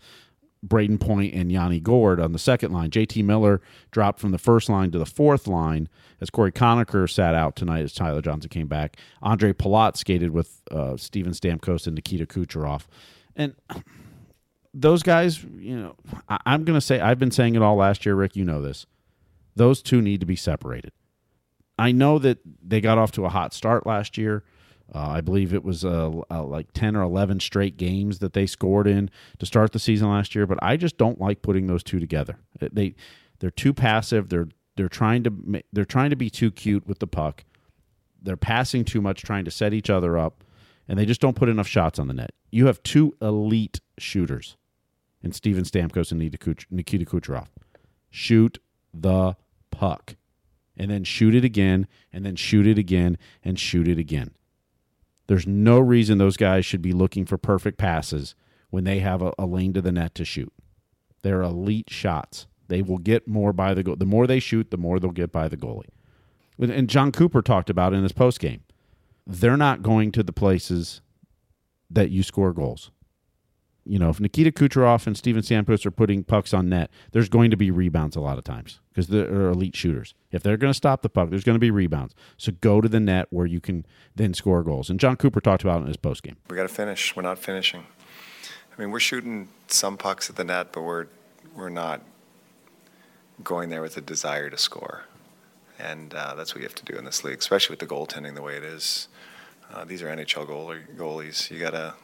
Brayden 0.66 1.00
Point 1.00 1.34
and 1.34 1.50
Yanni 1.50 1.80
Gourde 1.80 2.20
on 2.20 2.32
the 2.32 2.38
second 2.38 2.72
line. 2.72 2.90
JT 2.90 3.24
Miller 3.24 3.60
dropped 3.90 4.20
from 4.20 4.30
the 4.30 4.38
first 4.38 4.68
line 4.68 4.90
to 4.92 4.98
the 4.98 5.06
fourth 5.06 5.46
line 5.48 5.88
as 6.20 6.30
Cory 6.30 6.52
Conacher 6.52 7.10
sat 7.10 7.34
out 7.34 7.56
tonight 7.56 7.82
as 7.82 7.92
Tyler 7.92 8.22
Johnson 8.22 8.48
came 8.48 8.68
back. 8.68 8.96
Andre 9.22 9.52
Palat 9.52 9.96
skated 9.96 10.30
with 10.30 10.62
uh, 10.70 10.96
Steven 10.96 11.32
Stamkos 11.32 11.86
and 11.86 11.96
Nikita 11.96 12.26
Kucherov. 12.26 12.86
And 13.34 13.54
those 14.72 15.02
guys, 15.02 15.42
you 15.42 15.76
know, 15.76 15.96
I, 16.28 16.38
I'm 16.46 16.64
going 16.64 16.76
to 16.76 16.80
say, 16.80 17.00
I've 17.00 17.18
been 17.18 17.32
saying 17.32 17.56
it 17.56 17.62
all 17.62 17.76
last 17.76 18.06
year, 18.06 18.14
Rick, 18.14 18.36
you 18.36 18.44
know 18.44 18.62
this. 18.62 18.86
Those 19.56 19.82
two 19.82 20.00
need 20.00 20.20
to 20.20 20.26
be 20.26 20.36
separated. 20.36 20.92
I 21.78 21.90
know 21.90 22.18
that 22.20 22.38
they 22.62 22.80
got 22.80 22.98
off 22.98 23.10
to 23.12 23.24
a 23.24 23.28
hot 23.28 23.52
start 23.52 23.86
last 23.86 24.16
year. 24.16 24.44
Uh, 24.94 25.08
I 25.08 25.20
believe 25.22 25.54
it 25.54 25.64
was 25.64 25.84
uh, 25.84 26.10
uh, 26.30 26.44
like 26.44 26.72
10 26.72 26.96
or 26.96 27.02
11 27.02 27.40
straight 27.40 27.76
games 27.76 28.18
that 28.18 28.34
they 28.34 28.46
scored 28.46 28.86
in 28.86 29.10
to 29.38 29.46
start 29.46 29.72
the 29.72 29.78
season 29.78 30.10
last 30.10 30.34
year, 30.34 30.46
but 30.46 30.58
I 30.62 30.76
just 30.76 30.98
don't 30.98 31.20
like 31.20 31.40
putting 31.40 31.66
those 31.66 31.82
two 31.82 31.98
together. 31.98 32.36
They 32.60 32.94
they're 33.38 33.50
too 33.50 33.72
passive. 33.72 34.28
They're 34.28 34.48
they're 34.76 34.88
trying 34.88 35.24
to 35.24 35.62
they're 35.72 35.84
trying 35.84 36.10
to 36.10 36.16
be 36.16 36.30
too 36.30 36.50
cute 36.50 36.86
with 36.86 36.98
the 36.98 37.06
puck. 37.06 37.44
They're 38.20 38.36
passing 38.36 38.84
too 38.84 39.00
much 39.00 39.22
trying 39.22 39.44
to 39.46 39.50
set 39.50 39.72
each 39.72 39.90
other 39.90 40.18
up 40.18 40.44
and 40.88 40.98
they 40.98 41.06
just 41.06 41.20
don't 41.20 41.36
put 41.36 41.48
enough 41.48 41.66
shots 41.66 41.98
on 41.98 42.08
the 42.08 42.14
net. 42.14 42.32
You 42.50 42.66
have 42.66 42.82
two 42.82 43.16
elite 43.20 43.80
shooters 43.98 44.56
in 45.22 45.32
Steven 45.32 45.64
Stamkos 45.64 46.12
and 46.12 46.20
Nikita 46.20 47.06
Kucherov. 47.06 47.46
Shoot 48.10 48.58
the 48.92 49.36
puck 49.70 50.16
and 50.76 50.90
then 50.90 51.04
shoot 51.04 51.34
it 51.34 51.44
again 51.44 51.86
and 52.12 52.24
then 52.24 52.36
shoot 52.36 52.66
it 52.66 52.78
again 52.78 53.16
and 53.42 53.58
shoot 53.58 53.88
it 53.88 53.98
again. 53.98 54.32
There's 55.32 55.46
no 55.46 55.78
reason 55.80 56.18
those 56.18 56.36
guys 56.36 56.66
should 56.66 56.82
be 56.82 56.92
looking 56.92 57.24
for 57.24 57.38
perfect 57.38 57.78
passes 57.78 58.34
when 58.68 58.84
they 58.84 58.98
have 58.98 59.22
a, 59.22 59.32
a 59.38 59.46
lane 59.46 59.72
to 59.72 59.80
the 59.80 59.90
net 59.90 60.14
to 60.16 60.26
shoot. 60.26 60.52
They're 61.22 61.40
elite 61.40 61.88
shots. 61.88 62.46
They 62.68 62.82
will 62.82 62.98
get 62.98 63.26
more 63.26 63.54
by 63.54 63.72
the 63.72 63.82
goal. 63.82 63.96
The 63.96 64.04
more 64.04 64.26
they 64.26 64.40
shoot, 64.40 64.70
the 64.70 64.76
more 64.76 65.00
they'll 65.00 65.10
get 65.10 65.32
by 65.32 65.48
the 65.48 65.56
goalie. 65.56 65.88
And- 66.58 66.86
Jon 66.86 67.12
Cooper 67.12 67.40
talked 67.40 67.70
about 67.70 67.94
in 67.94 68.02
his 68.02 68.12
post 68.12 68.40
game. 68.40 68.64
They're 69.26 69.56
not 69.56 69.80
going 69.80 70.12
to 70.12 70.22
the 70.22 70.34
places 70.34 71.00
that 71.88 72.10
you 72.10 72.22
score 72.22 72.52
goals. 72.52 72.90
You 73.84 73.98
know, 73.98 74.10
if 74.10 74.20
Nikita 74.20 74.52
Kucherov 74.52 75.06
and 75.06 75.16
Steven 75.16 75.42
Stamkos 75.42 75.84
are 75.84 75.90
putting 75.90 76.22
pucks 76.22 76.54
on 76.54 76.68
net, 76.68 76.90
there's 77.10 77.28
going 77.28 77.50
to 77.50 77.56
be 77.56 77.70
rebounds 77.70 78.14
a 78.14 78.20
lot 78.20 78.38
of 78.38 78.44
times 78.44 78.80
because 78.90 79.08
they're 79.08 79.48
elite 79.48 79.74
shooters. 79.74 80.14
If 80.30 80.42
they're 80.42 80.56
going 80.56 80.70
to 80.70 80.76
stop 80.76 81.02
the 81.02 81.08
puck, 81.08 81.30
there's 81.30 81.42
going 81.42 81.56
to 81.56 81.60
be 81.60 81.70
rebounds. 81.70 82.14
So 82.36 82.52
go 82.60 82.80
to 82.80 82.88
the 82.88 83.00
net 83.00 83.26
where 83.30 83.46
you 83.46 83.60
can 83.60 83.84
then 84.14 84.34
score 84.34 84.62
goals. 84.62 84.88
And 84.88 85.00
Jon 85.00 85.16
Cooper 85.16 85.40
talked 85.40 85.62
about 85.62 85.78
it 85.78 85.82
in 85.82 85.86
his 85.88 85.96
postgame. 85.96 86.36
We 86.48 86.56
got 86.56 86.62
to 86.62 86.68
finish. 86.68 87.16
We're 87.16 87.22
not 87.22 87.38
finishing. 87.38 87.86
I 88.76 88.80
mean, 88.80 88.90
we're 88.90 89.00
shooting 89.00 89.48
some 89.66 89.96
pucks 89.96 90.30
at 90.30 90.36
the 90.36 90.44
net, 90.44 90.72
but 90.72 90.82
we're 90.82 91.06
we're 91.54 91.68
not 91.68 92.00
going 93.42 93.68
there 93.68 93.82
with 93.82 93.96
a 93.96 94.00
desire 94.00 94.48
to 94.48 94.56
score, 94.56 95.04
and 95.78 96.14
uh, 96.14 96.34
that's 96.34 96.54
what 96.54 96.62
you 96.62 96.66
have 96.66 96.74
to 96.76 96.84
do 96.84 96.96
in 96.96 97.04
this 97.04 97.24
league, 97.24 97.38
especially 97.38 97.74
with 97.74 97.80
the 97.80 97.86
goaltending 97.86 98.34
the 98.34 98.42
way 98.42 98.56
it 98.56 98.64
is. 98.64 99.08
Uh, 99.72 99.84
these 99.84 100.02
are 100.02 100.06
NHL 100.06 100.46
goalie, 100.46 100.82
goalies. 100.96 101.50
You 101.50 101.58
gotta 101.58 101.94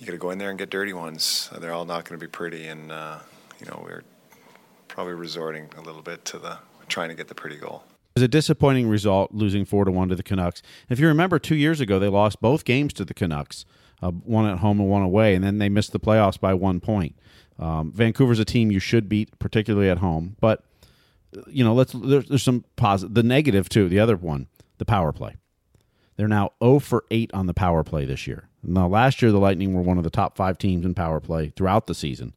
you 0.00 0.06
got 0.06 0.12
to 0.12 0.18
go 0.18 0.30
in 0.30 0.38
there 0.38 0.48
and 0.48 0.58
get 0.58 0.70
dirty 0.70 0.94
ones. 0.94 1.50
They're 1.58 1.74
all 1.74 1.84
not 1.84 2.06
going 2.06 2.18
to 2.18 2.26
be 2.26 2.30
pretty, 2.30 2.66
and 2.66 2.90
uh, 2.90 3.18
you 3.60 3.66
know 3.66 3.80
we're 3.84 4.02
probably 4.88 5.12
resorting 5.12 5.68
a 5.76 5.82
little 5.82 6.02
bit 6.02 6.24
to 6.26 6.38
the 6.38 6.58
trying 6.88 7.10
to 7.10 7.14
get 7.14 7.28
the 7.28 7.34
pretty 7.34 7.56
goal. 7.56 7.84
It 7.86 8.20
was 8.20 8.22
a 8.24 8.28
disappointing 8.28 8.88
result, 8.88 9.32
losing 9.32 9.64
four 9.64 9.84
to 9.84 9.90
one 9.92 10.08
to 10.08 10.16
the 10.16 10.22
Canucks. 10.22 10.62
If 10.88 10.98
you 10.98 11.06
remember, 11.06 11.38
two 11.38 11.54
years 11.54 11.80
ago 11.80 11.98
they 11.98 12.08
lost 12.08 12.40
both 12.40 12.64
games 12.64 12.92
to 12.94 13.04
the 13.04 13.14
Canucks, 13.14 13.66
uh, 14.02 14.10
one 14.10 14.46
at 14.46 14.58
home 14.58 14.80
and 14.80 14.88
one 14.88 15.02
away, 15.02 15.34
and 15.34 15.44
then 15.44 15.58
they 15.58 15.68
missed 15.68 15.92
the 15.92 16.00
playoffs 16.00 16.40
by 16.40 16.54
one 16.54 16.80
point. 16.80 17.14
Um, 17.58 17.92
Vancouver's 17.92 18.38
a 18.38 18.44
team 18.46 18.72
you 18.72 18.80
should 18.80 19.06
beat, 19.06 19.38
particularly 19.38 19.90
at 19.90 19.98
home. 19.98 20.36
But 20.40 20.64
you 21.46 21.62
know, 21.62 21.74
let's 21.74 21.92
there's, 21.92 22.26
there's 22.26 22.42
some 22.42 22.64
positive. 22.76 23.14
The 23.14 23.22
negative 23.22 23.68
too. 23.68 23.88
The 23.88 24.00
other 24.00 24.16
one, 24.16 24.48
the 24.78 24.86
power 24.86 25.12
play. 25.12 25.36
They're 26.16 26.26
now 26.26 26.52
0 26.62 26.80
for 26.80 27.04
8 27.10 27.30
on 27.32 27.46
the 27.46 27.54
power 27.54 27.82
play 27.82 28.04
this 28.04 28.26
year. 28.26 28.49
Now, 28.62 28.88
last 28.88 29.22
year, 29.22 29.32
the 29.32 29.38
Lightning 29.38 29.74
were 29.74 29.82
one 29.82 29.98
of 29.98 30.04
the 30.04 30.10
top 30.10 30.36
five 30.36 30.58
teams 30.58 30.84
in 30.84 30.94
power 30.94 31.20
play 31.20 31.52
throughout 31.56 31.86
the 31.86 31.94
season. 31.94 32.34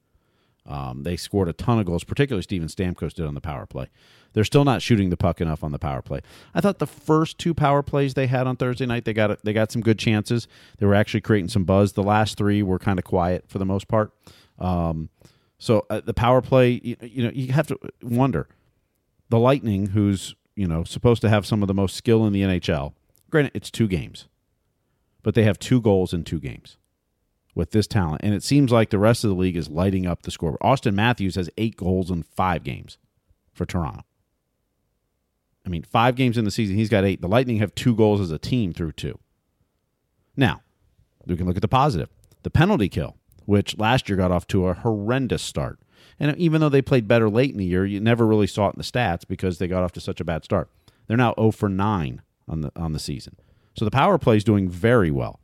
Um, 0.66 1.04
they 1.04 1.18
scored 1.18 1.50
a 1.50 1.54
ton 1.54 1.80
of 1.80 1.86
goals, 1.86 2.06
particularly 2.06 2.44
Steven 2.44 2.70
Stamkos 2.70 3.14
did 3.14 3.26
on 3.26 3.34
the 3.34 3.42
power 3.42 3.66
play. 3.66 3.90
They're 4.32 4.46
still 4.46 4.64
not 4.64 4.82
shooting 4.82 5.10
the 5.10 5.18
puck 5.18 5.42
enough 5.42 5.64
on 5.64 5.74
the 5.74 5.80
power 5.80 6.02
play. 6.02 6.22
I 6.56 6.62
thought 6.62 6.80
the 6.80 6.88
first 6.88 7.38
two 7.38 7.54
power 7.54 7.84
plays 7.84 8.14
they 8.14 8.28
had 8.28 8.48
on 8.48 8.56
Thursday 8.56 8.86
night, 8.86 9.04
they 9.06 9.14
got 9.14 9.44
they 9.44 9.54
got 9.54 9.72
some 9.72 9.82
good 9.82 10.00
chances. 10.00 10.48
They 10.78 10.86
were 10.86 10.96
actually 10.96 11.22
creating 11.22 11.50
some 11.50 11.66
buzz. 11.66 11.94
The 11.94 12.02
last 12.02 12.38
three 12.38 12.64
were 12.64 12.80
kind 12.80 12.98
of 12.98 13.06
quiet 13.06 13.46
for 13.48 13.60
the 13.60 13.66
most 13.66 13.88
part. 13.88 14.12
Um, 14.58 15.10
so 15.60 15.86
uh, 15.90 16.02
the 16.02 16.14
power 16.14 16.42
play, 16.42 16.80
you, 16.84 16.96
you 17.02 17.24
know, 17.26 17.32
you 17.34 17.52
have 17.52 17.68
to 17.68 17.78
wonder 18.02 18.48
the 19.30 19.40
Lightning, 19.40 19.88
who's 19.88 20.34
you 20.56 20.68
know 20.68 20.86
supposed 20.86 21.22
to 21.24 21.30
have 21.30 21.46
some 21.46 21.62
of 21.62 21.68
the 21.68 21.74
most 21.74 21.96
skill 21.96 22.26
in 22.26 22.34
the 22.34 22.42
NHL 22.42 22.94
Granted, 23.34 23.54
it's 23.56 23.72
two 23.72 23.88
games, 23.88 24.28
but 25.24 25.34
they 25.36 25.44
have 25.44 25.58
two 25.58 25.82
goals 25.82 26.14
in 26.14 26.24
two 26.24 26.40
games 26.40 26.78
with 27.56 27.72
this 27.72 27.88
talent. 27.88 28.22
And 28.24 28.34
it 28.34 28.44
seems 28.44 28.72
like 28.72 28.90
the 28.90 29.00
rest 29.00 29.24
of 29.24 29.30
the 29.30 29.36
league 29.36 29.58
is 29.58 29.70
lighting 29.70 30.06
up 30.06 30.22
the 30.22 30.32
score. 30.32 30.58
Auston 30.62 30.94
Matthews 30.94 31.36
has 31.36 31.50
eight 31.58 31.78
goals 31.78 32.12
in 32.12 32.24
five 32.24 32.64
games 32.64 32.98
for 33.54 33.66
Toronto. 33.66 34.04
I 35.66 35.70
mean, 35.70 35.84
five 35.84 36.16
games 36.16 36.38
in 36.38 36.46
the 36.46 36.52
season, 36.52 36.76
he's 36.76 36.90
got 36.90 37.06
eight. 37.06 37.22
The 37.22 37.28
Lightning 37.28 37.58
have 37.60 37.74
two 37.74 37.96
goals 37.96 38.20
as 38.20 38.32
a 38.32 38.38
team 38.38 38.74
through 38.74 38.92
two. 38.94 39.18
Now, 40.36 40.62
we 41.26 41.38
can 41.38 41.48
look 41.48 41.56
at 41.56 41.62
the 41.62 41.68
positive 41.68 42.10
the 42.42 42.50
penalty 42.50 42.90
kill, 42.90 43.16
which 43.46 43.78
last 43.78 44.10
year 44.10 44.18
got 44.18 44.32
off 44.32 44.46
to 44.48 44.68
a 44.68 44.74
horrendous 44.74 45.42
start. 45.42 45.80
And 46.20 46.36
even 46.38 46.60
though 46.60 46.70
they 46.70 46.82
played 46.82 47.08
better 47.08 47.30
late 47.30 47.52
in 47.52 47.58
the 47.58 47.66
year, 47.66 47.86
you 47.86 48.02
never 48.02 48.28
really 48.28 48.48
saw 48.48 48.68
it 48.68 48.76
in 48.76 48.78
the 48.78 48.84
stats 48.84 49.26
because 49.26 49.58
they 49.58 49.68
got 49.68 49.84
off 49.84 49.94
to 49.94 50.02
such 50.02 50.20
a 50.20 50.26
bad 50.26 50.44
start. 50.44 50.70
They're 51.08 51.16
now 51.16 51.34
0 51.38 51.52
for 51.52 51.70
9 51.70 52.22
on 52.50 52.62
the 52.62 52.72
on 52.76 52.92
the 52.92 53.00
season. 53.00 53.38
So 53.76 53.86
the 53.86 53.92
power 53.92 54.18
play 54.18 54.38
is 54.38 54.44
doing 54.44 54.70
very 54.70 55.12
well. 55.12 55.40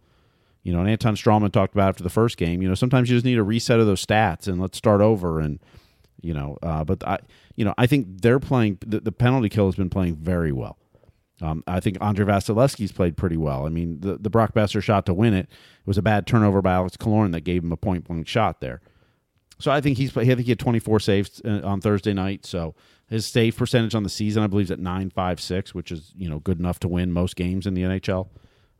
You 0.63 0.73
know, 0.73 0.81
and 0.81 0.89
Anton 0.89 1.15
Stralman 1.15 1.51
talked 1.51 1.73
about 1.73 1.89
after 1.89 2.03
the 2.03 2.09
first 2.09 2.37
game. 2.37 2.61
You 2.61 2.67
know, 2.67 2.75
sometimes 2.75 3.09
you 3.09 3.15
just 3.15 3.25
need 3.25 3.37
a 3.37 3.43
reset 3.43 3.79
of 3.79 3.85
those 3.85 4.05
stats 4.05 4.47
and 4.47 4.59
let's 4.61 4.77
start 4.77 5.01
over. 5.01 5.39
And 5.39 5.59
you 6.21 6.33
know, 6.33 6.57
uh, 6.61 6.83
but 6.83 7.05
I, 7.07 7.19
you 7.55 7.65
know, 7.65 7.73
I 7.77 7.87
think 7.87 8.21
they're 8.21 8.39
playing. 8.39 8.79
The, 8.85 8.99
the 8.99 9.11
penalty 9.11 9.49
kill 9.49 9.65
has 9.65 9.75
been 9.75 9.89
playing 9.89 10.17
very 10.17 10.51
well. 10.51 10.77
Um, 11.41 11.63
I 11.65 11.79
think 11.79 11.97
Andrei 12.01 12.25
Vasilevskiy's 12.25 12.91
played 12.91 13.15
pretty 13.15 13.37
well. 13.37 13.65
I 13.65 13.69
mean, 13.69 14.01
the 14.01 14.17
the 14.17 14.29
Brock 14.29 14.53
Boeser 14.53 14.83
shot 14.83 15.05
to 15.05 15.13
win 15.13 15.33
it, 15.33 15.47
was 15.85 15.97
a 15.97 16.01
bad 16.01 16.27
turnover 16.27 16.61
by 16.61 16.73
Alex 16.73 16.97
Killorn 16.97 17.31
that 17.31 17.41
gave 17.41 17.63
him 17.63 17.71
a 17.71 17.77
point 17.77 18.05
blank 18.05 18.27
shot 18.27 18.59
there. 18.59 18.81
So 19.59 19.71
I 19.71 19.81
think 19.81 19.97
he's 19.97 20.15
I 20.15 20.25
think 20.25 20.41
he 20.41 20.51
had 20.51 20.59
24 20.59 20.99
saves 20.99 21.41
uh, 21.43 21.61
on 21.63 21.81
Thursday 21.81 22.13
night. 22.13 22.45
So 22.45 22.75
his 23.07 23.25
save 23.25 23.57
percentage 23.57 23.95
on 23.95 24.03
the 24.03 24.09
season, 24.09 24.43
I 24.43 24.47
believe, 24.47 24.65
is 24.65 24.71
at 24.71 24.79
nine 24.79 25.09
five 25.09 25.41
six, 25.41 25.73
which 25.73 25.91
is 25.91 26.13
you 26.15 26.29
know 26.29 26.39
good 26.39 26.59
enough 26.59 26.79
to 26.79 26.87
win 26.87 27.11
most 27.11 27.35
games 27.35 27.67
in 27.67 27.73
the 27.73 27.81
NHL. 27.81 28.27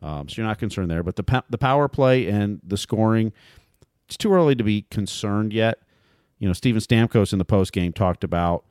Um, 0.02 0.30
so 0.30 0.36
you're 0.38 0.48
not 0.48 0.60
concerned 0.60 0.90
there. 0.90 1.04
But 1.04 1.16
the 1.16 1.44
the 1.50 1.58
power 1.58 1.88
play 1.88 2.28
and 2.28 2.62
the 2.64 2.78
scoring, 2.78 3.34
it's 4.08 4.18
too 4.18 4.34
early 4.34 4.56
to 4.56 4.64
be 4.64 4.84
concerned 4.84 5.54
yet. 5.54 5.80
You 6.38 6.48
know, 6.48 6.54
Steven 6.54 6.80
Stamkos 6.80 7.34
in 7.34 7.40
the 7.40 7.46
post 7.46 7.74
game 7.74 7.92
talked 7.92 8.24
about, 8.24 8.64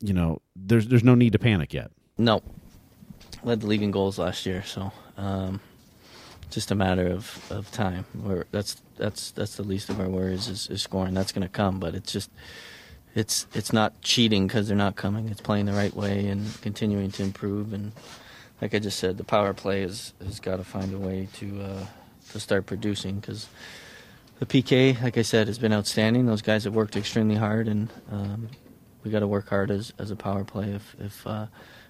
you 0.00 0.12
know, 0.12 0.40
there's 0.54 0.86
there's 0.86 1.04
no 1.04 1.16
need 1.16 1.32
to 1.32 1.38
panic 1.38 1.74
yet. 1.74 1.90
No, 2.16 2.42
led 3.42 3.60
the 3.60 3.66
league 3.66 3.82
in 3.82 3.90
goals 3.90 4.18
last 4.18 4.46
year, 4.46 4.62
so 4.62 4.92
um, 5.16 5.60
just 6.50 6.70
a 6.70 6.74
matter 6.74 7.06
of, 7.06 7.50
of 7.50 7.70
time. 7.70 8.04
That's 8.50 8.80
that's 8.96 9.30
that's 9.30 9.56
the 9.56 9.62
least 9.62 9.88
of 9.88 10.00
our 10.00 10.08
worries 10.08 10.48
is, 10.48 10.68
is 10.68 10.82
scoring. 10.82 11.14
That's 11.14 11.32
going 11.32 11.42
to 11.42 11.48
come, 11.48 11.78
but 11.78 11.94
it's 11.94 12.12
just 12.12 12.30
it's 13.14 13.46
it's 13.54 13.72
not 13.72 14.00
cheating 14.02 14.46
because 14.46 14.68
they're 14.68 14.76
not 14.76 14.96
coming. 14.96 15.28
It's 15.28 15.40
playing 15.40 15.66
the 15.66 15.72
right 15.72 15.94
way 15.94 16.26
and 16.26 16.60
continuing 16.60 17.10
to 17.12 17.22
improve. 17.22 17.72
And 17.72 17.92
like 18.60 18.74
I 18.74 18.78
just 18.78 18.98
said, 18.98 19.18
the 19.18 19.24
power 19.24 19.54
play 19.54 19.82
has 19.82 20.12
has 20.24 20.40
got 20.40 20.56
to 20.56 20.64
find 20.64 20.92
a 20.94 20.98
way 20.98 21.28
to 21.34 21.62
uh, 21.62 21.86
to 22.32 22.40
start 22.40 22.66
producing 22.66 23.20
because 23.20 23.48
the 24.38 24.46
PK, 24.46 25.00
like 25.02 25.18
I 25.18 25.22
said, 25.22 25.48
has 25.48 25.58
been 25.58 25.72
outstanding. 25.72 26.26
Those 26.26 26.42
guys 26.42 26.64
have 26.64 26.74
worked 26.74 26.96
extremely 26.96 27.36
hard, 27.36 27.66
and 27.66 27.90
um, 28.10 28.48
we 29.02 29.10
got 29.10 29.20
to 29.20 29.26
work 29.26 29.48
hard 29.48 29.70
as 29.70 29.92
as 29.98 30.10
a 30.10 30.16
power 30.16 30.44
play 30.44 30.70
if 30.70 30.94
if 31.00 31.26
uh, 31.26 31.46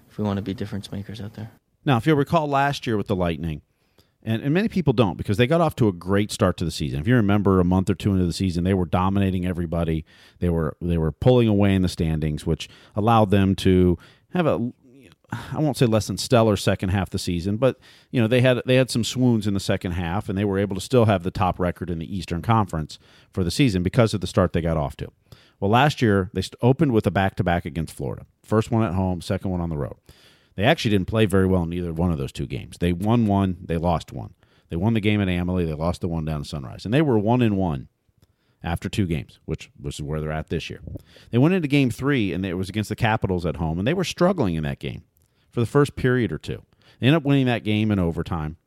if 0.09 0.17
we 0.17 0.23
want 0.23 0.37
to 0.37 0.41
be 0.41 0.53
difference 0.53 0.91
makers 0.91 1.21
out 1.21 1.33
there. 1.33 1.51
Now, 1.85 1.97
if 1.97 2.05
you'll 2.05 2.17
recall 2.17 2.47
last 2.47 2.85
year 2.85 2.97
with 2.97 3.07
the 3.07 3.15
Lightning, 3.15 3.61
and, 4.23 4.41
and 4.41 4.53
many 4.53 4.67
people 4.67 4.93
don't 4.93 5.17
because 5.17 5.37
they 5.37 5.47
got 5.47 5.61
off 5.61 5.75
to 5.77 5.87
a 5.87 5.93
great 5.93 6.31
start 6.31 6.57
to 6.57 6.65
the 6.65 6.71
season. 6.71 6.99
If 6.99 7.07
you 7.07 7.15
remember, 7.15 7.59
a 7.59 7.65
month 7.65 7.89
or 7.89 7.95
two 7.95 8.11
into 8.11 8.25
the 8.25 8.33
season, 8.33 8.63
they 8.63 8.73
were 8.73 8.85
dominating 8.85 9.45
everybody. 9.45 10.05
They 10.39 10.49
were 10.49 10.75
they 10.81 10.97
were 10.97 11.11
pulling 11.11 11.47
away 11.47 11.73
in 11.73 11.81
the 11.81 11.89
standings, 11.89 12.45
which 12.45 12.69
allowed 12.95 13.31
them 13.31 13.55
to 13.57 13.97
have 14.33 14.45
a 14.45 14.71
I 15.31 15.59
won't 15.59 15.77
say 15.77 15.85
less 15.85 16.07
than 16.07 16.17
stellar 16.17 16.57
second 16.57 16.89
half 16.89 17.07
of 17.07 17.11
the 17.11 17.19
season, 17.19 17.57
but 17.57 17.77
you 18.11 18.21
know 18.21 18.27
they 18.27 18.41
had 18.41 18.61
they 18.65 18.75
had 18.75 18.89
some 18.89 19.03
swoons 19.03 19.47
in 19.47 19.53
the 19.53 19.59
second 19.59 19.91
half, 19.91 20.27
and 20.27 20.37
they 20.37 20.45
were 20.45 20.59
able 20.59 20.75
to 20.75 20.81
still 20.81 21.05
have 21.05 21.23
the 21.23 21.31
top 21.31 21.59
record 21.59 21.89
in 21.89 21.99
the 21.99 22.15
Eastern 22.17 22.41
Conference 22.41 22.99
for 23.31 23.43
the 23.43 23.51
season 23.51 23.83
because 23.83 24.13
of 24.13 24.21
the 24.21 24.27
start 24.27 24.53
they 24.53 24.61
got 24.61 24.77
off 24.77 24.95
to. 24.97 25.11
Well, 25.59 25.71
last 25.71 26.01
year 26.01 26.29
they 26.33 26.41
opened 26.61 26.93
with 26.93 27.05
a 27.05 27.11
back 27.11 27.35
to 27.35 27.43
back 27.43 27.65
against 27.65 27.95
Florida, 27.95 28.25
first 28.43 28.71
one 28.71 28.83
at 28.83 28.93
home, 28.93 29.21
second 29.21 29.51
one 29.51 29.61
on 29.61 29.69
the 29.69 29.77
road. 29.77 29.97
They 30.59 30.65
actually 30.65 30.91
didn't 30.91 31.07
play 31.07 31.25
very 31.25 31.47
well 31.47 31.63
in 31.63 31.71
either 31.71 31.93
one 31.93 32.11
of 32.11 32.17
those 32.17 32.33
two 32.33 32.45
games. 32.45 32.79
They 32.79 32.91
won 32.91 33.27
one, 33.27 33.59
they 33.63 33.77
lost 33.77 34.11
one. 34.11 34.33
They 34.67 34.75
won 34.75 34.93
the 34.93 34.99
game 34.99 35.21
at 35.21 35.29
Amalie, 35.29 35.63
they 35.63 35.71
lost 35.71 36.01
the 36.01 36.09
one 36.09 36.25
down 36.25 36.41
at 36.41 36.47
Sunrise. 36.47 36.83
And 36.83 36.93
they 36.93 37.01
were 37.01 37.17
one 37.17 37.41
in 37.41 37.55
one 37.55 37.87
after 38.61 38.89
two 38.89 39.05
games, 39.05 39.39
which 39.45 39.71
was 39.81 40.01
where 40.01 40.19
they're 40.19 40.33
at 40.33 40.49
this 40.49 40.69
year. 40.69 40.81
They 41.31 41.37
went 41.37 41.53
into 41.53 41.69
game 41.69 41.91
three, 41.91 42.33
and 42.33 42.45
it 42.45 42.55
was 42.55 42.67
against 42.67 42.89
the 42.89 42.97
Capitals 42.97 43.45
at 43.45 43.55
home, 43.55 43.79
and 43.79 43.87
they 43.87 43.93
were 43.93 44.03
struggling 44.03 44.55
in 44.55 44.63
that 44.63 44.79
game 44.79 45.03
for 45.49 45.61
the 45.61 45.65
first 45.65 45.95
period 45.95 46.29
or 46.33 46.37
two. 46.37 46.61
They 46.99 47.07
ended 47.07 47.21
up 47.21 47.23
winning 47.23 47.45
that 47.45 47.63
game 47.63 47.89
in 47.89 47.97
overtime. 47.97 48.57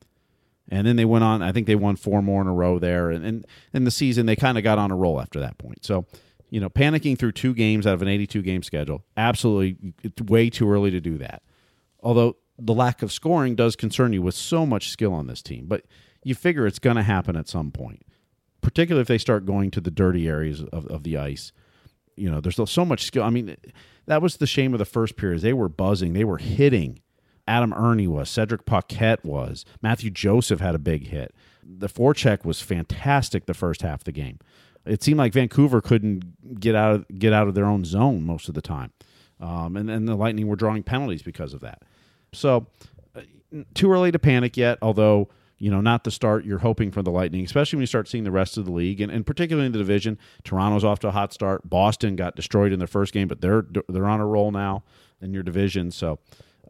And 0.70 0.86
then 0.86 0.96
they 0.96 1.04
went 1.04 1.24
on, 1.24 1.42
I 1.42 1.52
think 1.52 1.66
they 1.66 1.74
won 1.74 1.96
four 1.96 2.22
more 2.22 2.40
in 2.40 2.48
a 2.48 2.54
row 2.54 2.78
there. 2.78 3.10
And, 3.10 3.22
and 3.22 3.46
in 3.74 3.84
the 3.84 3.90
season, 3.90 4.24
they 4.24 4.34
kind 4.34 4.56
of 4.56 4.64
got 4.64 4.78
on 4.78 4.90
a 4.90 4.96
roll 4.96 5.20
after 5.20 5.40
that 5.40 5.58
point. 5.58 5.84
So, 5.84 6.06
you 6.48 6.58
know, 6.58 6.70
panicking 6.70 7.18
through 7.18 7.32
two 7.32 7.52
games 7.52 7.86
out 7.86 7.92
of 7.92 8.00
an 8.00 8.08
82 8.08 8.40
game 8.40 8.62
schedule, 8.62 9.04
absolutely, 9.14 9.92
way 10.26 10.48
too 10.48 10.70
early 10.70 10.90
to 10.90 10.98
do 10.98 11.18
that. 11.18 11.42
Although 12.02 12.36
the 12.58 12.74
lack 12.74 13.02
of 13.02 13.12
scoring 13.12 13.54
does 13.54 13.76
concern 13.76 14.12
you 14.12 14.22
with 14.22 14.34
so 14.34 14.66
much 14.66 14.90
skill 14.90 15.12
on 15.12 15.26
this 15.26 15.42
team, 15.42 15.66
but 15.66 15.84
you 16.24 16.34
figure 16.34 16.66
it's 16.66 16.78
going 16.78 16.96
to 16.96 17.02
happen 17.02 17.36
at 17.36 17.48
some 17.48 17.70
point, 17.70 18.02
particularly 18.60 19.02
if 19.02 19.08
they 19.08 19.18
start 19.18 19.46
going 19.46 19.70
to 19.72 19.80
the 19.80 19.90
dirty 19.90 20.28
areas 20.28 20.62
of, 20.64 20.86
of 20.86 21.02
the 21.02 21.16
ice. 21.16 21.52
You 22.16 22.30
know, 22.30 22.40
there's 22.40 22.58
so 22.70 22.84
much 22.84 23.04
skill. 23.04 23.22
I 23.22 23.30
mean, 23.30 23.56
that 24.06 24.22
was 24.22 24.36
the 24.36 24.46
shame 24.46 24.72
of 24.72 24.78
the 24.78 24.84
first 24.84 25.16
period. 25.16 25.40
They 25.40 25.52
were 25.52 25.68
buzzing, 25.68 26.12
they 26.12 26.24
were 26.24 26.38
hitting. 26.38 27.00
Adam 27.48 27.72
Erne 27.72 28.08
was, 28.08 28.30
Cedric 28.30 28.64
Paquette 28.66 29.24
was, 29.24 29.64
Matthew 29.82 30.10
Joseph 30.10 30.60
had 30.60 30.76
a 30.76 30.78
big 30.78 31.08
hit. 31.08 31.34
The 31.64 31.88
forecheck 31.88 32.44
was 32.44 32.60
fantastic 32.60 33.46
the 33.46 33.54
first 33.54 33.82
half 33.82 34.00
of 34.00 34.04
the 34.04 34.12
game. 34.12 34.38
It 34.86 35.02
seemed 35.02 35.18
like 35.18 35.32
Vancouver 35.32 35.80
couldn't 35.80 36.60
get 36.60 36.76
out 36.76 36.94
of, 36.94 37.18
get 37.18 37.32
out 37.32 37.48
of 37.48 37.54
their 37.54 37.64
own 37.64 37.84
zone 37.84 38.24
most 38.24 38.48
of 38.48 38.54
the 38.54 38.62
time, 38.62 38.92
um, 39.40 39.76
and 39.76 39.88
then 39.88 40.04
the 40.04 40.14
Lightning 40.14 40.46
were 40.46 40.56
drawing 40.56 40.84
penalties 40.84 41.22
because 41.22 41.52
of 41.52 41.60
that. 41.60 41.82
So, 42.32 42.66
uh, 43.14 43.20
too 43.74 43.92
early 43.92 44.12
to 44.12 44.18
panic 44.18 44.56
yet, 44.56 44.78
although, 44.82 45.28
you 45.58 45.70
know, 45.70 45.80
not 45.80 46.04
the 46.04 46.10
start 46.10 46.44
you're 46.44 46.58
hoping 46.58 46.90
for 46.90 47.02
the 47.02 47.10
Lightning, 47.10 47.44
especially 47.44 47.76
when 47.76 47.82
you 47.82 47.86
start 47.86 48.08
seeing 48.08 48.24
the 48.24 48.30
rest 48.30 48.56
of 48.56 48.64
the 48.64 48.72
league, 48.72 49.00
and, 49.00 49.12
and 49.12 49.26
particularly 49.26 49.66
in 49.66 49.72
the 49.72 49.78
division. 49.78 50.18
Toronto's 50.44 50.84
off 50.84 50.98
to 51.00 51.08
a 51.08 51.12
hot 51.12 51.32
start. 51.32 51.68
Boston 51.68 52.16
got 52.16 52.36
destroyed 52.36 52.72
in 52.72 52.78
their 52.78 52.88
first 52.88 53.12
game, 53.12 53.28
but 53.28 53.40
they're 53.40 53.66
they're 53.88 54.08
on 54.08 54.20
a 54.20 54.26
roll 54.26 54.50
now 54.50 54.82
in 55.20 55.32
your 55.32 55.42
division. 55.42 55.90
So, 55.90 56.18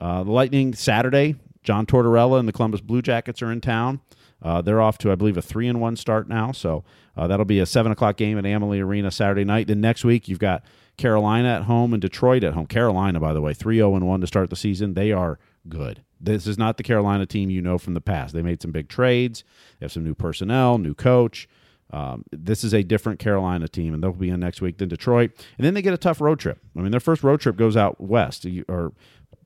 uh, 0.01 0.25
the 0.25 0.33
Lightning 0.33 0.75
Saturday, 0.75 1.37
John 1.63 1.87
Tortorella 1.87 2.39
and 2.39 2.49
the 2.49 2.53
Columbus 2.53 2.81
Blue 2.81 3.03
Jackets 3.03 3.41
are 3.41 3.53
in 3.53 3.61
town. 3.61 4.01
Uh, 4.43 4.61
they're 4.61 4.81
off 4.81 4.99
to, 4.99 5.13
I 5.13 5.15
believe, 5.15 5.37
a 5.37 5.43
three 5.43 5.69
and 5.69 5.81
one 5.81 5.97
start 5.97 6.29
now. 6.29 6.53
So 6.53 6.85
uh, 7.17 7.29
that'll 7.29 7.45
be 7.45 7.61
a 7.61 7.67
seven 7.67 7.93
o'clock 7.93 8.17
game 8.17 8.39
at 8.39 8.45
Amalie 8.45 8.81
Arena 8.81 9.11
Saturday 9.11 9.45
night. 9.45 9.69
Then 9.69 9.81
next 9.81 10.05
week 10.05 10.29
you've 10.29 10.41
got 10.41 10.65
Carolina 10.97 11.49
at 11.49 11.63
home 11.63 11.93
and 11.93 12.03
Detroit 12.03 12.43
at 12.45 12.55
home. 12.55 12.67
Carolina, 12.67 13.21
by 13.21 13.33
the 13.33 13.41
way, 13.41 13.55
three 13.55 13.77
zero 13.77 13.95
and 13.95 14.07
one 14.07 14.21
to 14.21 14.27
start 14.27 14.51
the 14.51 14.57
season. 14.57 14.95
They 14.95 15.13
are 15.13 15.39
good. 15.69 16.03
This 16.21 16.47
is 16.47 16.59
not 16.59 16.77
the 16.77 16.83
Carolina 16.83 17.27
team 17.27 17.51
you 17.51 17.63
know 17.63 17.79
from 17.79 17.95
the 17.95 18.01
past. 18.01 18.35
They 18.35 18.43
made 18.43 18.63
some 18.63 18.73
big 18.73 18.89
trades. 18.89 19.45
They 19.79 19.85
have 19.85 19.93
some 19.93 20.05
new 20.05 20.15
personnel, 20.15 20.79
new 20.79 20.95
coach. 20.95 21.49
Um, 21.93 22.25
this 22.31 22.65
is 22.65 22.73
a 22.73 22.83
different 22.83 23.19
Carolina 23.19 23.69
team, 23.69 23.93
and 23.93 24.03
they'll 24.03 24.13
be 24.13 24.31
in 24.31 24.41
next 24.41 24.63
week 24.63 24.79
than 24.79 24.89
Detroit. 24.89 25.33
And 25.59 25.67
then 25.67 25.75
they 25.75 25.83
get 25.83 25.93
a 25.93 25.99
tough 25.99 26.21
road 26.21 26.39
trip. 26.39 26.59
I 26.77 26.81
mean, 26.81 26.91
their 26.91 27.01
first 27.01 27.23
road 27.23 27.41
trip 27.41 27.57
goes 27.57 27.77
out 27.77 28.01
west, 28.01 28.47
or 28.69 28.93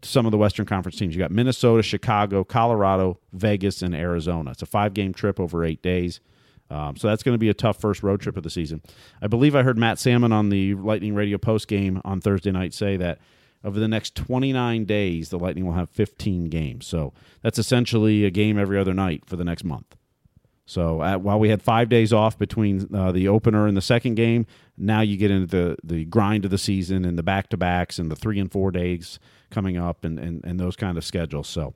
some 0.02 0.26
of 0.26 0.32
the 0.32 0.38
Western 0.38 0.66
Conference 0.66 0.96
teams. 0.96 1.14
You 1.14 1.18
got 1.18 1.32
Minnesota, 1.32 1.82
Chicago, 1.82 2.44
Colorado, 2.44 3.18
Vegas, 3.32 3.82
and 3.82 3.94
Arizona. 3.94 4.52
It's 4.52 4.62
a 4.62 4.66
five 4.66 4.94
game 4.94 5.12
trip 5.12 5.40
over 5.40 5.64
eight 5.64 5.82
days. 5.82 6.20
Um, 6.70 6.96
so 6.96 7.08
that's 7.08 7.22
going 7.22 7.34
to 7.34 7.38
be 7.38 7.48
a 7.48 7.54
tough 7.54 7.80
first 7.80 8.02
road 8.02 8.20
trip 8.20 8.36
of 8.36 8.42
the 8.42 8.50
season. 8.50 8.82
I 9.22 9.28
believe 9.28 9.54
I 9.54 9.62
heard 9.62 9.78
Matt 9.78 9.98
Salmon 9.98 10.32
on 10.32 10.48
the 10.48 10.74
Lightning 10.74 11.14
Radio 11.14 11.38
post 11.38 11.68
game 11.68 12.00
on 12.04 12.20
Thursday 12.20 12.50
night 12.50 12.74
say 12.74 12.96
that 12.96 13.18
over 13.66 13.80
the 13.80 13.88
next 13.88 14.14
29 14.14 14.84
days, 14.84 15.30
the 15.30 15.38
Lightning 15.38 15.66
will 15.66 15.72
have 15.72 15.90
15 15.90 16.44
games. 16.44 16.86
So 16.86 17.12
that's 17.42 17.58
essentially 17.58 18.24
a 18.24 18.30
game 18.30 18.58
every 18.58 18.78
other 18.78 18.94
night 18.94 19.24
for 19.26 19.34
the 19.34 19.44
next 19.44 19.64
month. 19.64 19.96
So 20.66 21.00
uh, 21.00 21.18
while 21.18 21.38
we 21.38 21.48
had 21.48 21.62
five 21.62 21.88
days 21.88 22.12
off 22.12 22.38
between 22.38 22.88
uh, 22.94 23.10
the 23.10 23.26
opener 23.26 23.66
and 23.66 23.76
the 23.76 23.82
second 23.82 24.14
game, 24.14 24.46
now 24.76 25.00
you 25.00 25.16
get 25.16 25.32
into 25.32 25.46
the, 25.46 25.76
the 25.82 26.04
grind 26.04 26.44
of 26.44 26.52
the 26.52 26.58
season 26.58 27.04
and 27.04 27.18
the 27.18 27.24
back 27.24 27.48
to 27.50 27.56
backs 27.56 27.98
and 27.98 28.10
the 28.10 28.16
three 28.16 28.38
and 28.38 28.52
four 28.52 28.70
days 28.70 29.18
coming 29.50 29.76
up 29.76 30.04
and, 30.04 30.18
and, 30.18 30.44
and 30.44 30.60
those 30.60 30.76
kind 30.76 30.96
of 30.96 31.04
schedules. 31.04 31.48
So 31.48 31.74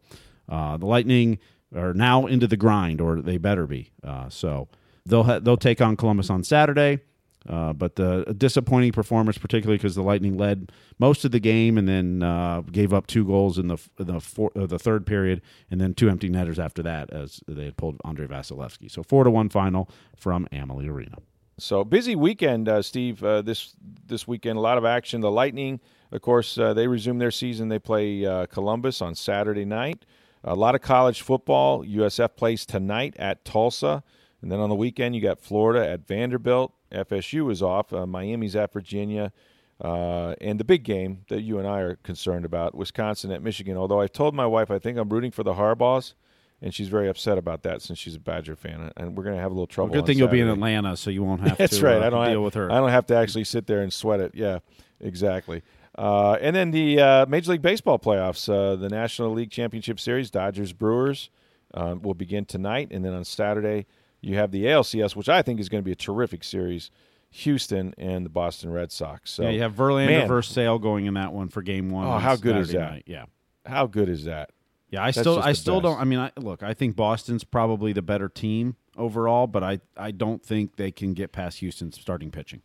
uh, 0.49 0.77
the 0.77 0.87
Lightning 0.87 1.39
are 1.75 1.93
now 1.93 2.27
into 2.27 2.47
the 2.47 2.57
grind, 2.57 3.01
or 3.01 3.21
they 3.21 3.37
better 3.37 3.67
be. 3.67 3.91
Uh, 4.03 4.29
so 4.29 4.69
they'll 5.07 5.25
ha- 5.25 5.39
they'll 5.39 5.57
take 5.57 5.81
on 5.81 5.97
Columbus 5.97 6.31
on 6.31 6.43
Saturday. 6.45 7.01
Uh, 7.49 7.73
but 7.73 7.97
the 7.97 8.35
disappointing 8.37 8.93
performance, 8.93 9.39
particularly 9.39 9.79
because 9.79 9.95
the 9.95 10.03
Lightning 10.03 10.37
led 10.37 10.71
most 10.99 11.25
of 11.25 11.31
the 11.31 11.41
game 11.41 11.79
and 11.79 11.89
then 11.89 12.23
uh, 12.23 12.61
gave 12.71 12.93
up 12.93 13.07
two 13.07 13.25
goals 13.25 13.59
in 13.59 13.69
the 13.69 13.79
the, 13.97 14.21
four, 14.21 14.53
uh, 14.55 14.67
the 14.67 14.79
third 14.79 15.07
period, 15.07 15.41
and 15.71 15.81
then 15.81 15.95
two 15.95 16.11
empty 16.11 16.29
netters 16.29 16.59
after 16.59 16.83
that 16.83 17.11
as 17.11 17.41
they 17.49 17.65
had 17.65 17.77
pulled 17.77 17.97
Andrei 18.05 18.27
Vasilevskiy. 18.27 18.91
So 18.91 19.03
four 19.03 19.25
to 19.25 19.31
one 19.31 19.49
final 19.49 19.89
from 20.17 20.47
Amalie 20.53 20.89
Arena. 20.89 21.17
So 21.57 21.83
busy 21.83 22.15
weekend, 22.15 22.69
uh, 22.69 22.83
Steve. 22.83 23.25
Uh, 23.25 23.41
this 23.41 23.75
this 24.07 24.29
weekend, 24.29 24.59
a 24.59 24.63
lot 24.63 24.77
of 24.77 24.85
action. 24.85 25.23
The 25.23 25.31
Lightning, 25.31 25.81
of 26.13 26.21
course, 26.21 26.59
uh, 26.59 26.75
they 26.75 26.89
resume 26.89 27.19
their 27.19 27.31
season. 27.31 27.69
They 27.69 27.79
play 27.79 28.47
Columbus 28.51 29.01
on 29.01 29.15
Saturday 29.15 29.65
night. 29.65 30.05
A 30.45 30.55
lot 30.55 30.75
of 30.75 30.81
college 30.81 31.23
football. 31.23 31.85
USF 31.85 32.37
plays 32.37 32.65
tonight 32.65 33.15
at 33.19 33.45
Tulsa. 33.45 34.03
And 34.43 34.51
then 34.51 34.59
on 34.59 34.71
the 34.71 34.75
weekend, 34.75 35.15
you 35.15 35.21
got 35.21 35.39
Florida 35.39 35.87
at 35.87 36.07
Vanderbilt. 36.07 36.73
FSU 36.93 37.51
is 37.51 37.63
off. 37.63 37.93
Uh, 37.93 38.07
Miami's 38.07 38.57
at 38.57 38.73
Virginia. 38.73 39.33
Uh, 39.81 40.35
and 40.41 40.61
the 40.61 40.65
big 40.65 40.83
game 40.83 41.25
that 41.29 41.41
you 41.41 41.59
and 41.59 41.67
I 41.67 41.81
are 41.81 41.97
concerned 41.97 42.45
about, 42.45 42.75
Wisconsin 42.75 43.31
at 43.33 43.43
Michigan. 43.43 43.77
Although 43.77 44.01
I've 44.01 44.13
told 44.13 44.35
my 44.35 44.47
wife 44.47 44.71
I 44.71 44.79
think 44.79 44.99
I'm 44.99 45.09
rooting 45.09 45.31
for 45.31 45.43
the 45.43 45.55
Harbaughs, 45.55 46.13
and 46.61 46.75
she's 46.75 46.89
very 46.89 47.09
upset 47.09 47.39
about 47.39 47.63
that 47.63 47.81
since 47.81 47.99
she's 47.99 48.15
a 48.15 48.21
Badger 48.21 48.57
fan, 48.57 48.93
and 48.97 49.17
we're 49.17 49.25
going 49.25 49.37
to 49.37 49.41
have 49.41 49.51
a 49.51 49.55
little 49.55 49.67
trouble. 49.67 49.93
Well, 49.93 50.03
good 50.03 50.07
thing 50.07 50.19
you'll 50.19 50.29
be 50.29 50.41
in 50.41 50.49
Atlanta, 50.49 50.97
so 50.97 51.09
you 51.09 51.23
won't 51.23 51.41
have 51.49 51.57
That's 51.57 51.79
to. 51.79 51.87
right. 51.87 52.03
Uh, 52.03 52.07
I 52.07 52.11
don't 52.11 52.25
deal 52.27 52.35
have, 52.35 52.43
with 52.43 52.55
her. 52.55 52.71
I 52.71 52.77
don't 52.77 52.91
have 52.91 53.07
to 53.07 53.17
actually 53.17 53.45
sit 53.45 53.67
there 53.67 53.81
and 53.81 53.91
sweat 53.91 54.21
it. 54.21 54.33
Yeah, 54.35 54.59
exactly. 55.01 55.63
Uh, 55.97 56.37
and 56.41 56.55
then 56.55 56.71
the 56.71 57.01
uh, 57.01 57.27
Major 57.27 57.53
League 57.53 57.63
Baseball 57.63 57.99
playoffs, 57.99 58.53
uh, 58.53 58.77
the 58.77 58.89
National 58.91 59.33
League 59.33 59.51
Championship 59.51 59.99
Series, 59.99 60.31
Dodgers 60.31 60.73
Brewers, 60.73 61.31
um, 61.73 62.03
will 62.03 62.15
begin 62.15 62.45
tonight, 62.45 62.89
and 62.91 63.03
then 63.05 63.15
on 63.15 63.25
Saturday 63.25 63.87
you 64.21 64.37
have 64.37 64.51
the 64.51 64.65
ALCS, 64.65 65.17
which 65.17 65.29
I 65.29 65.43
think 65.43 65.61
is 65.61 65.69
going 65.69 65.83
to 65.83 65.85
be 65.85 65.93
a 65.93 65.97
terrific 65.97 66.45
series. 66.45 66.91
Houston 67.33 67.95
and 67.97 68.27
the 68.27 68.31
Boston 68.31 68.71
Red 68.73 68.91
Sox. 68.91 69.31
So 69.31 69.45
yeah, 69.45 69.51
you 69.51 69.63
have 69.63 69.73
Verlander 69.75 70.07
man, 70.07 70.29
versus 70.29 70.53
Sale 70.53 70.79
going 70.81 71.07
in 71.07 71.15
that 71.15 71.33
one 71.33 71.49
for 71.49 71.63
Game 71.63 71.89
One. 71.91 72.07
Oh, 72.07 72.19
how 72.19 72.37
good 72.37 72.57
is 72.57 72.71
that? 72.73 72.91
night. 72.91 73.05
Yeah, 73.07 73.27
How 73.65 73.87
good 73.87 74.09
is 74.09 74.25
that? 74.25 74.51
yeah. 74.89 75.03
I 75.03 75.07
That's 75.07 75.21
still, 75.21 75.39
I 75.39 75.53
still 75.53 75.77
best. 75.81 75.85
don't. 75.85 76.01
I 76.01 76.05
mean, 76.05 76.19
I, 76.19 76.33
look, 76.37 76.63
I 76.65 76.75
think 76.75 76.97
Boston's 76.97 77.45
probably 77.45 77.93
the 77.93 78.03
better 78.03 78.29
team 78.29 78.75
overall, 78.97 79.47
but 79.47 79.63
I, 79.63 79.79
I 79.97 80.11
don't 80.11 80.45
think 80.45 80.75
they 80.75 80.91
can 80.91 81.15
get 81.15 81.31
past 81.31 81.59
Houston's 81.61 82.01
starting 82.01 82.33
pitching. 82.33 82.63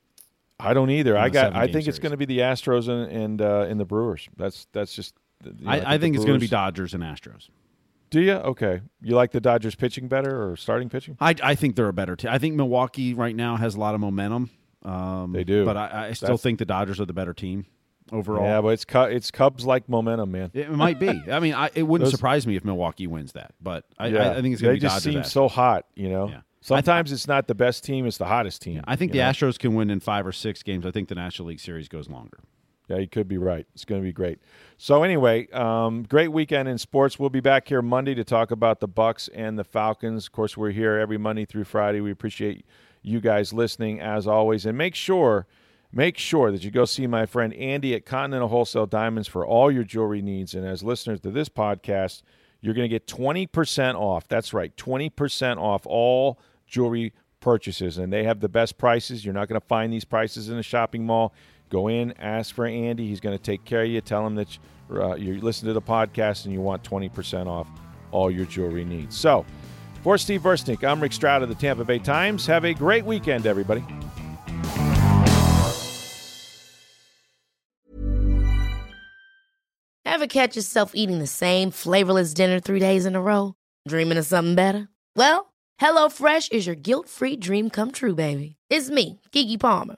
I 0.60 0.74
don't 0.74 0.90
either. 0.90 1.16
I 1.16 1.30
got. 1.30 1.56
I 1.56 1.72
think 1.72 1.88
it's 1.88 2.00
going 2.00 2.12
to 2.12 2.18
be 2.18 2.26
the 2.26 2.40
Astros 2.40 2.88
and 2.88 3.12
and, 3.12 3.42
uh, 3.42 3.68
and 3.70 3.80
the 3.80 3.86
Brewers. 3.86 4.28
That's 4.36 4.68
that's 4.72 4.96
just. 4.96 5.14
you 5.44 5.52
know, 5.60 5.70
I, 5.70 5.94
I 5.94 5.98
the 5.98 6.02
think 6.02 6.16
it's 6.16 6.26
going 6.26 6.40
to 6.40 6.44
be 6.44 6.48
Dodgers 6.48 6.96
and 6.96 7.04
Astros. 7.04 7.50
Do 8.16 8.22
you? 8.22 8.32
Okay. 8.32 8.80
You 9.02 9.14
like 9.14 9.32
the 9.34 9.42
Dodgers 9.42 9.76
pitching 9.76 10.08
better 10.08 10.50
or 10.50 10.56
starting 10.56 10.88
pitching? 10.88 11.18
I, 11.20 11.36
I 11.44 11.54
think 11.54 11.76
they're 11.76 11.90
a 11.90 11.94
better 11.94 12.16
team. 12.16 12.32
I 12.32 12.38
think 12.38 12.56
Milwaukee 12.56 13.14
right 13.14 13.36
now 13.36 13.58
has 13.58 13.76
a 13.76 13.80
lot 13.82 13.94
of 13.94 14.00
momentum. 14.00 14.52
Um, 14.84 15.34
They 15.34 15.44
do. 15.44 15.66
but 15.66 15.76
I, 15.76 16.08
I 16.08 16.14
still 16.14 16.28
That's- 16.28 16.42
think 16.42 16.60
the 16.60 16.66
Dodgers 16.66 17.02
are 17.02 17.06
the 17.06 17.12
better 17.12 17.34
team 17.34 17.66
overall. 18.14 18.46
Yeah, 18.46 18.62
but 18.62 18.70
it's 18.70 18.86
Cu- 18.86 19.10
it's 19.12 19.32
Cubs 19.32 19.66
like 19.66 19.90
momentum, 19.90 20.32
man. 20.32 20.50
It 20.54 20.70
might 20.72 20.98
be. 20.98 21.10
I 21.30 21.42
mean, 21.42 21.56
I, 21.56 21.70
it 21.76 21.84
wouldn't 21.84 22.06
Those- 22.06 22.14
surprise 22.14 22.48
me 22.48 22.56
if 22.56 22.64
Milwaukee 22.64 23.06
wins 23.06 23.34
that, 23.34 23.54
but 23.62 23.84
I, 24.00 24.08
yeah. 24.08 24.30
I, 24.30 24.38
I 24.38 24.42
think 24.42 24.54
it's 24.54 24.62
going 24.62 24.76
they 24.76 24.80
to 24.80 24.86
be 24.86 24.88
just 24.88 25.04
Dodgers. 25.04 25.14
seem 25.14 25.24
so 25.30 25.50
hot. 25.50 25.86
You 25.96 26.08
know. 26.08 26.30
Yeah. 26.30 26.42
Sometimes 26.62 27.12
it's 27.12 27.28
not 27.28 27.48
the 27.48 27.54
best 27.54 27.84
team; 27.84 28.08
it's 28.08 28.18
the 28.18 28.28
hottest 28.28 28.62
team. 28.62 28.82
I 28.88 28.96
think 28.96 29.12
the 29.12 29.18
know? 29.18 29.26
Astros 29.26 29.60
can 29.60 29.76
win 29.76 29.90
in 29.90 30.00
five 30.00 30.26
or 30.26 30.32
six 30.32 30.64
games. 30.64 30.86
I 30.86 30.92
think 30.92 31.10
the 31.10 31.16
National 31.16 31.50
League 31.50 31.60
Series 31.60 31.90
goes 31.90 32.10
longer. 32.10 32.40
Yeah, 32.88 32.98
you 32.98 33.08
could 33.08 33.28
be 33.28 33.40
right. 33.40 33.66
It's 33.74 33.84
going 33.84 34.00
to 34.00 34.06
be 34.06 34.14
great. 34.14 34.40
So 34.78 35.02
anyway, 35.02 35.48
um, 35.52 36.04
great 36.04 36.28
weekend 36.32 36.70
in 36.70 36.78
sports. 36.78 37.18
We'll 37.18 37.32
be 37.32 37.40
back 37.40 37.68
here 37.68 37.82
Monday 37.82 38.14
to 38.14 38.24
talk 38.24 38.52
about 38.52 38.80
the 38.80 38.88
Bucs 38.88 39.28
and 39.34 39.58
the 39.58 39.64
Falcons. 39.64 40.28
Of 40.28 40.34
course, 40.34 40.56
we're 40.56 40.70
here 40.72 40.98
every 40.98 41.18
Monday 41.18 41.46
through 41.46 41.64
Friday. 41.64 42.00
We 42.00 42.12
appreciate 42.12 42.64
you 43.02 43.20
guys 43.22 43.54
listening 43.54 44.02
as 44.02 44.28
always, 44.28 44.66
and 44.68 44.78
make 44.78 44.94
sure, 44.94 45.48
make 45.92 46.18
sure 46.18 46.52
that 46.52 46.64
you 46.64 46.70
go 46.70 46.86
see 46.86 47.08
my 47.08 47.26
friend 47.26 47.54
Andy 47.56 47.96
at 47.96 48.06
Continental 48.06 48.50
Wholesale 48.50 48.86
Diamonds 48.86 49.28
for 49.28 49.46
all 49.46 49.72
your 49.72 49.84
jewelry 49.84 50.22
needs. 50.22 50.54
And 50.54 50.66
as 50.66 50.84
listeners 50.84 51.20
to 51.22 51.32
this 51.32 51.50
podcast, 51.50 52.22
you're 52.62 52.74
going 52.76 52.86
to 52.86 52.96
get 52.96 53.08
twenty 53.08 53.48
percent 53.48 53.98
off. 53.98 54.28
That's 54.28 54.54
right, 54.54 54.76
twenty 54.78 55.10
percent 55.10 55.60
off 55.60 55.86
all 55.86 56.40
jewelry 56.68 57.14
purchases, 57.40 58.00
and 58.00 58.12
they 58.12 58.24
have 58.24 58.40
the 58.40 58.50
best 58.50 58.78
prices. 58.78 59.24
You're 59.24 59.36
not 59.36 59.48
going 59.48 59.62
to 59.62 59.68
find 59.68 59.94
these 59.94 60.06
prices 60.06 60.50
in 60.50 60.58
a 60.58 60.64
shopping 60.64 61.06
mall. 61.06 61.34
Go 61.76 61.90
in, 61.90 62.14
ask 62.20 62.56
for 62.56 62.66
Andy. 62.66 63.06
He's 63.06 63.20
going 63.20 63.38
to 63.38 63.44
take 63.44 63.66
care 63.66 63.84
of 63.84 63.90
you. 63.90 64.00
Tell 64.00 64.26
him 64.26 64.36
that 64.36 64.58
uh, 64.90 65.16
you 65.16 65.42
listen 65.42 65.68
to 65.68 65.74
the 65.74 65.82
podcast 65.82 66.46
and 66.46 66.54
you 66.54 66.62
want 66.62 66.84
20% 66.84 67.48
off 67.48 67.68
all 68.12 68.32
your 68.32 68.46
jewelry 68.46 68.86
needs. 68.86 69.18
So, 69.18 69.46
for 70.02 70.18
Steve 70.18 70.42
Versnick, 70.42 70.88
I'm 70.88 71.02
Rick 71.02 71.12
Stroud 71.12 71.44
of 71.44 71.50
the 71.50 71.56
Tampa 71.56 71.84
Bay 71.84 72.00
Times. 72.00 72.46
Have 72.46 72.64
a 72.64 72.74
great 72.74 73.04
weekend, 73.04 73.46
everybody. 73.46 73.84
Ever 80.06 80.28
catch 80.28 80.56
yourself 80.56 80.92
eating 80.96 81.20
the 81.20 81.28
same 81.28 81.72
flavorless 81.72 82.34
dinner 82.34 82.62
three 82.62 82.80
days 82.80 83.06
in 83.06 83.18
a 83.18 83.22
row? 83.22 83.56
Dreaming 83.86 84.18
of 84.18 84.26
something 84.26 84.56
better? 84.56 84.88
Well, 85.18 85.54
HelloFresh 85.82 86.54
is 86.54 86.66
your 86.66 86.78
guilt 86.78 87.10
free 87.10 87.36
dream 87.36 87.70
come 87.70 87.92
true, 87.92 88.16
baby. 88.16 88.56
It's 88.70 88.90
me, 88.90 89.20
Keke 89.34 89.60
Palmer. 89.60 89.98